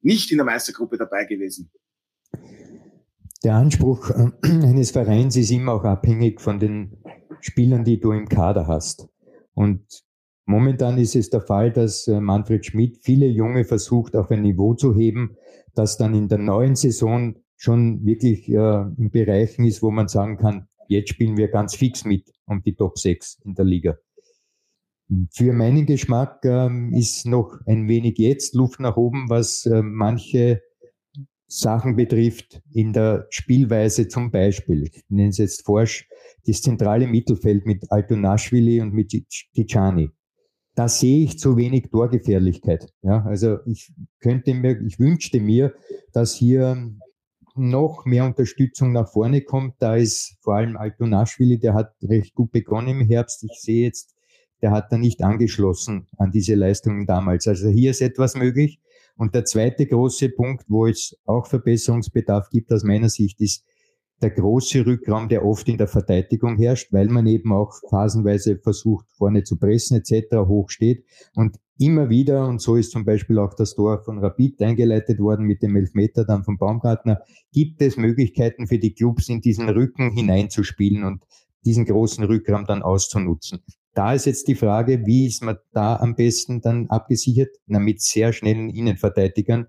nicht 0.00 0.30
in 0.30 0.38
der 0.38 0.46
Meistergruppe 0.46 0.96
dabei 0.96 1.24
gewesen. 1.24 1.70
Der 3.44 3.54
Anspruch 3.54 4.10
äh, 4.10 4.30
eines 4.42 4.90
Vereins 4.90 5.36
ist 5.36 5.50
immer 5.50 5.74
auch 5.74 5.84
abhängig 5.84 6.40
von 6.40 6.58
den 6.58 6.98
Spielern, 7.40 7.84
die 7.84 8.00
du 8.00 8.12
im 8.12 8.28
Kader 8.28 8.66
hast. 8.66 9.08
Und 9.54 10.04
momentan 10.44 10.98
ist 10.98 11.14
es 11.14 11.30
der 11.30 11.40
Fall, 11.40 11.72
dass 11.72 12.08
äh, 12.08 12.20
Manfred 12.20 12.66
Schmidt 12.66 12.98
viele 13.02 13.26
Junge 13.26 13.64
versucht, 13.64 14.16
auf 14.16 14.30
ein 14.30 14.42
Niveau 14.42 14.74
zu 14.74 14.94
heben, 14.94 15.36
das 15.74 15.96
dann 15.96 16.14
in 16.14 16.28
der 16.28 16.38
neuen 16.38 16.74
Saison 16.74 17.36
schon 17.56 18.04
wirklich 18.04 18.48
äh, 18.48 18.82
in 18.96 19.10
Bereichen 19.10 19.64
ist, 19.64 19.82
wo 19.82 19.90
man 19.90 20.08
sagen 20.08 20.36
kann, 20.36 20.68
jetzt 20.88 21.10
spielen 21.10 21.36
wir 21.36 21.48
ganz 21.48 21.76
fix 21.76 22.04
mit 22.04 22.32
um 22.46 22.62
die 22.62 22.74
Top 22.74 22.98
6 22.98 23.40
in 23.44 23.54
der 23.54 23.64
Liga. 23.64 23.98
Für 25.32 25.52
meinen 25.52 25.86
Geschmack 25.86 26.44
ähm, 26.44 26.92
ist 26.92 27.26
noch 27.26 27.58
ein 27.66 27.88
wenig 27.88 28.18
jetzt 28.18 28.54
Luft 28.54 28.78
nach 28.78 28.96
oben, 28.96 29.30
was 29.30 29.64
äh, 29.64 29.82
manche 29.82 30.60
Sachen 31.46 31.96
betrifft, 31.96 32.60
in 32.70 32.92
der 32.92 33.26
Spielweise 33.30 34.08
zum 34.08 34.30
Beispiel, 34.30 34.82
ich 34.82 35.02
nenne 35.08 35.30
es 35.30 35.38
jetzt 35.38 35.64
forsch, 35.64 36.06
das 36.46 36.60
zentrale 36.60 37.06
Mittelfeld 37.06 37.64
mit 37.64 37.90
Altonaschwili 37.90 38.82
und 38.82 38.92
mit 38.92 39.10
Tijani. 39.54 40.10
Da 40.74 40.88
sehe 40.88 41.24
ich 41.24 41.38
zu 41.38 41.56
wenig 41.56 41.90
Torgefährlichkeit. 41.90 42.92
Ja, 43.02 43.24
also 43.24 43.58
ich 43.64 43.92
könnte 44.20 44.54
mir, 44.54 44.80
ich 44.82 44.98
wünschte 44.98 45.40
mir, 45.40 45.74
dass 46.12 46.34
hier 46.34 46.92
noch 47.56 48.04
mehr 48.04 48.24
Unterstützung 48.26 48.92
nach 48.92 49.10
vorne 49.10 49.40
kommt. 49.42 49.74
Da 49.80 49.96
ist 49.96 50.36
vor 50.42 50.54
allem 50.54 50.76
Altonaschwili, 50.76 51.58
der 51.58 51.74
hat 51.74 51.94
recht 52.02 52.34
gut 52.34 52.52
begonnen 52.52 53.00
im 53.00 53.06
Herbst. 53.08 53.42
Ich 53.42 53.58
sehe 53.60 53.86
jetzt, 53.86 54.14
der 54.62 54.70
hat 54.70 54.92
da 54.92 54.98
nicht 54.98 55.22
angeschlossen 55.22 56.06
an 56.16 56.30
diese 56.30 56.54
Leistungen 56.54 57.06
damals. 57.06 57.46
Also 57.46 57.68
hier 57.68 57.90
ist 57.90 58.02
etwas 58.02 58.34
möglich. 58.34 58.80
Und 59.16 59.34
der 59.34 59.44
zweite 59.44 59.86
große 59.86 60.28
Punkt, 60.30 60.64
wo 60.68 60.86
es 60.86 61.16
auch 61.24 61.46
Verbesserungsbedarf 61.46 62.50
gibt 62.50 62.72
aus 62.72 62.84
meiner 62.84 63.08
Sicht, 63.08 63.40
ist 63.40 63.64
der 64.20 64.30
große 64.30 64.84
Rückraum, 64.84 65.28
der 65.28 65.44
oft 65.44 65.68
in 65.68 65.78
der 65.78 65.86
Verteidigung 65.86 66.56
herrscht, 66.56 66.92
weil 66.92 67.08
man 67.08 67.26
eben 67.26 67.52
auch 67.52 67.72
phasenweise 67.88 68.58
versucht, 68.58 69.06
vorne 69.16 69.44
zu 69.44 69.56
pressen 69.56 69.96
etc. 69.96 70.36
hoch 70.46 70.70
steht. 70.70 71.04
Und 71.34 71.56
immer 71.78 72.08
wieder, 72.08 72.46
und 72.46 72.60
so 72.60 72.76
ist 72.76 72.90
zum 72.90 73.04
Beispiel 73.04 73.38
auch 73.38 73.54
das 73.54 73.74
Tor 73.74 74.02
von 74.02 74.18
Rapid 74.18 74.60
eingeleitet 74.62 75.20
worden 75.20 75.46
mit 75.46 75.62
dem 75.62 75.76
Elfmeter 75.76 76.24
dann 76.24 76.42
von 76.42 76.58
Baumgartner, 76.58 77.22
gibt 77.52 77.80
es 77.80 77.96
Möglichkeiten 77.96 78.66
für 78.66 78.78
die 78.78 78.94
Clubs 78.94 79.28
in 79.28 79.40
diesen 79.40 79.68
Rücken 79.68 80.10
hineinzuspielen 80.10 81.04
und 81.04 81.24
diesen 81.64 81.84
großen 81.84 82.24
Rückraum 82.24 82.66
dann 82.66 82.82
auszunutzen. 82.82 83.60
Da 83.98 84.12
ist 84.12 84.26
jetzt 84.26 84.46
die 84.46 84.54
Frage, 84.54 85.04
wie 85.06 85.26
ist 85.26 85.42
man 85.42 85.56
da 85.72 85.96
am 85.96 86.14
besten 86.14 86.60
dann 86.60 86.86
abgesichert? 86.86 87.48
Na, 87.66 87.80
mit 87.80 88.00
sehr 88.00 88.32
schnellen 88.32 88.70
Innenverteidigern, 88.70 89.66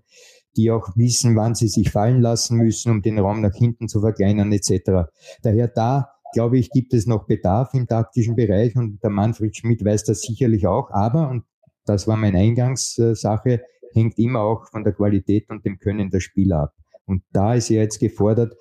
die 0.56 0.70
auch 0.70 0.86
wissen, 0.94 1.34
wann 1.34 1.56
sie 1.56 1.66
sich 1.66 1.90
fallen 1.90 2.20
lassen 2.20 2.56
müssen, 2.56 2.92
um 2.92 3.02
den 3.02 3.18
Raum 3.18 3.40
nach 3.40 3.56
hinten 3.56 3.88
zu 3.88 4.00
verkleinern 4.00 4.52
etc. 4.52 5.10
Daher 5.42 5.66
da, 5.66 6.12
glaube 6.32 6.60
ich, 6.60 6.70
gibt 6.70 6.94
es 6.94 7.08
noch 7.08 7.26
Bedarf 7.26 7.74
im 7.74 7.88
taktischen 7.88 8.36
Bereich 8.36 8.76
und 8.76 9.02
der 9.02 9.10
Manfred 9.10 9.56
Schmidt 9.56 9.84
weiß 9.84 10.04
das 10.04 10.20
sicherlich 10.20 10.64
auch. 10.64 10.92
Aber, 10.92 11.28
und 11.28 11.42
das 11.84 12.06
war 12.06 12.16
meine 12.16 12.38
Eingangssache, 12.38 13.64
hängt 13.94 14.16
immer 14.16 14.42
auch 14.42 14.68
von 14.68 14.84
der 14.84 14.92
Qualität 14.92 15.50
und 15.50 15.64
dem 15.64 15.80
Können 15.80 16.08
der 16.08 16.20
Spieler 16.20 16.60
ab. 16.60 16.74
Und 17.04 17.24
da 17.32 17.54
ist 17.54 17.68
er 17.68 17.82
jetzt 17.82 17.98
gefordert, 17.98 18.54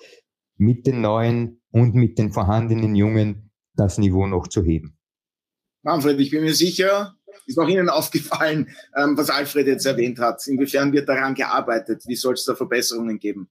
mit 0.57 0.87
den 0.87 1.01
neuen 1.01 1.61
und 1.69 1.93
mit 1.93 2.17
den 2.17 2.31
vorhandenen 2.31 2.95
Jungen 2.95 3.51
das 3.75 3.99
Niveau 3.99 4.25
noch 4.25 4.47
zu 4.47 4.63
heben. 4.63 4.98
Manfred, 5.83 6.19
ich 6.19 6.31
bin 6.31 6.43
mir 6.43 6.53
sicher, 6.53 7.15
ist 7.45 7.57
auch 7.57 7.67
Ihnen 7.67 7.89
aufgefallen, 7.89 8.69
ähm, 8.97 9.17
was 9.17 9.29
Alfred 9.29 9.67
jetzt 9.67 9.85
erwähnt 9.85 10.19
hat. 10.19 10.45
Inwiefern 10.47 10.93
wird 10.93 11.09
daran 11.09 11.35
gearbeitet? 11.35 12.03
Wie 12.05 12.15
soll 12.15 12.33
es 12.33 12.45
da 12.45 12.55
Verbesserungen 12.55 13.19
geben? 13.19 13.49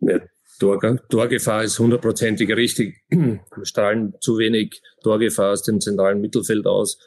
Ja, 0.00 0.20
Tor, 0.58 0.80
Torgefahr 1.08 1.64
ist 1.64 1.78
hundertprozentig 1.78 2.54
richtig. 2.54 2.96
Wir 3.10 3.40
strahlen 3.62 4.14
zu 4.20 4.38
wenig 4.38 4.82
Torgefahr 5.02 5.52
aus 5.52 5.62
dem 5.62 5.80
zentralen 5.80 6.20
Mittelfeld 6.20 6.66
aus. 6.66 6.98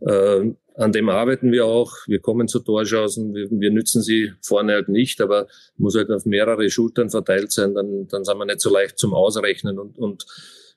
Äh, 0.00 0.54
an 0.76 0.90
dem 0.90 1.08
arbeiten 1.08 1.52
wir 1.52 1.66
auch. 1.66 1.92
Wir 2.06 2.20
kommen 2.20 2.48
zu 2.48 2.60
Torschancen. 2.60 3.34
Wir, 3.34 3.48
wir 3.50 3.70
nützen 3.70 4.02
sie 4.02 4.32
vorne 4.42 4.72
halt 4.72 4.88
nicht, 4.88 5.20
aber 5.20 5.46
muss 5.76 5.94
halt 5.94 6.10
auf 6.10 6.26
mehrere 6.26 6.68
Schultern 6.68 7.10
verteilt 7.10 7.52
sein. 7.52 7.74
Dann, 7.74 8.08
dann 8.08 8.24
sind 8.24 8.38
wir 8.38 8.44
nicht 8.44 8.60
so 8.60 8.72
leicht 8.72 8.98
zum 8.98 9.14
Ausrechnen 9.14 9.78
und, 9.78 9.98
und 9.98 10.24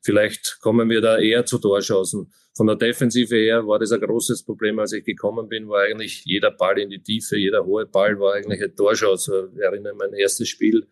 vielleicht 0.02 0.60
kommen 0.62 0.90
wir 0.90 1.02
da 1.02 1.18
eher 1.18 1.46
zu 1.46 1.58
Torschancen. 1.58 2.32
Von 2.56 2.68
der 2.68 2.76
Defensive 2.76 3.36
her 3.36 3.68
war 3.68 3.78
das 3.78 3.92
ein 3.92 4.02
großes 4.02 4.44
Problem, 4.44 4.80
als 4.80 4.92
ich 4.92 5.04
gekommen 5.04 5.48
bin, 5.48 5.70
war 5.70 5.84
eigentlich 5.84 6.24
jeder 6.26 6.52
Ball 6.52 6.80
in 6.80 6.90
die 6.90 7.02
Tiefe, 7.02 7.38
jeder 7.38 7.66
hohe 7.66 7.86
Ball 7.86 8.20
war 8.20 8.34
eigentlich 8.34 8.64
ein 8.64 8.76
Torschance. 8.76 9.52
Ich 9.56 9.62
erinnere 9.62 9.94
mein 9.94 10.14
erstes 10.14 10.50
Spiel. 10.50 10.88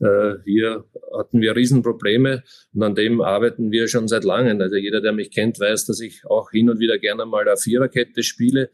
Äh, 0.00 0.36
hier 0.44 0.84
hatten 1.12 1.42
wir 1.42 1.54
Riesenprobleme 1.54 2.42
und 2.72 2.82
an 2.82 2.94
dem 2.94 3.20
arbeiten 3.20 3.70
wir 3.70 3.86
schon 3.86 4.08
seit 4.08 4.24
langem. 4.24 4.60
Also 4.62 4.76
jeder, 4.76 5.02
der 5.02 5.12
mich 5.12 5.30
kennt, 5.30 5.60
weiß, 5.60 5.84
dass 5.84 6.00
ich 6.00 6.24
auch 6.24 6.50
hin 6.50 6.70
und 6.70 6.78
wieder 6.78 6.98
gerne 6.98 7.26
mal 7.26 7.46
eine 7.46 7.58
Viererkette 7.58 8.22
spiele. 8.22 8.70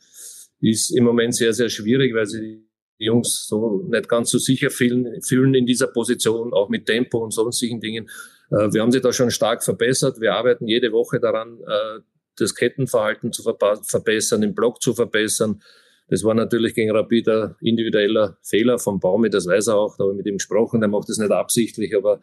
Ist 0.61 0.91
im 0.91 1.05
Moment 1.05 1.35
sehr, 1.35 1.53
sehr 1.53 1.69
schwierig, 1.69 2.15
weil 2.15 2.27
sie 2.27 2.65
die 2.99 3.05
Jungs 3.07 3.47
so 3.49 3.85
nicht 3.89 4.09
ganz 4.09 4.31
so 4.31 4.39
sicher 4.39 4.71
fühlen, 4.71 5.21
fühlen 5.23 5.55
in 5.55 5.67
dieser 5.67 5.89
Position, 5.89 6.55
auch 6.55 6.69
mit 6.69 6.87
Tempo 6.87 7.19
und 7.19 7.33
sonstigen 7.33 7.81
Dingen. 7.81 8.09
Äh, 8.51 8.73
wir 8.73 8.83
haben 8.83 8.93
sie 8.93 9.01
da 9.01 9.13
schon 9.13 9.31
stark 9.31 9.65
verbessert. 9.65 10.21
Wir 10.21 10.35
arbeiten 10.35 10.67
jede 10.67 10.93
Woche 10.93 11.21
daran, 11.21 11.61
äh, 11.61 12.01
das 12.39 12.55
Kettenverhalten 12.55 13.33
zu 13.33 13.43
verbessern, 13.43 14.41
den 14.43 14.55
Block 14.55 14.83
zu 14.83 14.95
verbessern. 14.95 15.63
Das 16.09 16.23
war 16.23 16.35
natürlich 16.35 16.75
gegen 16.75 16.93
Rapid 16.93 17.29
ein 17.29 17.55
individueller 17.61 18.39
Fehler 18.43 18.79
vom 18.79 19.01
Baumi, 19.01 19.29
das 19.29 19.47
weiß 19.47 19.69
er 19.69 19.77
auch, 19.77 19.97
da 19.97 20.05
habe 20.05 20.13
ich 20.13 20.19
mit 20.19 20.27
ihm 20.27 20.37
gesprochen, 20.37 20.81
der 20.81 20.89
macht 20.89 21.09
das 21.09 21.19
nicht 21.19 21.33
absichtlich, 21.33 21.97
aber 21.97 22.21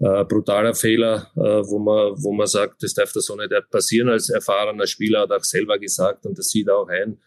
äh, 0.00 0.24
brutaler 0.24 0.74
Fehler, 0.74 1.30
äh, 1.36 1.40
wo 1.40 1.78
man, 1.78 2.14
wo 2.16 2.32
man 2.32 2.48
sagt, 2.48 2.82
das 2.82 2.94
darf 2.94 3.12
da 3.12 3.20
so 3.20 3.36
nicht 3.36 3.52
passieren 3.70 4.08
als 4.08 4.30
erfahrener 4.30 4.86
Spieler, 4.86 5.20
hat 5.20 5.32
auch 5.32 5.44
selber 5.44 5.78
gesagt 5.78 6.26
und 6.26 6.38
das 6.38 6.48
sieht 6.48 6.66
er 6.66 6.78
auch 6.78 6.88
ein, 6.88 7.20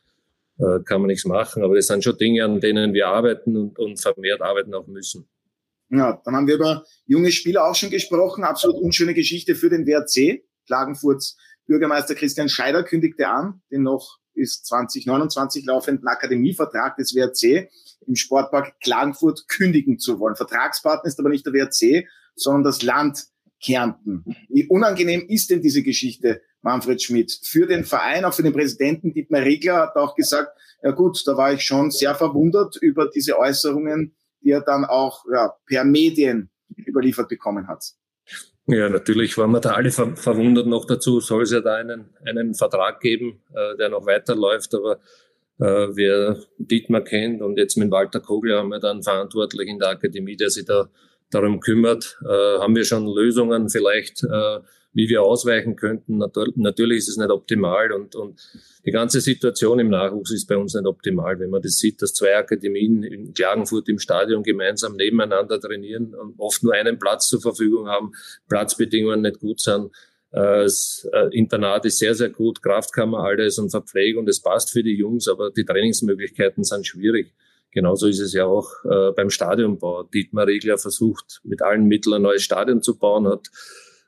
äh, 0.57 0.83
kann 0.83 0.99
man 0.99 1.07
nichts 1.07 1.25
machen, 1.25 1.63
aber 1.63 1.75
das 1.75 1.87
sind 1.87 2.03
schon 2.03 2.17
Dinge, 2.17 2.43
an 2.43 2.59
denen 2.59 2.93
wir 2.93 3.07
arbeiten 3.07 3.55
und, 3.55 3.79
und 3.79 4.01
vermehrt 4.01 4.41
arbeiten 4.41 4.73
auch 4.73 4.87
müssen. 4.87 5.29
Ja, 5.95 6.19
dann 6.25 6.35
haben 6.35 6.47
wir 6.47 6.55
über 6.55 6.85
junge 7.05 7.31
Spieler 7.31 7.65
auch 7.65 7.75
schon 7.75 7.91
gesprochen, 7.91 8.43
absolut 8.43 8.81
unschöne 8.81 9.13
Geschichte 9.13 9.53
für 9.53 9.69
den 9.69 9.85
WRC, 9.85 10.43
Klagenfurts 10.65 11.37
Bürgermeister 11.67 12.15
Christian 12.15 12.49
Scheider 12.49 12.83
kündigte 12.83 13.27
an, 13.27 13.61
den 13.71 13.83
noch 13.83 14.17
bis 14.33 14.63
2029 14.63 15.65
laufenden 15.65 16.07
Akademievertrag 16.07 16.97
des 16.97 17.13
WRC 17.13 17.69
im 18.07 18.15
Sportpark 18.15 18.79
Klagenfurt 18.81 19.47
kündigen 19.47 19.99
zu 19.99 20.19
wollen. 20.19 20.35
Vertragspartner 20.35 21.07
ist 21.07 21.19
aber 21.19 21.29
nicht 21.29 21.45
der 21.45 21.53
WRC, 21.53 22.07
sondern 22.35 22.63
das 22.63 22.81
Land 22.81 23.25
Kärnten. 23.63 24.25
Wie 24.49 24.67
unangenehm 24.67 25.25
ist 25.29 25.51
denn 25.51 25.61
diese 25.61 25.83
Geschichte, 25.83 26.41
Manfred 26.61 27.01
Schmidt? 27.01 27.39
Für 27.43 27.67
den 27.67 27.85
Verein, 27.85 28.25
auch 28.25 28.33
für 28.33 28.43
den 28.43 28.51
Präsidenten 28.51 29.13
Dietmar 29.13 29.41
Regler 29.41 29.77
hat 29.77 29.95
auch 29.95 30.15
gesagt, 30.15 30.57
ja 30.81 30.91
gut, 30.91 31.21
da 31.25 31.37
war 31.37 31.53
ich 31.53 31.63
schon 31.63 31.91
sehr 31.91 32.15
verwundert 32.15 32.75
über 32.81 33.09
diese 33.09 33.37
Äußerungen, 33.37 34.15
die 34.43 34.51
er 34.51 34.61
dann 34.61 34.85
auch 34.85 35.25
ja, 35.31 35.53
per 35.65 35.83
Medien 35.83 36.49
überliefert 36.75 37.29
bekommen 37.29 37.67
hat. 37.67 37.83
Ja, 38.65 38.87
natürlich 38.87 39.37
waren 39.37 39.51
wir 39.51 39.59
da 39.59 39.71
alle 39.71 39.91
ver 39.91 40.15
verwundert 40.15 40.67
noch 40.67 40.85
dazu. 40.85 41.19
Soll 41.19 41.43
es 41.43 41.51
ja 41.51 41.59
da 41.59 41.75
einen, 41.75 42.15
einen 42.25 42.53
Vertrag 42.53 43.01
geben, 43.01 43.41
äh, 43.53 43.75
der 43.77 43.89
noch 43.89 44.05
weiterläuft, 44.05 44.73
aber 44.73 44.99
äh, 45.59 45.87
wer 45.95 46.37
Dietmar 46.57 47.01
kennt 47.01 47.41
und 47.41 47.57
jetzt 47.57 47.75
mit 47.75 47.91
Walter 47.91 48.21
Kogler 48.21 48.59
haben 48.59 48.69
wir 48.69 48.79
dann 48.79 49.03
verantwortlich 49.03 49.67
in 49.67 49.79
der 49.79 49.89
Akademie, 49.89 50.37
der 50.37 50.49
sich 50.49 50.65
da 50.65 50.89
darum 51.29 51.59
kümmert, 51.59 52.17
äh, 52.23 52.59
haben 52.59 52.75
wir 52.75 52.85
schon 52.85 53.05
Lösungen 53.05 53.69
vielleicht, 53.69 54.23
äh, 54.23 54.59
wie 54.93 55.09
wir 55.09 55.23
ausweichen 55.23 55.75
könnten. 55.75 56.17
Natürlich 56.17 56.99
ist 56.99 57.09
es 57.09 57.17
nicht 57.17 57.31
optimal 57.31 57.91
und, 57.91 58.15
und 58.15 58.39
die 58.85 58.91
ganze 58.91 59.21
Situation 59.21 59.79
im 59.79 59.89
Nachwuchs 59.89 60.31
ist 60.31 60.47
bei 60.47 60.55
uns 60.55 60.75
nicht 60.75 60.85
optimal. 60.85 61.39
Wenn 61.39 61.49
man 61.49 61.61
das 61.61 61.77
sieht, 61.77 62.01
dass 62.01 62.13
zwei 62.13 62.35
Akademien 62.35 63.03
in 63.03 63.33
Klagenfurt 63.33 63.89
im 63.89 63.99
Stadion 63.99 64.43
gemeinsam 64.43 64.95
nebeneinander 64.95 65.59
trainieren 65.59 66.13
und 66.13 66.35
oft 66.37 66.63
nur 66.63 66.73
einen 66.73 66.99
Platz 66.99 67.27
zur 67.27 67.41
Verfügung 67.41 67.87
haben, 67.87 68.11
Platzbedingungen 68.47 69.21
nicht 69.21 69.39
gut 69.39 69.59
sind. 69.59 69.87
Äh, 70.31 70.63
das 70.63 71.07
äh, 71.11 71.27
Internat 71.37 71.85
ist 71.85 71.97
sehr, 71.97 72.13
sehr 72.13 72.29
gut, 72.29 72.61
Kraftkammer, 72.61 73.19
alles 73.19 73.57
und 73.57 73.71
Verpflegung, 73.71 74.25
das 74.25 74.41
passt 74.41 74.71
für 74.71 74.83
die 74.83 74.95
Jungs, 74.95 75.27
aber 75.27 75.51
die 75.51 75.65
Trainingsmöglichkeiten 75.65 76.63
sind 76.63 76.85
schwierig. 76.85 77.33
Genauso 77.71 78.07
ist 78.07 78.19
es 78.19 78.33
ja 78.33 78.45
auch 78.45 78.69
äh, 78.85 79.11
beim 79.15 79.31
Stadionbau. 79.31 80.03
Dietmar 80.03 80.45
Riegler 80.45 80.77
versucht 80.77 81.41
mit 81.43 81.63
allen 81.63 81.85
Mitteln 81.85 82.13
ein 82.15 82.21
neues 82.21 82.43
Stadion 82.43 82.83
zu 82.83 82.99
bauen, 82.99 83.27
hat 83.27 83.49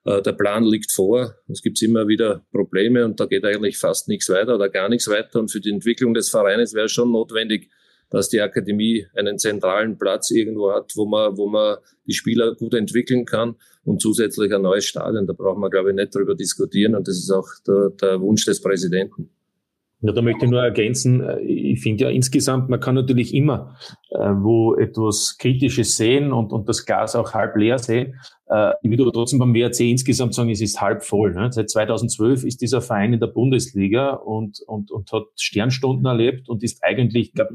der 0.06 0.34
Plan 0.34 0.64
liegt 0.64 0.92
vor. 0.92 1.36
Es 1.48 1.64
gibt 1.64 1.82
immer 1.82 2.08
wieder 2.08 2.46
Probleme 2.52 3.04
und 3.06 3.20
da 3.20 3.26
geht 3.26 3.44
eigentlich 3.44 3.78
fast 3.78 4.08
nichts 4.08 4.30
weiter 4.30 4.56
oder 4.56 4.70
gar 4.70 4.88
nichts 4.88 5.08
weiter. 5.08 5.40
Und 5.40 5.52
für 5.52 5.60
die 5.60 5.72
Entwicklung 5.72 6.14
des 6.14 6.30
Vereines 6.30 6.76
wäre 6.76 6.90
schon 6.90 7.12
notwendig, 7.12 7.72
dass 8.12 8.30
die 8.30 8.40
Akademie 8.40 9.08
einen 9.16 9.40
zentralen 9.40 9.98
Platz 9.98 10.32
irgendwo 10.32 10.72
hat, 10.72 10.92
wo 10.96 11.06
man, 11.06 11.38
wo 11.38 11.48
man 11.48 11.78
die 12.06 12.14
Spieler 12.14 12.56
gut 12.56 12.74
entwickeln 12.76 13.26
kann 13.26 13.56
und 13.84 14.02
zusätzlich 14.02 14.54
ein 14.54 14.62
neues 14.62 14.86
Stadion. 14.86 15.26
Da 15.26 15.34
braucht 15.34 15.58
man, 15.58 15.72
glaube 15.72 15.90
ich, 15.90 15.96
nicht 15.96 16.14
drüber 16.14 16.36
diskutieren 16.36 16.96
und 16.96 17.08
das 17.08 17.18
ist 17.18 17.32
auch 17.32 17.48
der, 17.68 17.90
der 17.90 18.22
Wunsch 18.22 18.46
des 18.46 18.62
Präsidenten. 18.62 19.32
Ja, 20.02 20.12
da 20.12 20.22
möchte 20.22 20.46
ich 20.46 20.52
nur 20.52 20.62
ergänzen, 20.62 21.22
äh, 21.22 21.40
ich 21.40 21.82
finde 21.82 22.06
ja 22.06 22.10
insgesamt, 22.10 22.70
man 22.70 22.80
kann 22.80 22.96
natürlich 22.96 23.34
immer 23.34 23.76
äh, 24.12 24.18
wo 24.18 24.76
etwas 24.76 25.38
Kritisches 25.38 25.98
sehen 25.98 26.32
und, 26.32 26.52
und 26.54 26.70
das 26.70 26.86
Glas 26.86 27.16
auch 27.16 27.34
halb 27.34 27.56
leer 27.56 27.80
sehen. 27.80 28.16
Äh, 28.48 28.72
ich 28.82 28.90
würde 28.90 29.04
aber 29.04 29.14
trotzdem 29.14 29.40
beim 29.40 29.54
WRC 29.54 29.82
insgesamt 29.82 30.34
sagen, 30.34 30.50
es 30.50 30.62
ist 30.62 30.82
halb 30.82 31.04
voll. 31.04 31.34
Ne? 31.34 31.52
Seit 31.52 31.70
2012 31.70 32.44
ist 32.44 32.62
dieser 32.62 32.82
Verein 32.82 33.14
in 33.14 33.20
der 33.20 33.28
Bundesliga 33.28 34.12
und, 34.14 34.62
und, 34.68 34.92
und 34.92 35.12
hat 35.12 35.24
Sternstunden 35.36 36.06
erlebt 36.06 36.50
und 36.50 36.64
ist 36.64 36.84
eigentlich, 36.84 37.34
glaub, 37.34 37.50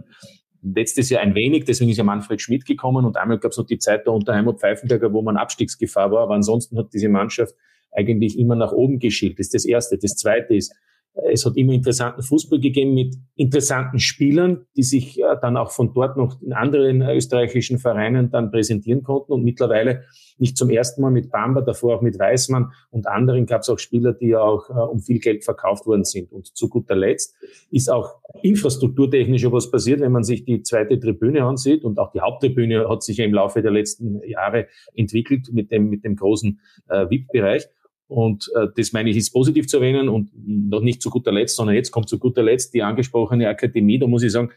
letztes 0.63 1.09
Jahr 1.09 1.23
ein 1.23 1.35
wenig, 1.35 1.65
deswegen 1.65 1.91
ist 1.91 1.97
ja 1.97 2.05
Manfred 2.05 2.41
Schmidt 2.41 2.67
gekommen 2.67 3.07
und 3.07 3.17
einmal 3.17 3.39
gab 3.39 3.53
es 3.53 3.59
noch 3.59 3.67
die 3.67 3.79
Zeit 3.79 4.07
der 4.07 4.13
Unterheim 4.13 4.47
und 4.47 4.61
Pfeifenberger, 4.61 5.13
wo 5.13 5.23
man 5.23 5.37
Abstiegsgefahr 5.37 6.11
war, 6.11 6.23
aber 6.23 6.35
ansonsten 6.35 6.77
hat 6.79 6.93
diese 6.93 7.09
Mannschaft 7.09 7.55
eigentlich 7.93 8.39
immer 8.39 8.55
nach 8.55 8.73
oben 8.73 8.99
geschielt. 8.99 9.39
Das 9.39 9.47
ist 9.47 9.55
das 9.55 9.65
Erste. 9.65 9.99
Das 9.99 10.17
Zweite 10.17 10.55
ist, 10.55 10.75
es 11.15 11.45
hat 11.45 11.57
immer 11.57 11.73
interessanten 11.73 12.23
Fußball 12.23 12.61
gegeben 12.61 12.95
mit 12.95 13.17
interessanten 13.35 13.99
Spielern, 13.99 14.67
die 14.77 14.83
sich 14.83 15.21
äh, 15.21 15.37
dann 15.41 15.57
auch 15.57 15.71
von 15.71 15.93
dort 15.93 16.17
noch 16.17 16.41
in 16.41 16.53
anderen 16.53 17.03
äh, 17.03 17.17
österreichischen 17.17 17.79
Vereinen 17.79 18.31
dann 18.31 18.51
präsentieren 18.51 19.03
konnten. 19.03 19.33
Und 19.33 19.43
mittlerweile 19.43 20.05
nicht 20.39 20.57
zum 20.57 20.71
ersten 20.71 21.03
Mal 21.03 21.11
mit 21.11 21.31
Bamba, 21.31 21.63
davor 21.63 21.97
auch 21.97 22.03
mit 22.03 22.19
Weißmann 22.19 22.73
und 22.91 23.07
anderen 23.07 23.47
gab 23.47 23.63
es 23.63 23.69
auch 23.69 23.79
Spieler, 23.79 24.13
die 24.13 24.29
ja 24.29 24.41
auch 24.41 24.71
äh, 24.71 24.73
um 24.73 25.01
viel 25.01 25.19
Geld 25.19 25.45
verkauft 25.45 25.87
worden 25.87 26.05
sind. 26.05 26.33
Und 26.33 26.57
zu 26.57 26.69
guter 26.69 26.97
Letzt 26.97 27.35
ist 27.71 27.91
auch 27.91 28.17
infrastrukturtechnisch 28.43 29.51
was 29.51 29.71
passiert, 29.71 30.01
wenn 30.01 30.13
man 30.13 30.23
sich 30.23 30.45
die 30.45 30.63
zweite 30.63 30.99
Tribüne 31.01 31.45
ansieht. 31.45 31.85
Und 31.85 31.99
auch 31.99 32.13
die 32.13 32.21
Haupttribüne 32.21 32.89
hat 32.89 33.03
sich 33.03 33.17
ja 33.17 33.25
im 33.25 33.35
Laufe 33.35 33.63
der 33.63 33.73
letzten 33.73 34.23
Jahre 34.29 34.69
entwickelt 34.95 35.49
mit 35.53 35.73
dem, 35.73 35.89
mit 35.89 36.05
dem 36.05 36.15
großen 36.15 36.61
äh, 36.89 37.11
VIP-Bereich. 37.11 37.69
Und 38.11 38.51
äh, 38.57 38.67
das 38.77 38.93
meine 38.93 39.09
ich, 39.09 39.17
ist 39.17 39.31
positiv 39.31 39.69
zu 39.69 39.77
erwähnen 39.77 40.09
und 40.09 40.31
noch 40.35 40.81
nicht 40.81 41.01
zu 41.01 41.11
guter 41.11 41.31
Letzt, 41.31 41.55
sondern 41.55 41.77
jetzt 41.77 41.93
kommt 41.93 42.09
zu 42.09 42.19
guter 42.19 42.43
Letzt 42.43 42.75
die 42.75 42.83
angesprochene 42.83 43.49
Akademie. 43.49 44.01
Da 44.01 44.09
muss 44.09 44.25
ich 44.25 44.33
sagen, 44.33 44.51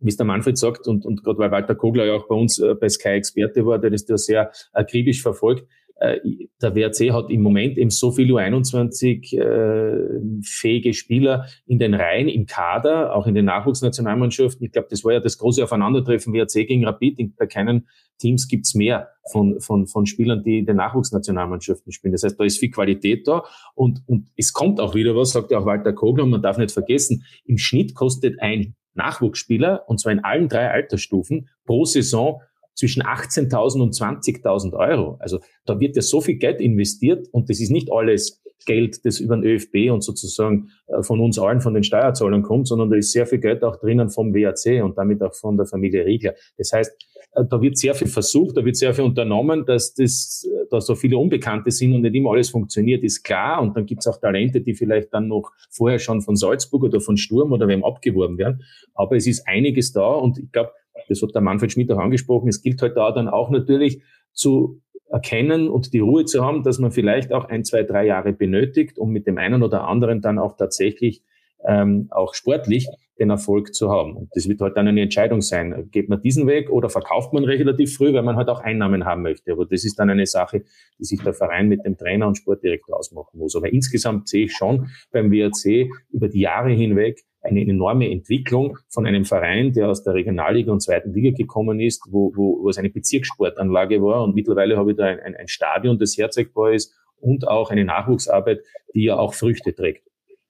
wie 0.00 0.08
es 0.08 0.16
der 0.16 0.26
Manfred 0.26 0.58
sagt, 0.58 0.88
und, 0.88 1.06
und 1.06 1.22
gerade 1.22 1.38
weil 1.38 1.52
Walter 1.52 1.76
Kogler 1.76 2.06
ja 2.06 2.14
auch 2.14 2.26
bei 2.26 2.34
uns 2.34 2.58
äh, 2.58 2.74
bei 2.74 2.88
Sky 2.88 3.10
Experte 3.10 3.64
war, 3.64 3.78
der 3.78 3.90
das 3.90 4.04
da 4.04 4.18
sehr 4.18 4.50
akribisch 4.72 5.22
verfolgt, 5.22 5.68
der 5.98 6.74
WRC 6.74 7.12
hat 7.12 7.30
im 7.30 7.42
Moment 7.42 7.78
eben 7.78 7.88
so 7.88 8.12
viel 8.12 8.30
U21 8.30 9.38
äh, 9.38 10.20
fähige 10.42 10.92
Spieler 10.92 11.46
in 11.66 11.78
den 11.78 11.94
Reihen, 11.94 12.28
im 12.28 12.44
Kader, 12.44 13.14
auch 13.14 13.26
in 13.26 13.34
den 13.34 13.46
Nachwuchsnationalmannschaften. 13.46 14.66
Ich 14.66 14.72
glaube, 14.72 14.88
das 14.90 15.04
war 15.04 15.14
ja 15.14 15.20
das 15.20 15.38
große 15.38 15.64
Aufeinandertreffen 15.64 16.34
WRC 16.34 16.66
gegen 16.66 16.84
Rapid. 16.84 17.36
Bei 17.36 17.46
keinen 17.46 17.88
Teams 18.18 18.46
gibt's 18.46 18.74
mehr 18.74 19.08
von, 19.32 19.58
von, 19.60 19.86
von 19.86 20.04
Spielern, 20.04 20.42
die 20.44 20.58
in 20.58 20.66
den 20.66 20.76
Nachwuchsnationalmannschaften 20.76 21.92
spielen. 21.92 22.12
Das 22.12 22.24
heißt, 22.24 22.38
da 22.38 22.44
ist 22.44 22.58
viel 22.58 22.70
Qualität 22.70 23.26
da 23.26 23.44
und, 23.74 24.02
und 24.06 24.28
es 24.36 24.52
kommt 24.52 24.80
auch 24.80 24.94
wieder 24.94 25.16
was, 25.16 25.30
sagt 25.30 25.50
ja 25.50 25.58
auch 25.58 25.66
Walter 25.66 25.94
Kogler, 25.94 26.24
und 26.24 26.30
man 26.30 26.42
darf 26.42 26.58
nicht 26.58 26.72
vergessen, 26.72 27.24
im 27.46 27.56
Schnitt 27.56 27.94
kostet 27.94 28.40
ein 28.42 28.74
Nachwuchsspieler, 28.94 29.88
und 29.88 29.98
zwar 29.98 30.12
in 30.12 30.24
allen 30.24 30.48
drei 30.48 30.70
Altersstufen, 30.70 31.48
pro 31.64 31.84
Saison 31.84 32.40
zwischen 32.76 33.02
18.000 33.02 33.82
und 33.82 33.94
20.000 33.94 34.74
Euro. 34.74 35.16
Also 35.18 35.40
da 35.64 35.80
wird 35.80 35.96
ja 35.96 36.02
so 36.02 36.20
viel 36.20 36.36
Geld 36.36 36.60
investiert 36.60 37.26
und 37.32 37.50
das 37.50 37.60
ist 37.60 37.70
nicht 37.70 37.90
alles 37.90 38.42
Geld, 38.66 39.04
das 39.04 39.20
über 39.20 39.36
den 39.36 39.44
ÖFB 39.44 39.90
und 39.90 40.02
sozusagen 40.02 40.70
äh, 40.88 41.02
von 41.02 41.20
uns 41.20 41.38
allen, 41.38 41.60
von 41.60 41.74
den 41.74 41.84
Steuerzahlern 41.84 42.42
kommt, 42.42 42.68
sondern 42.68 42.90
da 42.90 42.96
ist 42.96 43.12
sehr 43.12 43.26
viel 43.26 43.38
Geld 43.38 43.62
auch 43.62 43.76
drinnen 43.76 44.10
vom 44.10 44.34
WAC 44.34 44.82
und 44.84 44.98
damit 44.98 45.22
auch 45.22 45.34
von 45.34 45.56
der 45.56 45.66
Familie 45.66 46.04
Riegler. 46.04 46.34
Das 46.58 46.72
heißt, 46.72 46.92
äh, 47.32 47.44
da 47.48 47.60
wird 47.60 47.78
sehr 47.78 47.94
viel 47.94 48.08
versucht, 48.08 48.56
da 48.56 48.64
wird 48.64 48.76
sehr 48.76 48.92
viel 48.92 49.04
unternommen, 49.04 49.64
dass 49.64 49.94
das, 49.94 50.46
äh, 50.50 50.66
da 50.70 50.80
so 50.80 50.94
viele 50.94 51.16
Unbekannte 51.16 51.70
sind 51.70 51.94
und 51.94 52.02
nicht 52.02 52.14
immer 52.14 52.32
alles 52.32 52.50
funktioniert, 52.50 53.04
ist 53.04 53.22
klar. 53.22 53.62
Und 53.62 53.76
dann 53.76 53.86
gibt 53.86 54.00
es 54.00 54.06
auch 54.06 54.20
Talente, 54.20 54.60
die 54.60 54.74
vielleicht 54.74 55.14
dann 55.14 55.28
noch 55.28 55.52
vorher 55.70 55.98
schon 55.98 56.20
von 56.20 56.36
Salzburg 56.36 56.82
oder 56.84 57.00
von 57.00 57.16
Sturm 57.16 57.52
oder 57.52 57.68
wem 57.68 57.84
abgeworben 57.84 58.36
werden. 58.36 58.62
Aber 58.94 59.16
es 59.16 59.26
ist 59.26 59.46
einiges 59.46 59.92
da 59.92 60.06
und 60.12 60.38
ich 60.38 60.50
glaube, 60.50 60.72
das 61.08 61.22
hat 61.22 61.34
der 61.34 61.42
Manfred 61.42 61.72
Schmidt 61.72 61.90
auch 61.92 61.98
angesprochen, 61.98 62.48
es 62.48 62.62
gilt 62.62 62.82
halt 62.82 62.96
da 62.96 63.12
dann 63.12 63.28
auch 63.28 63.50
natürlich 63.50 64.02
zu 64.32 64.80
erkennen 65.08 65.68
und 65.68 65.92
die 65.92 66.00
Ruhe 66.00 66.24
zu 66.24 66.44
haben, 66.44 66.62
dass 66.62 66.78
man 66.78 66.90
vielleicht 66.90 67.32
auch 67.32 67.44
ein, 67.46 67.64
zwei, 67.64 67.82
drei 67.84 68.06
Jahre 68.06 68.32
benötigt, 68.32 68.98
um 68.98 69.10
mit 69.10 69.26
dem 69.26 69.38
einen 69.38 69.62
oder 69.62 69.86
anderen 69.86 70.20
dann 70.20 70.38
auch 70.38 70.56
tatsächlich 70.56 71.22
ähm, 71.64 72.08
auch 72.10 72.34
sportlich 72.34 72.88
den 73.18 73.30
Erfolg 73.30 73.74
zu 73.74 73.90
haben. 73.90 74.14
Und 74.14 74.30
das 74.34 74.48
wird 74.48 74.60
halt 74.60 74.76
dann 74.76 74.88
eine 74.88 75.00
Entscheidung 75.00 75.40
sein. 75.40 75.88
Geht 75.90 76.08
man 76.08 76.20
diesen 76.20 76.46
Weg 76.46 76.70
oder 76.70 76.90
verkauft 76.90 77.32
man 77.32 77.44
relativ 77.44 77.96
früh, 77.96 78.12
weil 78.12 78.22
man 78.22 78.36
halt 78.36 78.48
auch 78.48 78.60
Einnahmen 78.60 79.04
haben 79.04 79.22
möchte. 79.22 79.52
Aber 79.52 79.64
das 79.64 79.84
ist 79.84 79.98
dann 79.98 80.10
eine 80.10 80.26
Sache, 80.26 80.64
die 80.98 81.04
sich 81.04 81.22
der 81.22 81.32
Verein 81.32 81.68
mit 81.68 81.84
dem 81.84 81.96
Trainer 81.96 82.26
und 82.26 82.36
Sportdirektor 82.36 82.96
ausmachen 82.96 83.38
muss. 83.38 83.56
Aber 83.56 83.72
insgesamt 83.72 84.28
sehe 84.28 84.44
ich 84.44 84.52
schon 84.52 84.88
beim 85.12 85.30
WRC 85.30 85.88
über 86.10 86.28
die 86.28 86.40
Jahre 86.40 86.70
hinweg 86.70 87.24
eine 87.46 87.62
enorme 87.62 88.10
Entwicklung 88.10 88.78
von 88.88 89.06
einem 89.06 89.24
Verein, 89.24 89.72
der 89.72 89.88
aus 89.88 90.02
der 90.02 90.14
Regionalliga 90.14 90.72
und 90.72 90.80
zweiten 90.80 91.12
Liga 91.12 91.30
gekommen 91.36 91.80
ist, 91.80 92.02
wo, 92.10 92.32
wo, 92.34 92.62
wo 92.62 92.68
es 92.68 92.78
eine 92.78 92.90
Bezirkssportanlage 92.90 94.02
war. 94.02 94.22
Und 94.22 94.34
mittlerweile 94.34 94.76
habe 94.76 94.92
ich 94.92 94.96
da 94.96 95.04
ein, 95.04 95.20
ein, 95.20 95.36
ein 95.36 95.48
Stadion, 95.48 95.98
das 95.98 96.16
herzeigbar 96.16 96.72
ist 96.72 96.94
und 97.20 97.48
auch 97.48 97.70
eine 97.70 97.84
Nachwuchsarbeit, 97.84 98.62
die 98.94 99.04
ja 99.04 99.16
auch 99.16 99.34
Früchte 99.34 99.74
trägt. 99.74 100.06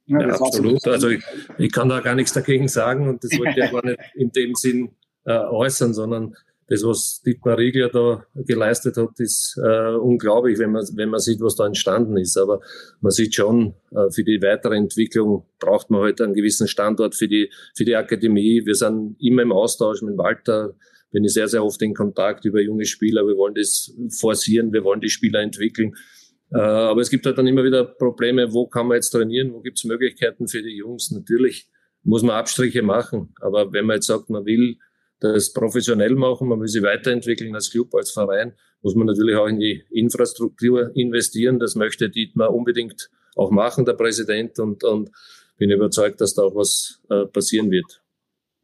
Ja, 0.06 0.20
ja 0.20 0.34
absolut. 0.34 0.86
Also 0.86 1.08
ich, 1.08 1.22
ich 1.58 1.72
kann 1.72 1.88
da 1.88 2.00
gar 2.00 2.14
nichts 2.14 2.32
dagegen 2.32 2.68
sagen 2.68 3.08
und 3.08 3.22
das 3.24 3.38
wollte 3.38 3.60
ich 3.60 3.64
aber 3.68 3.86
nicht 3.86 3.98
in 4.14 4.30
dem 4.30 4.54
Sinn 4.54 4.90
äh, 5.24 5.38
äußern, 5.38 5.94
sondern 5.94 6.36
das, 6.68 6.82
was 6.82 7.22
Dietmar 7.24 7.58
Riegler 7.58 7.88
da 7.88 8.26
geleistet 8.34 8.96
hat, 8.96 9.20
ist 9.20 9.56
äh, 9.62 9.94
unglaublich, 9.94 10.58
wenn 10.58 10.72
man, 10.72 10.84
wenn 10.94 11.10
man 11.10 11.20
sieht, 11.20 11.40
was 11.40 11.54
da 11.54 11.66
entstanden 11.66 12.16
ist. 12.16 12.36
Aber 12.36 12.60
man 13.00 13.12
sieht 13.12 13.34
schon, 13.34 13.74
äh, 13.92 14.10
für 14.10 14.24
die 14.24 14.42
weitere 14.42 14.76
Entwicklung 14.76 15.46
braucht 15.60 15.90
man 15.90 16.00
heute 16.00 16.22
halt 16.24 16.28
einen 16.28 16.34
gewissen 16.34 16.66
Standort 16.66 17.14
für 17.14 17.28
die, 17.28 17.50
für 17.76 17.84
die 17.84 17.94
Akademie. 17.94 18.62
Wir 18.64 18.74
sind 18.74 19.16
immer 19.20 19.42
im 19.42 19.52
Austausch 19.52 20.02
mit 20.02 20.18
Walter, 20.18 20.74
bin 21.12 21.22
ich 21.24 21.32
sehr, 21.32 21.46
sehr 21.46 21.64
oft 21.64 21.80
in 21.82 21.94
Kontakt 21.94 22.44
über 22.44 22.60
junge 22.60 22.84
Spieler. 22.84 23.26
Wir 23.26 23.36
wollen 23.36 23.54
das 23.54 23.94
forcieren, 24.18 24.72
wir 24.72 24.82
wollen 24.82 25.00
die 25.00 25.08
Spieler 25.08 25.40
entwickeln. 25.40 25.94
Äh, 26.52 26.58
aber 26.58 27.00
es 27.00 27.10
gibt 27.10 27.26
halt 27.26 27.38
dann 27.38 27.46
immer 27.46 27.62
wieder 27.62 27.84
Probleme, 27.84 28.52
wo 28.52 28.66
kann 28.66 28.88
man 28.88 28.96
jetzt 28.96 29.10
trainieren, 29.10 29.52
wo 29.52 29.60
gibt 29.60 29.78
es 29.78 29.84
Möglichkeiten 29.84 30.48
für 30.48 30.62
die 30.62 30.76
Jungs. 30.76 31.12
Natürlich 31.12 31.68
muss 32.02 32.22
man 32.22 32.36
Abstriche 32.36 32.82
machen, 32.82 33.34
aber 33.40 33.72
wenn 33.72 33.86
man 33.86 33.96
jetzt 33.96 34.06
sagt, 34.06 34.30
man 34.30 34.44
will 34.46 34.78
das 35.20 35.52
professionell 35.52 36.14
machen, 36.14 36.48
man 36.48 36.60
will 36.60 36.68
sich 36.68 36.82
weiterentwickeln 36.82 37.54
als 37.54 37.70
Club, 37.70 37.94
als 37.94 38.10
Verein, 38.10 38.54
muss 38.82 38.94
man 38.94 39.06
natürlich 39.06 39.36
auch 39.36 39.46
in 39.46 39.58
die 39.58 39.84
Infrastruktur 39.90 40.90
investieren. 40.94 41.58
Das 41.58 41.74
möchte 41.74 42.10
Dietmar 42.10 42.52
unbedingt 42.52 43.10
auch 43.34 43.50
machen, 43.50 43.84
der 43.84 43.94
Präsident, 43.94 44.58
und, 44.58 44.84
und 44.84 45.10
bin 45.58 45.70
überzeugt, 45.70 46.20
dass 46.20 46.34
da 46.34 46.42
auch 46.42 46.54
was 46.54 47.00
äh, 47.10 47.26
passieren 47.26 47.70
wird. 47.70 48.02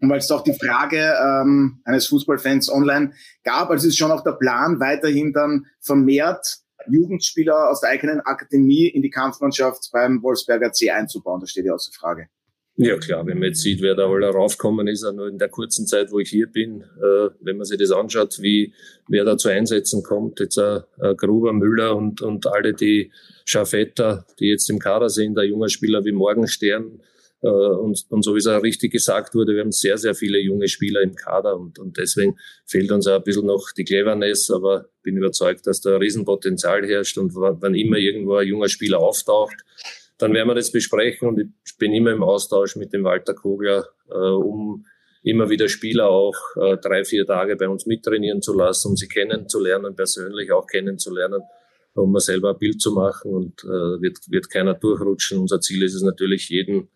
Und 0.00 0.10
weil 0.10 0.18
es 0.18 0.30
auch 0.30 0.42
die 0.42 0.54
Frage 0.54 0.98
ähm, 0.98 1.80
eines 1.84 2.08
Fußballfans 2.08 2.70
online 2.70 3.12
gab, 3.44 3.70
also 3.70 3.86
ist 3.86 3.96
schon 3.96 4.10
auch 4.10 4.24
der 4.24 4.32
Plan, 4.32 4.80
weiterhin 4.80 5.32
dann 5.32 5.66
vermehrt 5.80 6.58
Jugendspieler 6.88 7.70
aus 7.70 7.80
der 7.80 7.90
eigenen 7.90 8.20
Akademie 8.20 8.88
in 8.88 9.02
die 9.02 9.10
Kampfmannschaft 9.10 9.90
beim 9.92 10.22
Wolfsberger 10.22 10.72
C 10.72 10.90
einzubauen. 10.90 11.40
Das 11.40 11.50
steht 11.50 11.66
ja 11.66 11.74
außer 11.74 11.92
Frage. 11.92 12.26
Ja 12.76 12.96
klar, 12.96 13.26
wenn 13.26 13.38
man 13.38 13.48
jetzt 13.48 13.60
sieht, 13.60 13.82
wer 13.82 13.94
da 13.94 14.08
alle 14.08 14.28
raufgekommen 14.28 14.88
ist, 14.88 15.04
auch 15.04 15.12
nur 15.12 15.28
in 15.28 15.38
der 15.38 15.50
kurzen 15.50 15.86
Zeit, 15.86 16.10
wo 16.10 16.18
ich 16.18 16.30
hier 16.30 16.46
bin, 16.46 16.80
äh, 16.80 17.28
wenn 17.40 17.58
man 17.58 17.66
sich 17.66 17.78
das 17.78 17.90
anschaut, 17.90 18.38
wie 18.40 18.72
wer 19.08 19.24
da 19.24 19.36
zu 19.36 19.50
Einsätzen 19.50 20.02
kommt, 20.02 20.40
jetzt 20.40 20.56
äh, 20.56 20.80
Gruber, 21.16 21.52
Müller 21.52 21.94
und, 21.94 22.22
und 22.22 22.46
alle 22.46 22.72
die 22.72 23.12
Schafetter, 23.44 24.26
die 24.40 24.46
jetzt 24.46 24.70
im 24.70 24.78
Kader 24.78 25.10
sind, 25.10 25.38
ein 25.38 25.48
junger 25.48 25.68
Spieler 25.68 26.04
wie 26.04 26.12
Morgenstern, 26.12 27.00
Äh, 27.42 27.48
und, 27.48 28.06
und 28.10 28.22
so 28.22 28.34
wie 28.34 28.38
es 28.38 28.46
auch 28.46 28.62
richtig 28.62 28.92
gesagt 28.92 29.34
wurde, 29.34 29.54
wir 29.54 29.62
haben 29.62 29.72
sehr, 29.72 29.98
sehr 29.98 30.14
viele 30.14 30.38
junge 30.38 30.68
Spieler 30.68 31.02
im 31.02 31.14
Kader 31.16 31.56
und, 31.56 31.78
und 31.80 31.96
deswegen 31.96 32.36
fehlt 32.66 32.92
uns 32.92 33.08
auch 33.08 33.18
ein 33.18 33.24
bisschen 33.24 33.46
noch 33.46 33.72
die 33.76 33.84
Cleverness, 33.84 34.48
aber 34.50 34.86
bin 35.02 35.16
überzeugt, 35.16 35.66
dass 35.66 35.80
da 35.80 35.96
ein 35.96 36.02
Riesenpotenzial 36.02 36.86
herrscht 36.86 37.18
und 37.18 37.34
wann 37.34 37.74
immer 37.74 37.96
irgendwo 37.98 38.36
ein 38.36 38.46
junger 38.46 38.68
Spieler 38.68 39.00
auftaucht, 39.00 39.56
dann 40.22 40.34
werden 40.34 40.48
wir 40.48 40.54
das 40.54 40.70
besprechen 40.70 41.28
und 41.28 41.40
ich 41.40 41.76
bin 41.78 41.92
immer 41.92 42.12
im 42.12 42.22
Austausch 42.22 42.76
mit 42.76 42.92
dem 42.92 43.02
Walter 43.02 43.34
Kogler, 43.34 43.88
äh, 44.08 44.14
um 44.14 44.86
immer 45.24 45.50
wieder 45.50 45.68
Spieler 45.68 46.08
auch 46.08 46.36
äh, 46.56 46.76
drei, 46.76 47.04
vier 47.04 47.26
Tage 47.26 47.56
bei 47.56 47.68
uns 47.68 47.86
mittrainieren 47.86 48.40
zu 48.40 48.54
lassen, 48.54 48.90
um 48.90 48.96
sie 48.96 49.08
kennenzulernen, 49.08 49.96
persönlich 49.96 50.52
auch 50.52 50.66
kennenzulernen, 50.68 51.42
um 51.94 52.12
mir 52.12 52.20
selber 52.20 52.50
ein 52.50 52.58
Bild 52.58 52.80
zu 52.80 52.92
machen 52.92 53.32
und 53.32 53.64
äh, 53.64 54.00
wird, 54.00 54.18
wird 54.28 54.48
keiner 54.48 54.74
durchrutschen. 54.74 55.40
Unser 55.40 55.60
Ziel 55.60 55.82
ist 55.82 55.94
es 55.94 56.02
natürlich, 56.02 56.48
jeden 56.48 56.88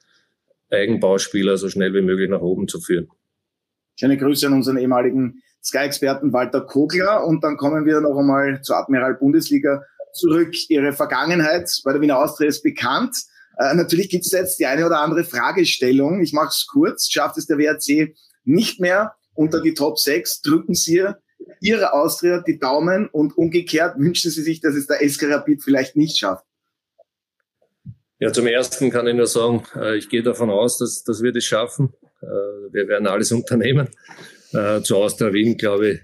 Eigenbauspieler 0.71 1.57
so 1.57 1.69
schnell 1.69 1.95
wie 1.95 2.03
möglich 2.03 2.31
nach 2.31 2.43
oben 2.43 2.69
zu 2.69 2.81
führen. 2.81 3.09
Schöne 3.97 4.19
Grüße 4.19 4.47
an 4.47 4.53
unseren 4.53 4.79
ehemaligen 4.79 5.43
Sky-Experten 5.65 6.33
Walter 6.33 6.61
Kogler 6.61 7.27
und 7.27 7.43
dann 7.43 7.57
kommen 7.57 7.87
wir 7.87 8.01
noch 8.01 8.17
einmal 8.17 8.63
zur 8.63 8.77
Admiral 8.77 9.15
Bundesliga 9.15 9.83
zurück. 10.13 10.55
Ihre 10.69 10.93
Vergangenheit 10.93 11.71
bei 11.85 11.93
der 11.93 12.01
Wiener 12.01 12.19
Austria 12.19 12.49
ist 12.49 12.63
bekannt. 12.63 13.17
Äh, 13.59 13.75
natürlich 13.75 14.09
gibt 14.09 14.27
es 14.27 14.33
jetzt 14.33 14.59
die 14.59 14.67
eine 14.67 14.87
oder 14.87 15.01
andere 15.01 15.25
Fragestellung. 15.25 16.21
Ich 16.21 16.33
mache 16.33 16.49
es 16.49 16.67
kurz. 16.67 17.09
Schafft 17.11 17.39
es 17.39 17.47
der 17.47 17.59
WRC 17.59 18.15
nicht 18.45 18.81
mehr 18.81 19.15
unter 19.35 19.61
die 19.61 19.75
Top 19.75 19.99
6? 19.99 20.43
Drücken 20.43 20.75
Sie 20.75 21.07
Ihre 21.61 21.93
Austria 21.93 22.43
die 22.47 22.59
Daumen 22.59 23.09
und 23.09 23.37
umgekehrt 23.37 23.99
wünschen 23.99 24.31
Sie 24.31 24.43
sich, 24.43 24.61
dass 24.61 24.75
es 24.75 24.87
der 24.87 25.07
SK 25.09 25.25
Rapid 25.31 25.63
vielleicht 25.63 25.97
nicht 25.97 26.19
schafft? 26.19 26.45
Ja, 28.19 28.33
zum 28.33 28.47
Ersten 28.47 28.91
kann 28.91 29.07
ich 29.07 29.15
nur 29.15 29.27
sagen, 29.27 29.65
äh, 29.75 29.97
ich 29.97 30.09
gehe 30.09 30.23
davon 30.23 30.51
aus, 30.51 30.79
dass, 30.79 31.05
dass 31.05 31.23
wir 31.23 31.33
das 31.33 31.45
schaffen. 31.45 31.93
Äh, 32.23 32.27
wir 32.73 32.89
werden 32.89 33.07
alles 33.07 33.31
unternehmen. 33.31 33.89
Äh, 34.53 34.81
zu 34.81 34.97
Austria 34.97 35.33
Wien, 35.33 35.59
glaube 35.59 35.89
ich, 35.91 36.01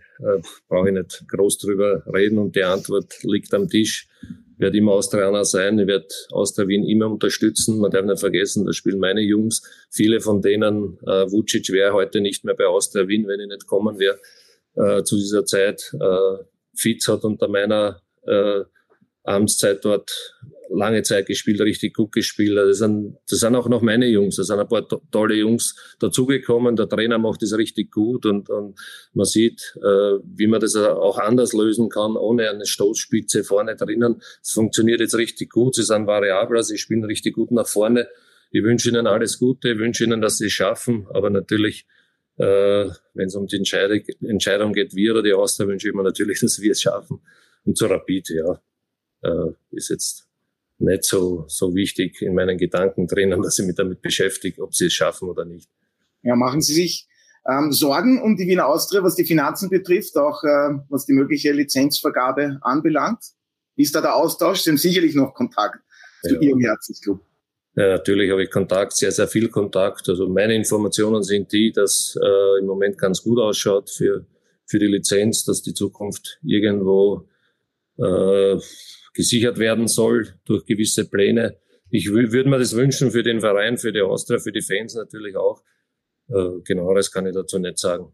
brauche 0.68 0.88
ich 0.88 0.94
nicht 0.94 1.24
groß 1.28 1.58
drüber 1.58 2.02
reden 2.12 2.38
und 2.38 2.56
die 2.56 2.64
Antwort 2.64 3.22
liegt 3.22 3.52
am 3.54 3.68
Tisch. 3.68 4.08
Ich 4.54 4.60
werde 4.60 4.78
immer 4.78 4.92
Austrianer 4.92 5.44
sein, 5.44 5.78
ich 5.78 5.86
werde 5.86 6.06
Austria 6.30 6.68
Wien 6.68 6.84
immer 6.84 7.10
unterstützen. 7.10 7.80
Man 7.80 7.90
darf 7.90 8.04
nicht 8.04 8.20
vergessen, 8.20 8.64
da 8.64 8.72
spielen 8.72 8.98
meine 8.98 9.20
Jungs. 9.20 9.62
Viele 9.90 10.20
von 10.20 10.40
denen, 10.40 10.98
äh, 11.06 11.30
Vucic 11.30 11.70
wäre 11.70 11.92
heute 11.92 12.20
nicht 12.20 12.44
mehr 12.44 12.54
bei 12.54 12.66
Austria 12.66 13.08
Wien, 13.08 13.26
wenn 13.26 13.40
ich 13.40 13.48
nicht 13.48 13.66
kommen 13.66 13.98
wäre 13.98 14.18
äh, 14.76 15.02
zu 15.02 15.16
dieser 15.16 15.44
Zeit. 15.44 15.92
Äh, 16.00 16.44
Fitz 16.74 17.08
hat 17.08 17.24
unter 17.24 17.48
meiner 17.48 18.00
äh, 18.26 18.60
Amtszeit 19.24 19.84
dort 19.84 20.10
lange 20.74 21.02
Zeit 21.02 21.26
gespielt, 21.26 21.60
richtig 21.60 21.94
gut 21.94 22.12
gespielt. 22.12 22.56
Das 22.56 22.78
sind, 22.78 23.16
das 23.28 23.40
sind 23.40 23.54
auch 23.54 23.68
noch 23.68 23.82
meine 23.82 24.06
Jungs. 24.06 24.36
Da 24.36 24.44
sind 24.44 24.58
ein 24.58 24.68
paar 24.68 24.88
to 24.88 25.02
tolle 25.10 25.34
Jungs 25.34 25.76
dazugekommen. 26.00 26.76
Der 26.76 26.88
Trainer 26.88 27.18
macht 27.18 27.42
das 27.42 27.56
richtig 27.56 27.90
gut 27.90 28.26
und, 28.26 28.48
und 28.50 28.78
man 29.12 29.26
sieht, 29.26 29.74
äh, 29.76 30.18
wie 30.24 30.46
man 30.46 30.60
das 30.60 30.76
auch 30.76 31.18
anders 31.18 31.52
lösen 31.52 31.88
kann, 31.88 32.16
ohne 32.16 32.50
eine 32.50 32.66
Stoßspitze 32.66 33.44
vorne 33.44 33.76
drinnen. 33.76 34.22
Es 34.42 34.52
funktioniert 34.52 35.00
jetzt 35.00 35.16
richtig 35.16 35.50
gut. 35.50 35.74
Sie 35.74 35.82
sind 35.82 36.06
variabler, 36.06 36.62
sie 36.62 36.78
spielen 36.78 37.04
richtig 37.04 37.34
gut 37.34 37.50
nach 37.50 37.66
vorne. 37.66 38.08
Ich 38.50 38.62
wünsche 38.62 38.90
Ihnen 38.90 39.06
alles 39.06 39.38
Gute, 39.38 39.72
ich 39.72 39.78
wünsche 39.78 40.04
Ihnen, 40.04 40.20
dass 40.20 40.38
Sie 40.38 40.46
es 40.46 40.52
schaffen, 40.52 41.06
aber 41.10 41.30
natürlich 41.30 41.86
äh, 42.36 42.90
wenn 43.14 43.26
es 43.26 43.34
um 43.34 43.46
die 43.46 43.56
Entscheidung, 43.56 44.72
geht, 44.72 44.94
wir 44.94 45.12
oder 45.12 45.22
die 45.22 45.32
Austria, 45.32 45.68
wünsche 45.68 45.88
ich 45.88 45.94
mir 45.94 46.02
natürlich, 46.02 46.40
dass 46.40 46.60
wir 46.60 46.72
es 46.72 46.82
schaffen. 46.82 47.20
Und 47.64 47.76
zu 47.76 47.86
Rapid, 47.86 48.30
ja, 48.30 48.60
äh, 49.22 49.52
ist 49.70 49.90
jetzt 49.90 50.28
nicht 50.82 51.04
so, 51.04 51.44
so 51.48 51.74
wichtig 51.74 52.20
in 52.22 52.34
meinen 52.34 52.58
Gedanken 52.58 53.06
drinnen, 53.06 53.42
dass 53.42 53.58
ich 53.58 53.66
mich 53.66 53.76
damit 53.76 54.02
beschäftige, 54.02 54.62
ob 54.62 54.74
sie 54.74 54.86
es 54.86 54.92
schaffen 54.92 55.28
oder 55.28 55.44
nicht. 55.44 55.68
Ja, 56.22 56.36
machen 56.36 56.60
Sie 56.60 56.74
sich 56.74 57.08
ähm, 57.48 57.72
Sorgen 57.72 58.22
um 58.22 58.36
die 58.36 58.46
Wiener 58.46 58.66
Austria, 58.66 59.02
was 59.02 59.16
die 59.16 59.24
Finanzen 59.24 59.68
betrifft, 59.68 60.16
auch 60.16 60.42
äh, 60.44 60.78
was 60.88 61.06
die 61.06 61.12
mögliche 61.12 61.52
Lizenzvergabe 61.52 62.58
anbelangt? 62.62 63.20
Ist 63.76 63.94
da 63.94 64.00
der 64.00 64.14
Austausch? 64.14 64.60
Sie 64.60 64.70
haben 64.70 64.76
sicherlich 64.76 65.14
noch 65.14 65.34
Kontakt 65.34 65.78
zu 66.22 66.34
ja. 66.34 66.40
Ihrem 66.40 66.60
Herzensclub. 66.60 67.20
Ja, 67.74 67.88
natürlich 67.88 68.30
habe 68.30 68.44
ich 68.44 68.50
Kontakt, 68.50 68.92
sehr, 68.92 69.10
sehr 69.12 69.26
viel 69.26 69.48
Kontakt. 69.48 70.08
Also 70.08 70.28
meine 70.28 70.54
Informationen 70.54 71.22
sind 71.22 71.52
die, 71.52 71.72
dass 71.72 72.16
äh, 72.22 72.60
im 72.60 72.66
Moment 72.66 72.98
ganz 72.98 73.22
gut 73.22 73.38
ausschaut 73.38 73.90
für, 73.90 74.26
für 74.66 74.78
die 74.78 74.86
Lizenz, 74.86 75.44
dass 75.44 75.62
die 75.62 75.72
Zukunft 75.72 76.38
irgendwo 76.42 77.26
äh, 77.96 78.58
gesichert 79.14 79.58
werden 79.58 79.88
soll 79.88 80.34
durch 80.44 80.64
gewisse 80.64 81.08
Pläne. 81.08 81.58
Ich 81.90 82.10
würde 82.10 82.48
mir 82.48 82.58
das 82.58 82.74
wünschen 82.74 83.10
für 83.10 83.22
den 83.22 83.40
Verein, 83.40 83.76
für 83.76 83.92
die 83.92 84.00
Austria, 84.00 84.38
für 84.38 84.52
die 84.52 84.62
Fans 84.62 84.94
natürlich 84.94 85.36
auch. 85.36 85.62
Äh, 86.28 86.60
genaueres 86.64 87.10
kann 87.10 87.26
ich 87.26 87.34
dazu 87.34 87.58
nicht 87.58 87.78
sagen. 87.78 88.12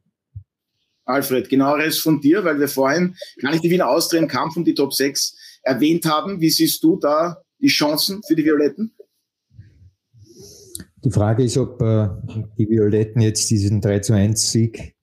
Alfred, 1.05 1.49
genaueres 1.49 2.01
von 2.01 2.21
dir, 2.21 2.45
weil 2.45 2.61
wir 2.61 2.69
vorhin 2.69 3.17
gar 3.41 3.53
nicht 3.53 3.65
die 3.65 3.71
Wiener 3.71 3.89
Austria 3.89 4.21
im 4.21 4.29
Kampf 4.29 4.57
um 4.57 4.65
die 4.65 4.75
Top 4.75 4.93
6 4.93 5.61
erwähnt 5.63 6.05
haben. 6.05 6.41
Wie 6.41 6.51
siehst 6.51 6.83
du 6.83 6.99
da 6.99 7.43
die 7.61 7.69
Chancen 7.69 8.21
für 8.27 8.35
die 8.35 8.45
Violetten? 8.45 8.95
Die 11.05 11.11
Frage 11.11 11.45
ist, 11.45 11.57
ob 11.57 11.81
äh, 11.81 12.09
die 12.59 12.69
Violetten 12.69 13.23
jetzt 13.23 13.49
diesen 13.51 13.81
3 13.81 14.01
zu 14.01 14.13
1 14.15 14.51
Sieg 14.51 14.97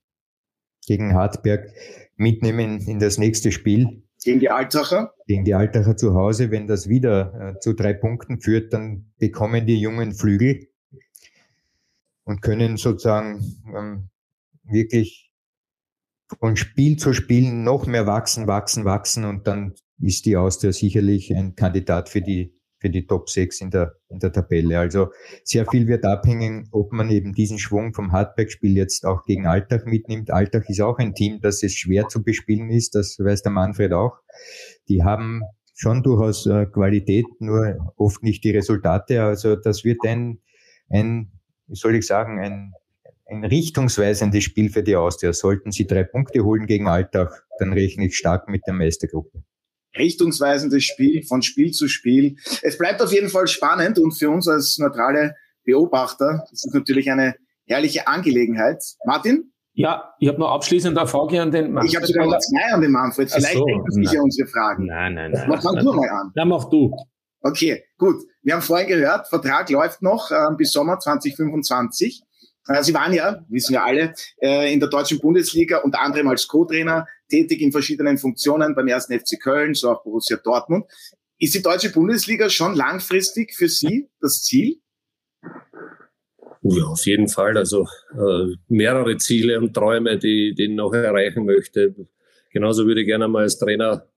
gegen 0.86 1.14
Hartberg 1.14 1.74
mitnehmen 2.18 2.82
in 2.82 3.00
das 3.00 3.18
nächste 3.18 3.52
Spiel. 3.52 4.05
Gegen 4.26 4.40
die 4.40 4.50
Altacher? 4.50 5.14
Gegen 5.28 5.46
die 5.46 5.54
Altacher 5.54 5.96
zu 5.96 6.16
Hause. 6.16 6.50
Wenn 6.50 6.66
das 6.66 6.90
wieder 6.90 7.54
äh, 7.54 7.60
zu 7.60 7.74
drei 7.74 7.94
Punkten 7.94 8.42
führt, 8.42 8.74
dann 8.74 9.12
bekommen 9.20 9.68
die 9.68 9.80
jungen 9.80 10.14
Flügel 10.14 10.68
und 12.24 12.42
können 12.42 12.78
sozusagen 12.78 13.40
ähm, 13.78 14.10
wirklich 14.64 15.32
von 16.40 16.56
Spiel 16.56 16.98
zu 16.98 17.14
Spiel 17.14 17.54
noch 17.54 17.86
mehr 17.86 18.08
wachsen, 18.08 18.48
wachsen, 18.48 18.84
wachsen 18.84 19.26
und 19.26 19.46
dann 19.46 19.76
ist 20.00 20.26
die 20.26 20.38
Austria 20.38 20.74
sicherlich 20.74 21.32
ein 21.32 21.56
Kandidat 21.56 22.10
für 22.10 22.24
die 22.24 22.60
für 22.86 22.92
die 22.92 23.08
Top 23.08 23.32
6 23.32 23.62
in 23.62 23.72
der, 23.72 23.96
in 24.10 24.20
der 24.20 24.32
Tabelle. 24.32 24.78
Also 24.78 25.08
sehr 25.44 25.66
viel 25.66 25.88
wird 25.88 26.06
abhängen, 26.06 26.68
ob 26.72 26.92
man 26.94 27.10
eben 27.10 27.34
diesen 27.34 27.58
Schwung 27.58 27.96
vom 27.96 28.12
Hardback-Spiel 28.12 28.78
jetzt 28.78 29.08
auch 29.08 29.24
gegen 29.24 29.48
Alltag 29.48 29.88
mitnimmt. 29.88 30.30
Alltag 30.30 30.70
ist 30.70 30.82
auch 30.82 31.00
ein 31.00 31.16
Team, 31.16 31.40
das 31.42 31.64
es 31.64 31.74
schwer 31.74 32.08
zu 32.10 32.22
bespielen 32.22 32.70
ist, 32.70 32.94
das 32.94 33.18
weiß 33.18 33.42
der 33.42 33.52
Manfred 33.52 33.92
auch. 33.92 34.20
Die 34.88 35.04
haben 35.04 35.42
schon 35.74 36.04
durchaus 36.04 36.46
äh, 36.46 36.68
Qualität, 36.68 37.26
nur 37.40 37.92
oft 37.98 38.22
nicht 38.22 38.44
die 38.44 38.52
Resultate. 38.52 39.24
Also 39.24 39.56
das 39.56 39.84
wird 39.84 40.06
ein, 40.06 40.38
ein 40.90 41.32
wie 41.66 41.76
soll 41.76 41.96
ich 41.96 42.06
sagen, 42.06 42.40
ein, 42.40 42.74
ein 43.26 43.44
richtungsweisendes 43.44 44.44
Spiel 44.44 44.70
für 44.70 44.84
die 44.84 44.96
Austria. 44.96 45.34
Sollten 45.34 45.72
sie 45.72 45.88
drei 45.88 46.04
Punkte 46.04 46.46
holen 46.46 46.68
gegen 46.68 46.88
Alltag, 46.88 47.48
dann 47.58 47.74
rechne 47.74 48.06
ich 48.06 48.16
stark 48.16 48.48
mit 48.48 48.62
der 48.68 48.76
Meistergruppe 48.76 49.44
richtungsweisendes 49.98 50.84
Spiel 50.84 51.24
von 51.24 51.42
Spiel 51.42 51.72
zu 51.72 51.88
Spiel. 51.88 52.38
Es 52.62 52.78
bleibt 52.78 53.02
auf 53.02 53.12
jeden 53.12 53.30
Fall 53.30 53.48
spannend 53.48 54.00
und 54.00 54.12
für 54.14 54.30
uns 54.30 54.48
als 54.48 54.78
neutrale 54.78 55.36
Beobachter 55.64 56.46
ist 56.52 56.66
es 56.66 56.74
natürlich 56.74 57.10
eine 57.12 57.36
herrliche 57.66 58.08
Angelegenheit. 58.08 58.84
Martin? 59.06 59.52
Ja, 59.74 60.14
ich 60.20 60.30
habe 60.30 60.40
noch 60.40 60.52
abschließend 60.52 60.98
eine 60.98 61.08
Frage 61.08 61.42
an 61.42 61.52
den 61.52 61.74
Manfred. 61.74 61.92
Ich 61.92 61.96
habe 61.98 62.08
sogar 62.08 62.28
noch 62.28 62.40
zwei 62.40 62.74
an 62.74 62.82
den 62.82 62.92
Manfred. 62.92 63.30
Vielleicht 63.30 63.58
so, 63.58 63.66
denken 63.66 63.92
sich 63.92 64.12
ja 64.12 64.22
unsere 64.22 64.48
Fragen. 64.48 64.86
Nein, 64.86 65.16
nein, 65.16 65.32
nein. 65.32 65.50
Mach 65.50 65.62
fang 65.62 65.76
du 65.76 65.92
mal 65.92 66.10
an. 66.10 66.32
Dann 66.34 66.48
mach 66.48 66.70
du. 66.70 66.96
Okay, 67.42 67.84
gut. 67.98 68.24
Wir 68.42 68.54
haben 68.54 68.62
vorhin 68.62 68.88
gehört, 68.88 69.28
Vertrag 69.28 69.70
läuft 69.70 70.02
noch 70.02 70.32
äh, 70.32 70.56
bis 70.58 70.72
Sommer 70.72 70.98
2025. 70.98 72.24
Äh, 72.68 72.84
Sie 72.84 72.94
waren 72.94 73.14
ja, 73.14 73.46
wissen 73.50 73.74
wir 73.74 73.84
alle, 73.84 74.14
äh, 74.42 74.74
in 74.74 74.80
der 74.80 74.90
deutschen 74.90 75.20
Bundesliga 75.20 75.80
unter 75.80 76.02
anderem 76.02 76.28
als 76.28 76.48
Co-Trainer 76.48 77.08
tätig 77.30 77.62
in 77.62 77.72
verschiedenen 77.72 78.18
Funktionen 78.18 78.76
beim 78.76 78.88
ersten 78.88 79.18
FC 79.20 79.40
Köln, 79.40 79.74
so 79.74 79.92
auch 79.92 80.04
Borussia 80.04 80.38
Dortmund. 80.38 80.86
Ist 81.38 81.54
die 81.54 81.62
deutsche 81.62 81.92
Bundesliga 81.92 82.50
schon 82.50 82.76
langfristig 82.76 83.54
für 83.54 83.68
Sie 83.68 84.10
das 84.22 84.44
Ziel? 84.44 84.80
Ja, 86.62 86.86
auf 86.86 87.06
jeden 87.06 87.28
Fall. 87.28 87.58
Also 87.58 87.88
äh, 88.14 88.56
mehrere 88.68 89.18
Ziele 89.18 89.60
und 89.60 89.74
Träume, 89.74 90.18
die, 90.18 90.56
die 90.58 90.64
ich 90.64 90.70
noch 90.72 90.94
erreichen 90.94 91.46
möchte. 91.46 91.94
Genauso 92.52 92.88
würde 92.88 93.02
ich 93.02 93.08
gerne 93.08 93.28
mal 93.28 93.44
als 93.44 93.60
Trainer 93.60 94.08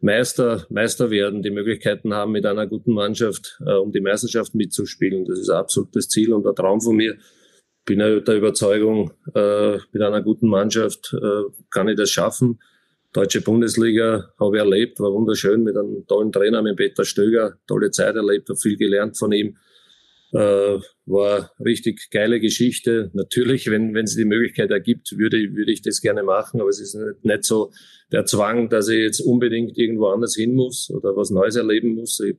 Meister, 0.00 0.66
Meister 0.68 1.10
werden, 1.10 1.42
die 1.42 1.50
Möglichkeiten 1.50 2.12
haben, 2.12 2.32
mit 2.32 2.44
einer 2.44 2.66
guten 2.66 2.92
Mannschaft 2.92 3.58
äh, 3.64 3.72
um 3.72 3.92
die 3.92 4.00
Meisterschaft 4.00 4.54
mitzuspielen. 4.54 5.24
Das 5.24 5.38
ist 5.38 5.48
absolut 5.48 5.96
das 5.96 6.08
Ziel 6.08 6.34
und 6.34 6.44
der 6.44 6.54
Traum 6.54 6.80
von 6.80 6.96
mir 6.96 7.16
bin 7.86 8.00
ja 8.00 8.20
der 8.20 8.36
Überzeugung, 8.36 9.12
äh, 9.34 9.78
mit 9.92 10.02
einer 10.02 10.20
guten 10.20 10.48
Mannschaft 10.48 11.14
äh, 11.14 11.50
kann 11.70 11.88
ich 11.88 11.96
das 11.96 12.10
schaffen. 12.10 12.58
Deutsche 13.12 13.40
Bundesliga 13.40 14.30
habe 14.38 14.56
ich 14.56 14.62
erlebt, 14.62 15.00
war 15.00 15.12
wunderschön 15.12 15.62
mit 15.62 15.76
einem 15.76 16.06
tollen 16.06 16.32
Trainer, 16.32 16.60
mit 16.60 16.76
Peter 16.76 17.04
Stöger, 17.04 17.56
tolle 17.66 17.90
Zeit 17.90 18.16
erlebt, 18.16 18.48
habe 18.50 18.58
viel 18.58 18.76
gelernt 18.76 19.16
von 19.16 19.32
ihm. 19.32 19.56
Äh, 20.32 20.78
war 21.06 21.52
richtig 21.64 22.10
geile 22.10 22.40
Geschichte. 22.40 23.10
Natürlich, 23.14 23.70
wenn 23.70 23.94
wenn 23.94 24.04
es 24.04 24.16
die 24.16 24.24
Möglichkeit 24.24 24.70
ergibt, 24.70 25.16
würde, 25.16 25.38
würde 25.54 25.72
ich 25.72 25.80
das 25.80 26.02
gerne 26.02 26.24
machen, 26.24 26.60
aber 26.60 26.68
es 26.68 26.80
ist 26.80 26.94
nicht, 26.94 27.24
nicht 27.24 27.44
so 27.44 27.70
der 28.12 28.26
Zwang, 28.26 28.68
dass 28.68 28.88
ich 28.88 28.98
jetzt 28.98 29.20
unbedingt 29.20 29.78
irgendwo 29.78 30.08
anders 30.08 30.34
hin 30.34 30.54
muss 30.54 30.90
oder 30.90 31.16
was 31.16 31.30
Neues 31.30 31.54
erleben 31.54 31.94
muss. 31.94 32.18
Ich 32.20 32.36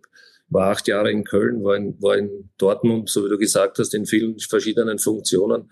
war 0.49 0.71
acht 0.71 0.87
Jahre 0.87 1.11
in 1.11 1.23
Köln, 1.23 1.63
war 1.63 1.75
in, 1.75 2.01
war 2.01 2.17
in 2.17 2.49
Dortmund, 2.57 3.09
so 3.09 3.25
wie 3.25 3.29
du 3.29 3.37
gesagt 3.37 3.79
hast, 3.79 3.93
in 3.93 4.05
vielen 4.05 4.39
verschiedenen 4.39 4.99
Funktionen. 4.99 5.71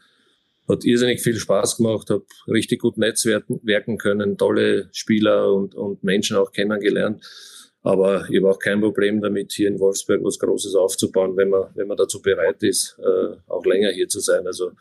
Hat 0.67 0.83
irrsinnig 0.83 1.21
viel 1.21 1.35
Spaß 1.35 1.77
gemacht, 1.77 2.09
habe 2.09 2.25
richtig 2.47 2.81
gut 2.81 2.97
netzwerken 2.97 3.97
können, 3.97 4.37
tolle 4.37 4.89
Spieler 4.91 5.53
und, 5.53 5.75
und 5.75 6.03
Menschen 6.03 6.37
auch 6.37 6.51
kennengelernt. 6.51 7.23
Aber 7.83 8.27
ich 8.29 8.37
habe 8.37 8.49
auch 8.49 8.57
kein 8.57 8.81
Problem 8.81 9.21
damit, 9.21 9.53
hier 9.53 9.67
in 9.67 9.79
Wolfsburg 9.79 10.23
was 10.23 10.39
Großes 10.39 10.73
aufzubauen, 10.73 11.37
wenn 11.37 11.49
man, 11.49 11.69
wenn 11.75 11.87
man 11.87 11.97
dazu 11.97 12.19
bereit 12.19 12.63
ist, 12.63 12.97
äh, 12.99 13.35
auch 13.47 13.63
länger 13.63 13.91
hier 13.91 14.09
zu 14.09 14.19
sein. 14.19 14.47
Also 14.47 14.71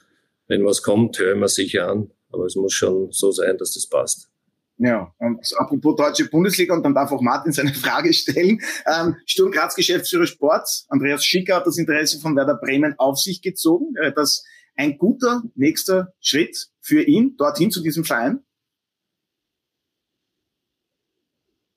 wenn 0.48 0.64
was 0.64 0.82
kommt, 0.82 1.18
hören 1.18 1.40
wir 1.40 1.48
sicher 1.48 1.86
an. 1.86 2.10
Aber 2.30 2.46
es 2.46 2.56
muss 2.56 2.72
schon 2.72 3.12
so 3.12 3.30
sein, 3.30 3.58
dass 3.58 3.74
das 3.74 3.86
passt. 3.86 4.30
Ja, 4.76 5.14
und 5.18 5.40
apropos 5.56 5.94
deutsche 5.96 6.28
Bundesliga, 6.28 6.74
und 6.74 6.82
dann 6.82 6.94
darf 6.94 7.12
auch 7.12 7.20
Martin 7.20 7.52
seine 7.52 7.72
Frage 7.74 8.12
stellen. 8.12 8.60
Ähm, 8.86 9.16
Sturm 9.24 9.52
Graz 9.52 9.74
Geschäftsführer 9.74 10.26
Sport, 10.26 10.68
Andreas 10.88 11.24
Schicker 11.24 11.56
hat 11.56 11.66
das 11.66 11.78
Interesse 11.78 12.18
von 12.18 12.34
Werder 12.34 12.56
Bremen 12.56 12.94
auf 12.98 13.18
sich 13.18 13.40
gezogen. 13.40 13.94
Wäre 13.94 14.12
das 14.12 14.44
ein 14.76 14.98
guter 14.98 15.42
nächster 15.54 16.12
Schritt 16.20 16.70
für 16.80 17.02
ihn, 17.02 17.36
dorthin 17.36 17.70
zu 17.70 17.82
diesem 17.82 18.04
Verein? 18.04 18.40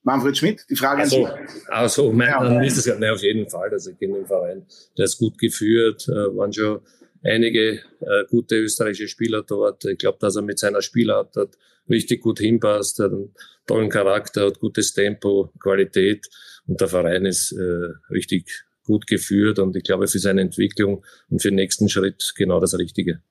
Manfred 0.02 0.38
Schmidt, 0.38 0.66
die 0.70 0.76
Frage 0.76 1.02
also, 1.02 1.26
an 1.26 1.48
Sie. 1.48 1.68
Also, 1.68 2.14
mein, 2.14 2.30
ja, 2.30 2.42
dann 2.42 2.64
ist 2.64 2.78
es 2.78 2.86
ja, 2.86 2.98
ne, 2.98 3.12
auf 3.12 3.22
jeden 3.22 3.48
Fall. 3.50 3.70
Also, 3.70 3.92
ich 3.92 4.00
kenne 4.00 4.16
den 4.16 4.26
Verein, 4.26 4.66
der 4.98 5.06
ist 5.06 5.18
gut 5.18 5.38
geführt, 5.38 6.08
äh, 6.08 6.36
waren 6.36 6.54
schon 6.54 6.80
einige 7.24 7.82
äh, 8.00 8.24
gute 8.30 8.56
österreichische 8.56 9.10
Spieler 9.10 9.44
dort. 9.44 9.84
Ich 9.84 9.98
glaube, 9.98 10.18
dass 10.22 10.38
er 10.38 10.44
mit 10.44 10.60
seiner 10.60 10.82
Spielart 10.82 11.36
hat 11.36 11.58
richtig 11.90 12.22
gut 12.22 12.40
hinpasst, 12.40 13.00
hat 13.00 13.12
einen 13.12 13.34
tollen 13.66 13.90
Charakter, 13.90 14.48
hat 14.48 14.60
gutes 14.60 14.94
Tempo, 14.94 15.52
Qualität 15.60 16.28
und 16.68 16.80
der 16.80 16.88
Verein 16.88 17.26
ist 17.26 17.52
äh, 17.52 18.14
richtig 18.14 18.66
gut 18.84 19.06
geführt 19.08 19.60
und 19.60 19.76
ich 19.76 19.84
glaube 19.84 20.08
für 20.08 20.20
seine 20.20 20.42
Entwicklung 20.42 21.04
und 21.30 21.42
für 21.42 21.50
den 21.50 21.56
nächsten 21.56 21.90
Schritt 21.90 22.34
genau 22.36 22.60
das 22.60 22.78
Richtige. 22.78 23.22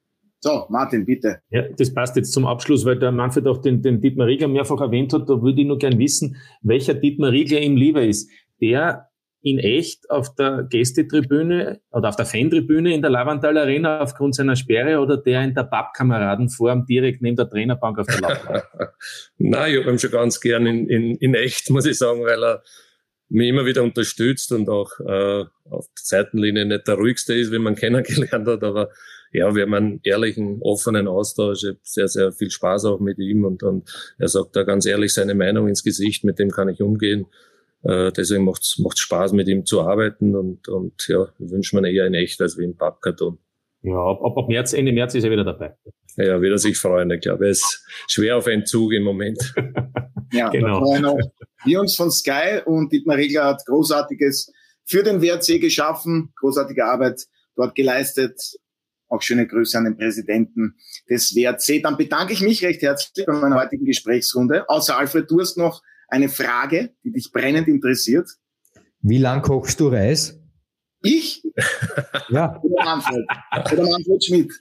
So, 0.41 0.67
Martin, 0.69 1.07
bitte. 1.07 1.41
Ja, 1.51 1.67
das 1.77 1.93
passt 1.93 2.15
jetzt 2.17 2.33
zum 2.33 2.47
Abschluss, 2.47 2.85
weil 2.85 2.99
der 2.99 3.11
Manfred 3.11 3.47
auch 3.47 3.61
den, 3.61 3.83
den 3.83 4.01
Dietmar 4.01 4.27
Riegler 4.27 4.49
mehrfach 4.49 4.81
erwähnt 4.81 5.13
hat. 5.13 5.29
Da 5.29 5.43
würde 5.43 5.61
ich 5.61 5.67
nur 5.67 5.79
gern 5.79 5.99
wissen, 5.99 6.37
welcher 6.63 6.95
Dietmar 6.95 7.33
Riegler 7.33 7.61
ihm 7.61 7.77
lieber 7.77 8.05
ist. 8.05 8.31
Der 8.61 9.09
in 9.47 9.61
echt 9.61 10.11
auf 10.11 10.35
der 10.35 10.67
Gästetribüne 10.69 11.81
oder 11.93 12.09
auf 12.09 12.17
der 12.17 12.27
Fantribüne 12.27 12.93
in 12.93 13.01
der 13.01 13.13
Lavandal 13.13 13.57
Arena 13.57 14.01
aufgrund 14.01 14.35
seiner 14.35 14.57
Sperre 14.57 14.99
oder 14.99 15.19
der 15.19 15.45
in 15.45 15.55
der 15.55 15.63
Pappkameradenform 15.63 16.85
direkt 16.85 17.23
neben 17.23 17.37
der 17.37 17.49
Trainerbank 17.49 18.01
auf 18.01 18.09
der 18.09 18.23
Laufbahn? 18.23 18.63
Nein, 19.39 19.73
ich 19.73 19.81
habe 19.81 19.93
ihn 19.93 20.01
schon 20.01 20.11
ganz 20.11 20.41
gern 20.41 20.67
in, 20.67 20.89
in, 20.89 21.15
in 21.19 21.35
echt, 21.35 21.71
muss 21.71 21.87
ich 21.87 21.97
sagen, 21.97 22.23
weil 22.23 22.43
er 22.43 22.65
mich 23.29 23.49
immer 23.49 23.65
wieder 23.65 23.85
unterstützt 23.85 24.51
und 24.51 24.69
auch 24.69 24.91
äh, 24.99 25.45
auf 25.71 25.87
der 25.87 26.03
Seitenlinie 26.03 26.67
nicht 26.67 26.89
der 26.89 26.97
ruhigste 26.97 27.35
ist, 27.35 27.53
wie 27.53 27.61
man 27.61 27.75
kennengelernt 27.77 28.49
hat, 28.49 28.65
aber 28.65 28.91
ja, 29.31 29.55
wir 29.55 29.63
haben 29.63 29.75
einen 29.75 30.01
ehrlichen, 30.03 30.61
offenen 30.61 31.07
Austausch. 31.07 31.63
Ich 31.63 31.69
habe 31.69 31.79
sehr, 31.85 32.09
sehr 32.09 32.33
viel 32.33 32.51
Spaß 32.51 32.87
auch 32.87 32.99
mit 32.99 33.19
ihm 33.19 33.45
und, 33.45 33.63
und 33.63 33.89
er 34.19 34.27
sagt 34.27 34.57
da 34.57 34.65
ganz 34.65 34.87
ehrlich 34.87 35.15
seine 35.15 35.37
Meinung 35.37 35.69
ins 35.69 35.85
Gesicht, 35.85 36.25
mit 36.25 36.41
dem 36.41 36.51
kann 36.51 36.69
ich 36.69 36.83
umgehen. 36.83 37.27
Äh, 37.87 38.13
deswegen 38.13 38.45
macht 38.45 38.63
es 38.63 38.99
Spaß, 38.99 39.33
mit 39.33 39.49
ihm 39.49 39.65
zu 39.65 39.83
arbeiten 39.83 40.35
und, 40.35 40.69
und 40.69 41.07
ja, 41.09 41.29
ich 41.39 41.51
wünsche 41.51 41.79
mir 41.79 41.89
eher 41.89 42.07
in 42.07 42.15
echt 42.15 42.41
als 42.41 42.59
wie 42.59 42.65
im 42.65 42.77
Pappkarton. 42.77 43.39
Ja, 43.83 43.99
ab, 43.99 44.21
ab 44.37 44.49
März, 44.49 44.73
Ende 44.73 44.93
März 44.93 45.15
ist 45.15 45.25
er 45.25 45.31
wieder 45.31 45.45
dabei. 45.45 45.77
Ja, 46.17 46.41
wieder 46.41 46.59
sich 46.59 46.79
freuen. 46.79 47.11
Ich 47.11 47.21
glaube, 47.21 47.45
er 47.45 47.51
ist 47.51 47.85
schwer 48.09 48.39
auf 48.39 48.47
Entzug 48.47 48.93
im 48.93 49.05
Moment. 49.05 49.55
ja, 50.33 50.49
genau. 50.49 50.83
Wir 51.65 51.81
uns 51.81 51.95
von 51.95 52.11
Sky 52.11 52.61
und 52.65 52.93
Dietmar 52.93 53.17
Regler 53.17 53.45
hat 53.45 53.65
Großartiges 53.67 54.53
für 54.85 55.03
den 55.03 55.21
WRC 55.23 55.61
geschaffen, 55.61 56.33
großartige 56.37 56.85
Arbeit 56.85 57.27
dort 57.55 57.75
geleistet. 57.75 58.41
Auch 59.09 59.23
schöne 59.23 59.47
Grüße 59.47 59.79
an 59.79 59.85
den 59.85 59.97
Präsidenten 59.97 60.75
des 61.09 61.37
WRC. 61.37 61.83
Dann 61.83 61.97
bedanke 61.97 62.33
ich 62.33 62.41
mich 62.41 62.65
recht 62.65 62.83
herzlich 62.83 63.27
bei 63.27 63.35
meiner 63.35 63.61
heutigen 63.61 63.85
Gesprächsrunde. 63.85 64.69
Außer 64.69 64.99
Alfred, 64.99 65.31
du 65.31 65.39
hast 65.41 65.57
noch 65.57 65.83
eine 66.09 66.29
Frage, 66.29 66.95
die 67.05 67.13
dich 67.13 67.33
brennend 67.33 67.69
interessiert. 67.69 68.29
Wie 69.01 69.19
lang 69.19 69.43
kochst 69.43 69.81
du 69.81 69.89
Reis? 69.89 70.41
Ich? 71.03 71.43
ja. 72.29 72.61
Oder 72.63 72.85
Manfred. 72.85 73.25
Oder 73.73 73.83
Manfred 73.83 74.25
Schmidt. 74.25 74.53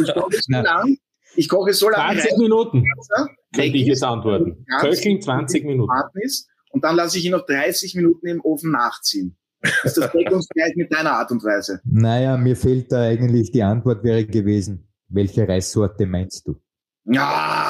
Ich 0.00 0.14
koche 0.14 0.40
so 0.40 0.52
lang. 0.52 0.96
Ich 1.36 1.48
koche 1.48 1.72
so 1.72 1.88
lange. 1.88 2.20
20 2.20 2.32
Reis, 2.32 2.38
Minuten. 2.38 2.84
Könnte 3.54 3.76
ich 3.76 3.86
jetzt 3.86 4.02
antworten. 4.02 4.64
Köcheln 4.80 5.20
20 5.20 5.64
Minuten. 5.64 5.92
Ist, 6.14 6.48
und 6.70 6.84
dann 6.84 6.96
lasse 6.96 7.18
ich 7.18 7.24
ihn 7.24 7.32
noch 7.32 7.46
30 7.46 7.94
Minuten 7.94 8.26
im 8.26 8.40
Ofen 8.42 8.72
nachziehen. 8.72 9.36
Ist 9.84 9.98
das 9.98 10.10
deckungsgleich 10.12 10.74
mit 10.76 10.92
deiner 10.92 11.12
Art 11.12 11.30
und 11.30 11.44
Weise? 11.44 11.80
Naja, 11.84 12.36
mir 12.36 12.56
fehlt 12.56 12.90
da 12.90 13.02
eigentlich 13.02 13.52
die 13.52 13.62
Antwort 13.62 14.02
wäre 14.02 14.24
gewesen. 14.24 14.88
Welche 15.08 15.46
Reissorte 15.46 16.06
meinst 16.06 16.46
du? 16.46 16.56
Ja, 17.04 17.69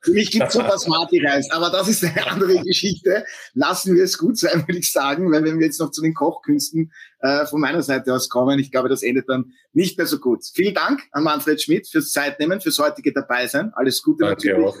für 0.00 0.12
mich 0.12 0.30
gibt 0.30 0.46
es 0.46 0.52
so 0.52 0.60
Basmati-Reis, 0.60 1.50
aber 1.50 1.70
das 1.70 1.88
ist 1.88 2.04
eine 2.04 2.26
andere 2.26 2.62
Geschichte. 2.62 3.24
Lassen 3.54 3.94
wir 3.94 4.04
es 4.04 4.18
gut 4.18 4.38
sein, 4.38 4.64
würde 4.66 4.78
ich 4.78 4.90
sagen, 4.90 5.30
weil 5.32 5.44
wenn 5.44 5.58
wir 5.58 5.66
jetzt 5.66 5.80
noch 5.80 5.90
zu 5.90 6.02
den 6.02 6.14
Kochkünsten 6.14 6.92
äh, 7.20 7.46
von 7.46 7.60
meiner 7.60 7.82
Seite 7.82 8.12
aus 8.12 8.28
kommen, 8.28 8.58
ich 8.58 8.70
glaube, 8.70 8.88
das 8.88 9.02
endet 9.02 9.28
dann 9.28 9.52
nicht 9.72 9.98
mehr 9.98 10.06
so 10.06 10.18
gut. 10.18 10.44
Vielen 10.54 10.74
Dank 10.74 11.02
an 11.12 11.24
Manfred 11.24 11.60
Schmidt 11.60 11.88
fürs 11.88 12.10
Zeitnehmen, 12.10 12.60
fürs 12.60 12.78
heutige 12.78 13.12
Dabeisein. 13.12 13.72
Alles 13.74 14.02
Gute 14.02 14.24
Danke 14.24 14.48
natürlich 14.48 14.66
auch. 14.66 14.76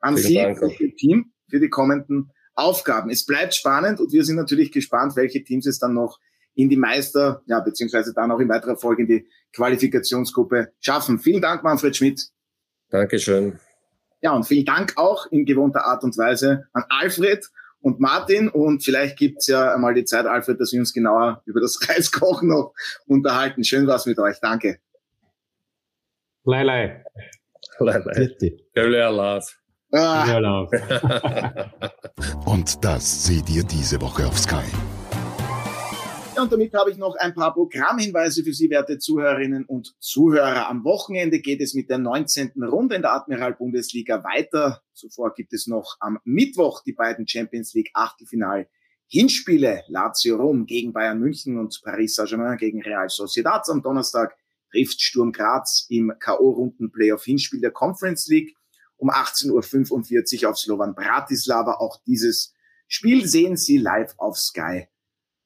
an 0.00 0.16
Vielen 0.16 0.28
Sie 0.28 0.34
Dank 0.34 0.62
und 0.62 0.80
Ihr 0.80 0.96
Team 0.96 1.32
für 1.48 1.60
die 1.60 1.68
kommenden 1.68 2.30
Aufgaben. 2.54 3.10
Es 3.10 3.24
bleibt 3.24 3.54
spannend 3.54 4.00
und 4.00 4.12
wir 4.12 4.24
sind 4.24 4.36
natürlich 4.36 4.72
gespannt, 4.72 5.16
welche 5.16 5.42
Teams 5.42 5.66
es 5.66 5.78
dann 5.78 5.94
noch 5.94 6.18
in 6.54 6.68
die 6.68 6.76
Meister, 6.76 7.42
ja, 7.46 7.60
beziehungsweise 7.60 8.12
dann 8.12 8.30
auch 8.30 8.40
in 8.40 8.48
weiterer 8.48 8.76
Folge 8.76 9.02
in 9.02 9.08
die 9.08 9.28
Qualifikationsgruppe 9.54 10.72
schaffen. 10.80 11.18
Vielen 11.18 11.40
Dank, 11.40 11.62
Manfred 11.62 11.96
Schmidt. 11.96 12.28
Dankeschön. 12.90 13.58
Ja, 14.22 14.32
und 14.32 14.44
vielen 14.44 14.64
Dank 14.64 14.94
auch 14.96 15.26
in 15.26 15.44
gewohnter 15.44 15.84
Art 15.84 16.04
und 16.04 16.16
Weise 16.16 16.66
an 16.72 16.84
Alfred 16.88 17.44
und 17.80 17.98
Martin. 18.00 18.48
Und 18.48 18.84
vielleicht 18.84 19.18
gibt's 19.18 19.48
ja 19.48 19.74
einmal 19.74 19.94
die 19.94 20.04
Zeit, 20.04 20.26
Alfred, 20.26 20.60
dass 20.60 20.72
wir 20.72 20.80
uns 20.80 20.92
genauer 20.92 21.42
über 21.44 21.60
das 21.60 21.78
Reiskochen 21.88 22.48
noch 22.48 22.72
unterhalten. 23.06 23.64
Schön 23.64 23.86
war's 23.86 24.06
mit 24.06 24.18
euch. 24.18 24.38
Danke. 24.40 24.78
Lei, 26.44 26.62
lei. 26.62 27.04
Lei, 27.78 27.98
lei. 27.98 28.28
Ah. 29.92 30.24
Und 32.46 32.84
das 32.84 33.26
seht 33.26 33.50
ihr 33.50 33.64
diese 33.64 34.00
Woche 34.00 34.26
auf 34.26 34.38
Sky. 34.38 34.64
Und 36.42 36.50
damit 36.50 36.74
habe 36.74 36.90
ich 36.90 36.98
noch 36.98 37.14
ein 37.14 37.34
paar 37.34 37.54
Programmhinweise 37.54 38.42
für 38.42 38.52
Sie, 38.52 38.68
werte 38.68 38.98
Zuhörerinnen 38.98 39.64
und 39.64 39.94
Zuhörer. 40.00 40.68
Am 40.68 40.82
Wochenende 40.82 41.38
geht 41.38 41.60
es 41.60 41.72
mit 41.72 41.88
der 41.88 41.98
19. 41.98 42.60
Runde 42.64 42.96
in 42.96 43.02
der 43.02 43.12
Admiral-Bundesliga 43.12 44.24
weiter. 44.24 44.82
Zuvor 44.92 45.34
gibt 45.34 45.52
es 45.52 45.68
noch 45.68 45.98
am 46.00 46.18
Mittwoch 46.24 46.82
die 46.82 46.94
beiden 46.94 47.28
Champions 47.28 47.74
League 47.74 47.90
Achtelfinal 47.94 48.68
Hinspiele. 49.06 49.84
Lazio 49.86 50.34
Rom 50.34 50.66
gegen 50.66 50.92
Bayern 50.92 51.20
München 51.20 51.60
und 51.60 51.80
Paris 51.84 52.16
Saint-Germain 52.16 52.56
gegen 52.56 52.82
Real 52.82 53.08
Sociedad. 53.08 53.64
Am 53.68 53.80
Donnerstag 53.80 54.36
trifft 54.72 55.00
Sturm 55.00 55.30
Graz 55.30 55.86
im 55.90 56.12
K.O.-Runden-Playoff-Hinspiel 56.18 57.60
der 57.60 57.70
Conference 57.70 58.26
League 58.26 58.56
um 58.96 59.10
18.45 59.10 60.42
Uhr 60.42 60.50
auf 60.50 60.58
Slovan 60.58 60.96
Bratislava. 60.96 61.74
Auch 61.74 62.02
dieses 62.04 62.52
Spiel 62.88 63.28
sehen 63.28 63.56
Sie 63.56 63.78
live 63.78 64.14
auf 64.18 64.36
Sky 64.36 64.88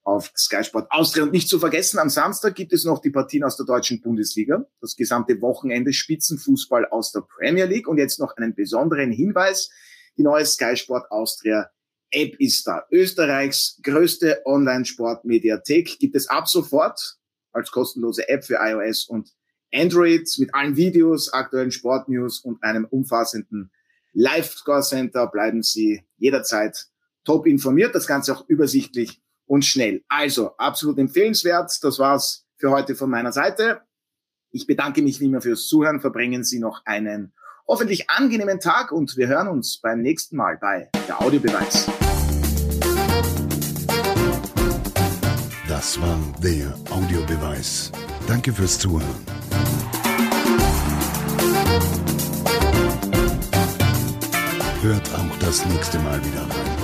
auf 0.06 0.30
Sky 0.36 0.62
Sport 0.62 0.90
Austria. 0.90 1.24
Und 1.24 1.32
nicht 1.32 1.48
zu 1.48 1.58
vergessen, 1.58 1.98
am 1.98 2.08
Samstag 2.08 2.54
gibt 2.54 2.72
es 2.72 2.84
noch 2.84 3.00
die 3.00 3.10
Partien 3.10 3.42
aus 3.42 3.56
der 3.56 3.66
deutschen 3.66 4.00
Bundesliga, 4.00 4.64
das 4.80 4.94
gesamte 4.94 5.40
Wochenende 5.40 5.92
Spitzenfußball 5.92 6.86
aus 6.86 7.10
der 7.10 7.22
Premier 7.22 7.64
League 7.64 7.88
und 7.88 7.98
jetzt 7.98 8.20
noch 8.20 8.36
einen 8.36 8.54
besonderen 8.54 9.10
Hinweis. 9.10 9.68
Die 10.16 10.22
neue 10.22 10.46
Sky 10.46 10.76
Sport 10.76 11.10
Austria 11.10 11.70
App 12.12 12.36
ist 12.38 12.66
da. 12.68 12.84
Österreichs 12.92 13.80
größte 13.82 14.42
Online-Sport-Mediathek 14.44 15.98
gibt 15.98 16.14
es 16.14 16.28
ab 16.28 16.48
sofort 16.48 17.18
als 17.52 17.72
kostenlose 17.72 18.28
App 18.28 18.44
für 18.44 18.58
iOS 18.60 19.06
und 19.08 19.32
Android 19.74 20.28
mit 20.38 20.54
allen 20.54 20.76
Videos, 20.76 21.32
aktuellen 21.32 21.72
Sportnews 21.72 22.38
und 22.38 22.62
einem 22.62 22.84
umfassenden 22.84 23.72
Live-Score-Center 24.12 25.26
bleiben 25.26 25.62
Sie 25.62 26.04
jederzeit 26.16 26.86
top 27.24 27.44
informiert. 27.46 27.94
Das 27.94 28.06
Ganze 28.06 28.34
auch 28.34 28.48
übersichtlich 28.48 29.20
und 29.46 29.64
schnell. 29.64 30.04
Also 30.08 30.56
absolut 30.56 30.98
empfehlenswert. 30.98 31.72
Das 31.82 31.98
war's 31.98 32.46
für 32.58 32.70
heute 32.70 32.94
von 32.94 33.10
meiner 33.10 33.32
Seite. 33.32 33.80
Ich 34.50 34.66
bedanke 34.66 35.02
mich 35.02 35.20
wie 35.20 35.26
immer 35.26 35.40
fürs 35.40 35.66
Zuhören. 35.66 36.00
Verbringen 36.00 36.44
Sie 36.44 36.58
noch 36.58 36.82
einen 36.84 37.32
hoffentlich 37.66 38.10
angenehmen 38.10 38.60
Tag 38.60 38.92
und 38.92 39.16
wir 39.16 39.28
hören 39.28 39.48
uns 39.48 39.80
beim 39.80 40.00
nächsten 40.00 40.36
Mal 40.36 40.56
bei 40.56 40.90
der 41.08 41.20
Audiobeweis. 41.20 41.86
Das 45.68 46.00
war 46.00 46.18
der 46.42 46.74
Audiobeweis. 46.90 47.92
Danke 48.26 48.52
fürs 48.52 48.78
Zuhören. 48.78 49.04
Hört 54.82 55.14
auch 55.14 55.38
das 55.40 55.66
nächste 55.66 55.98
Mal 55.98 56.18
wieder 56.24 56.42
rein. 56.42 56.75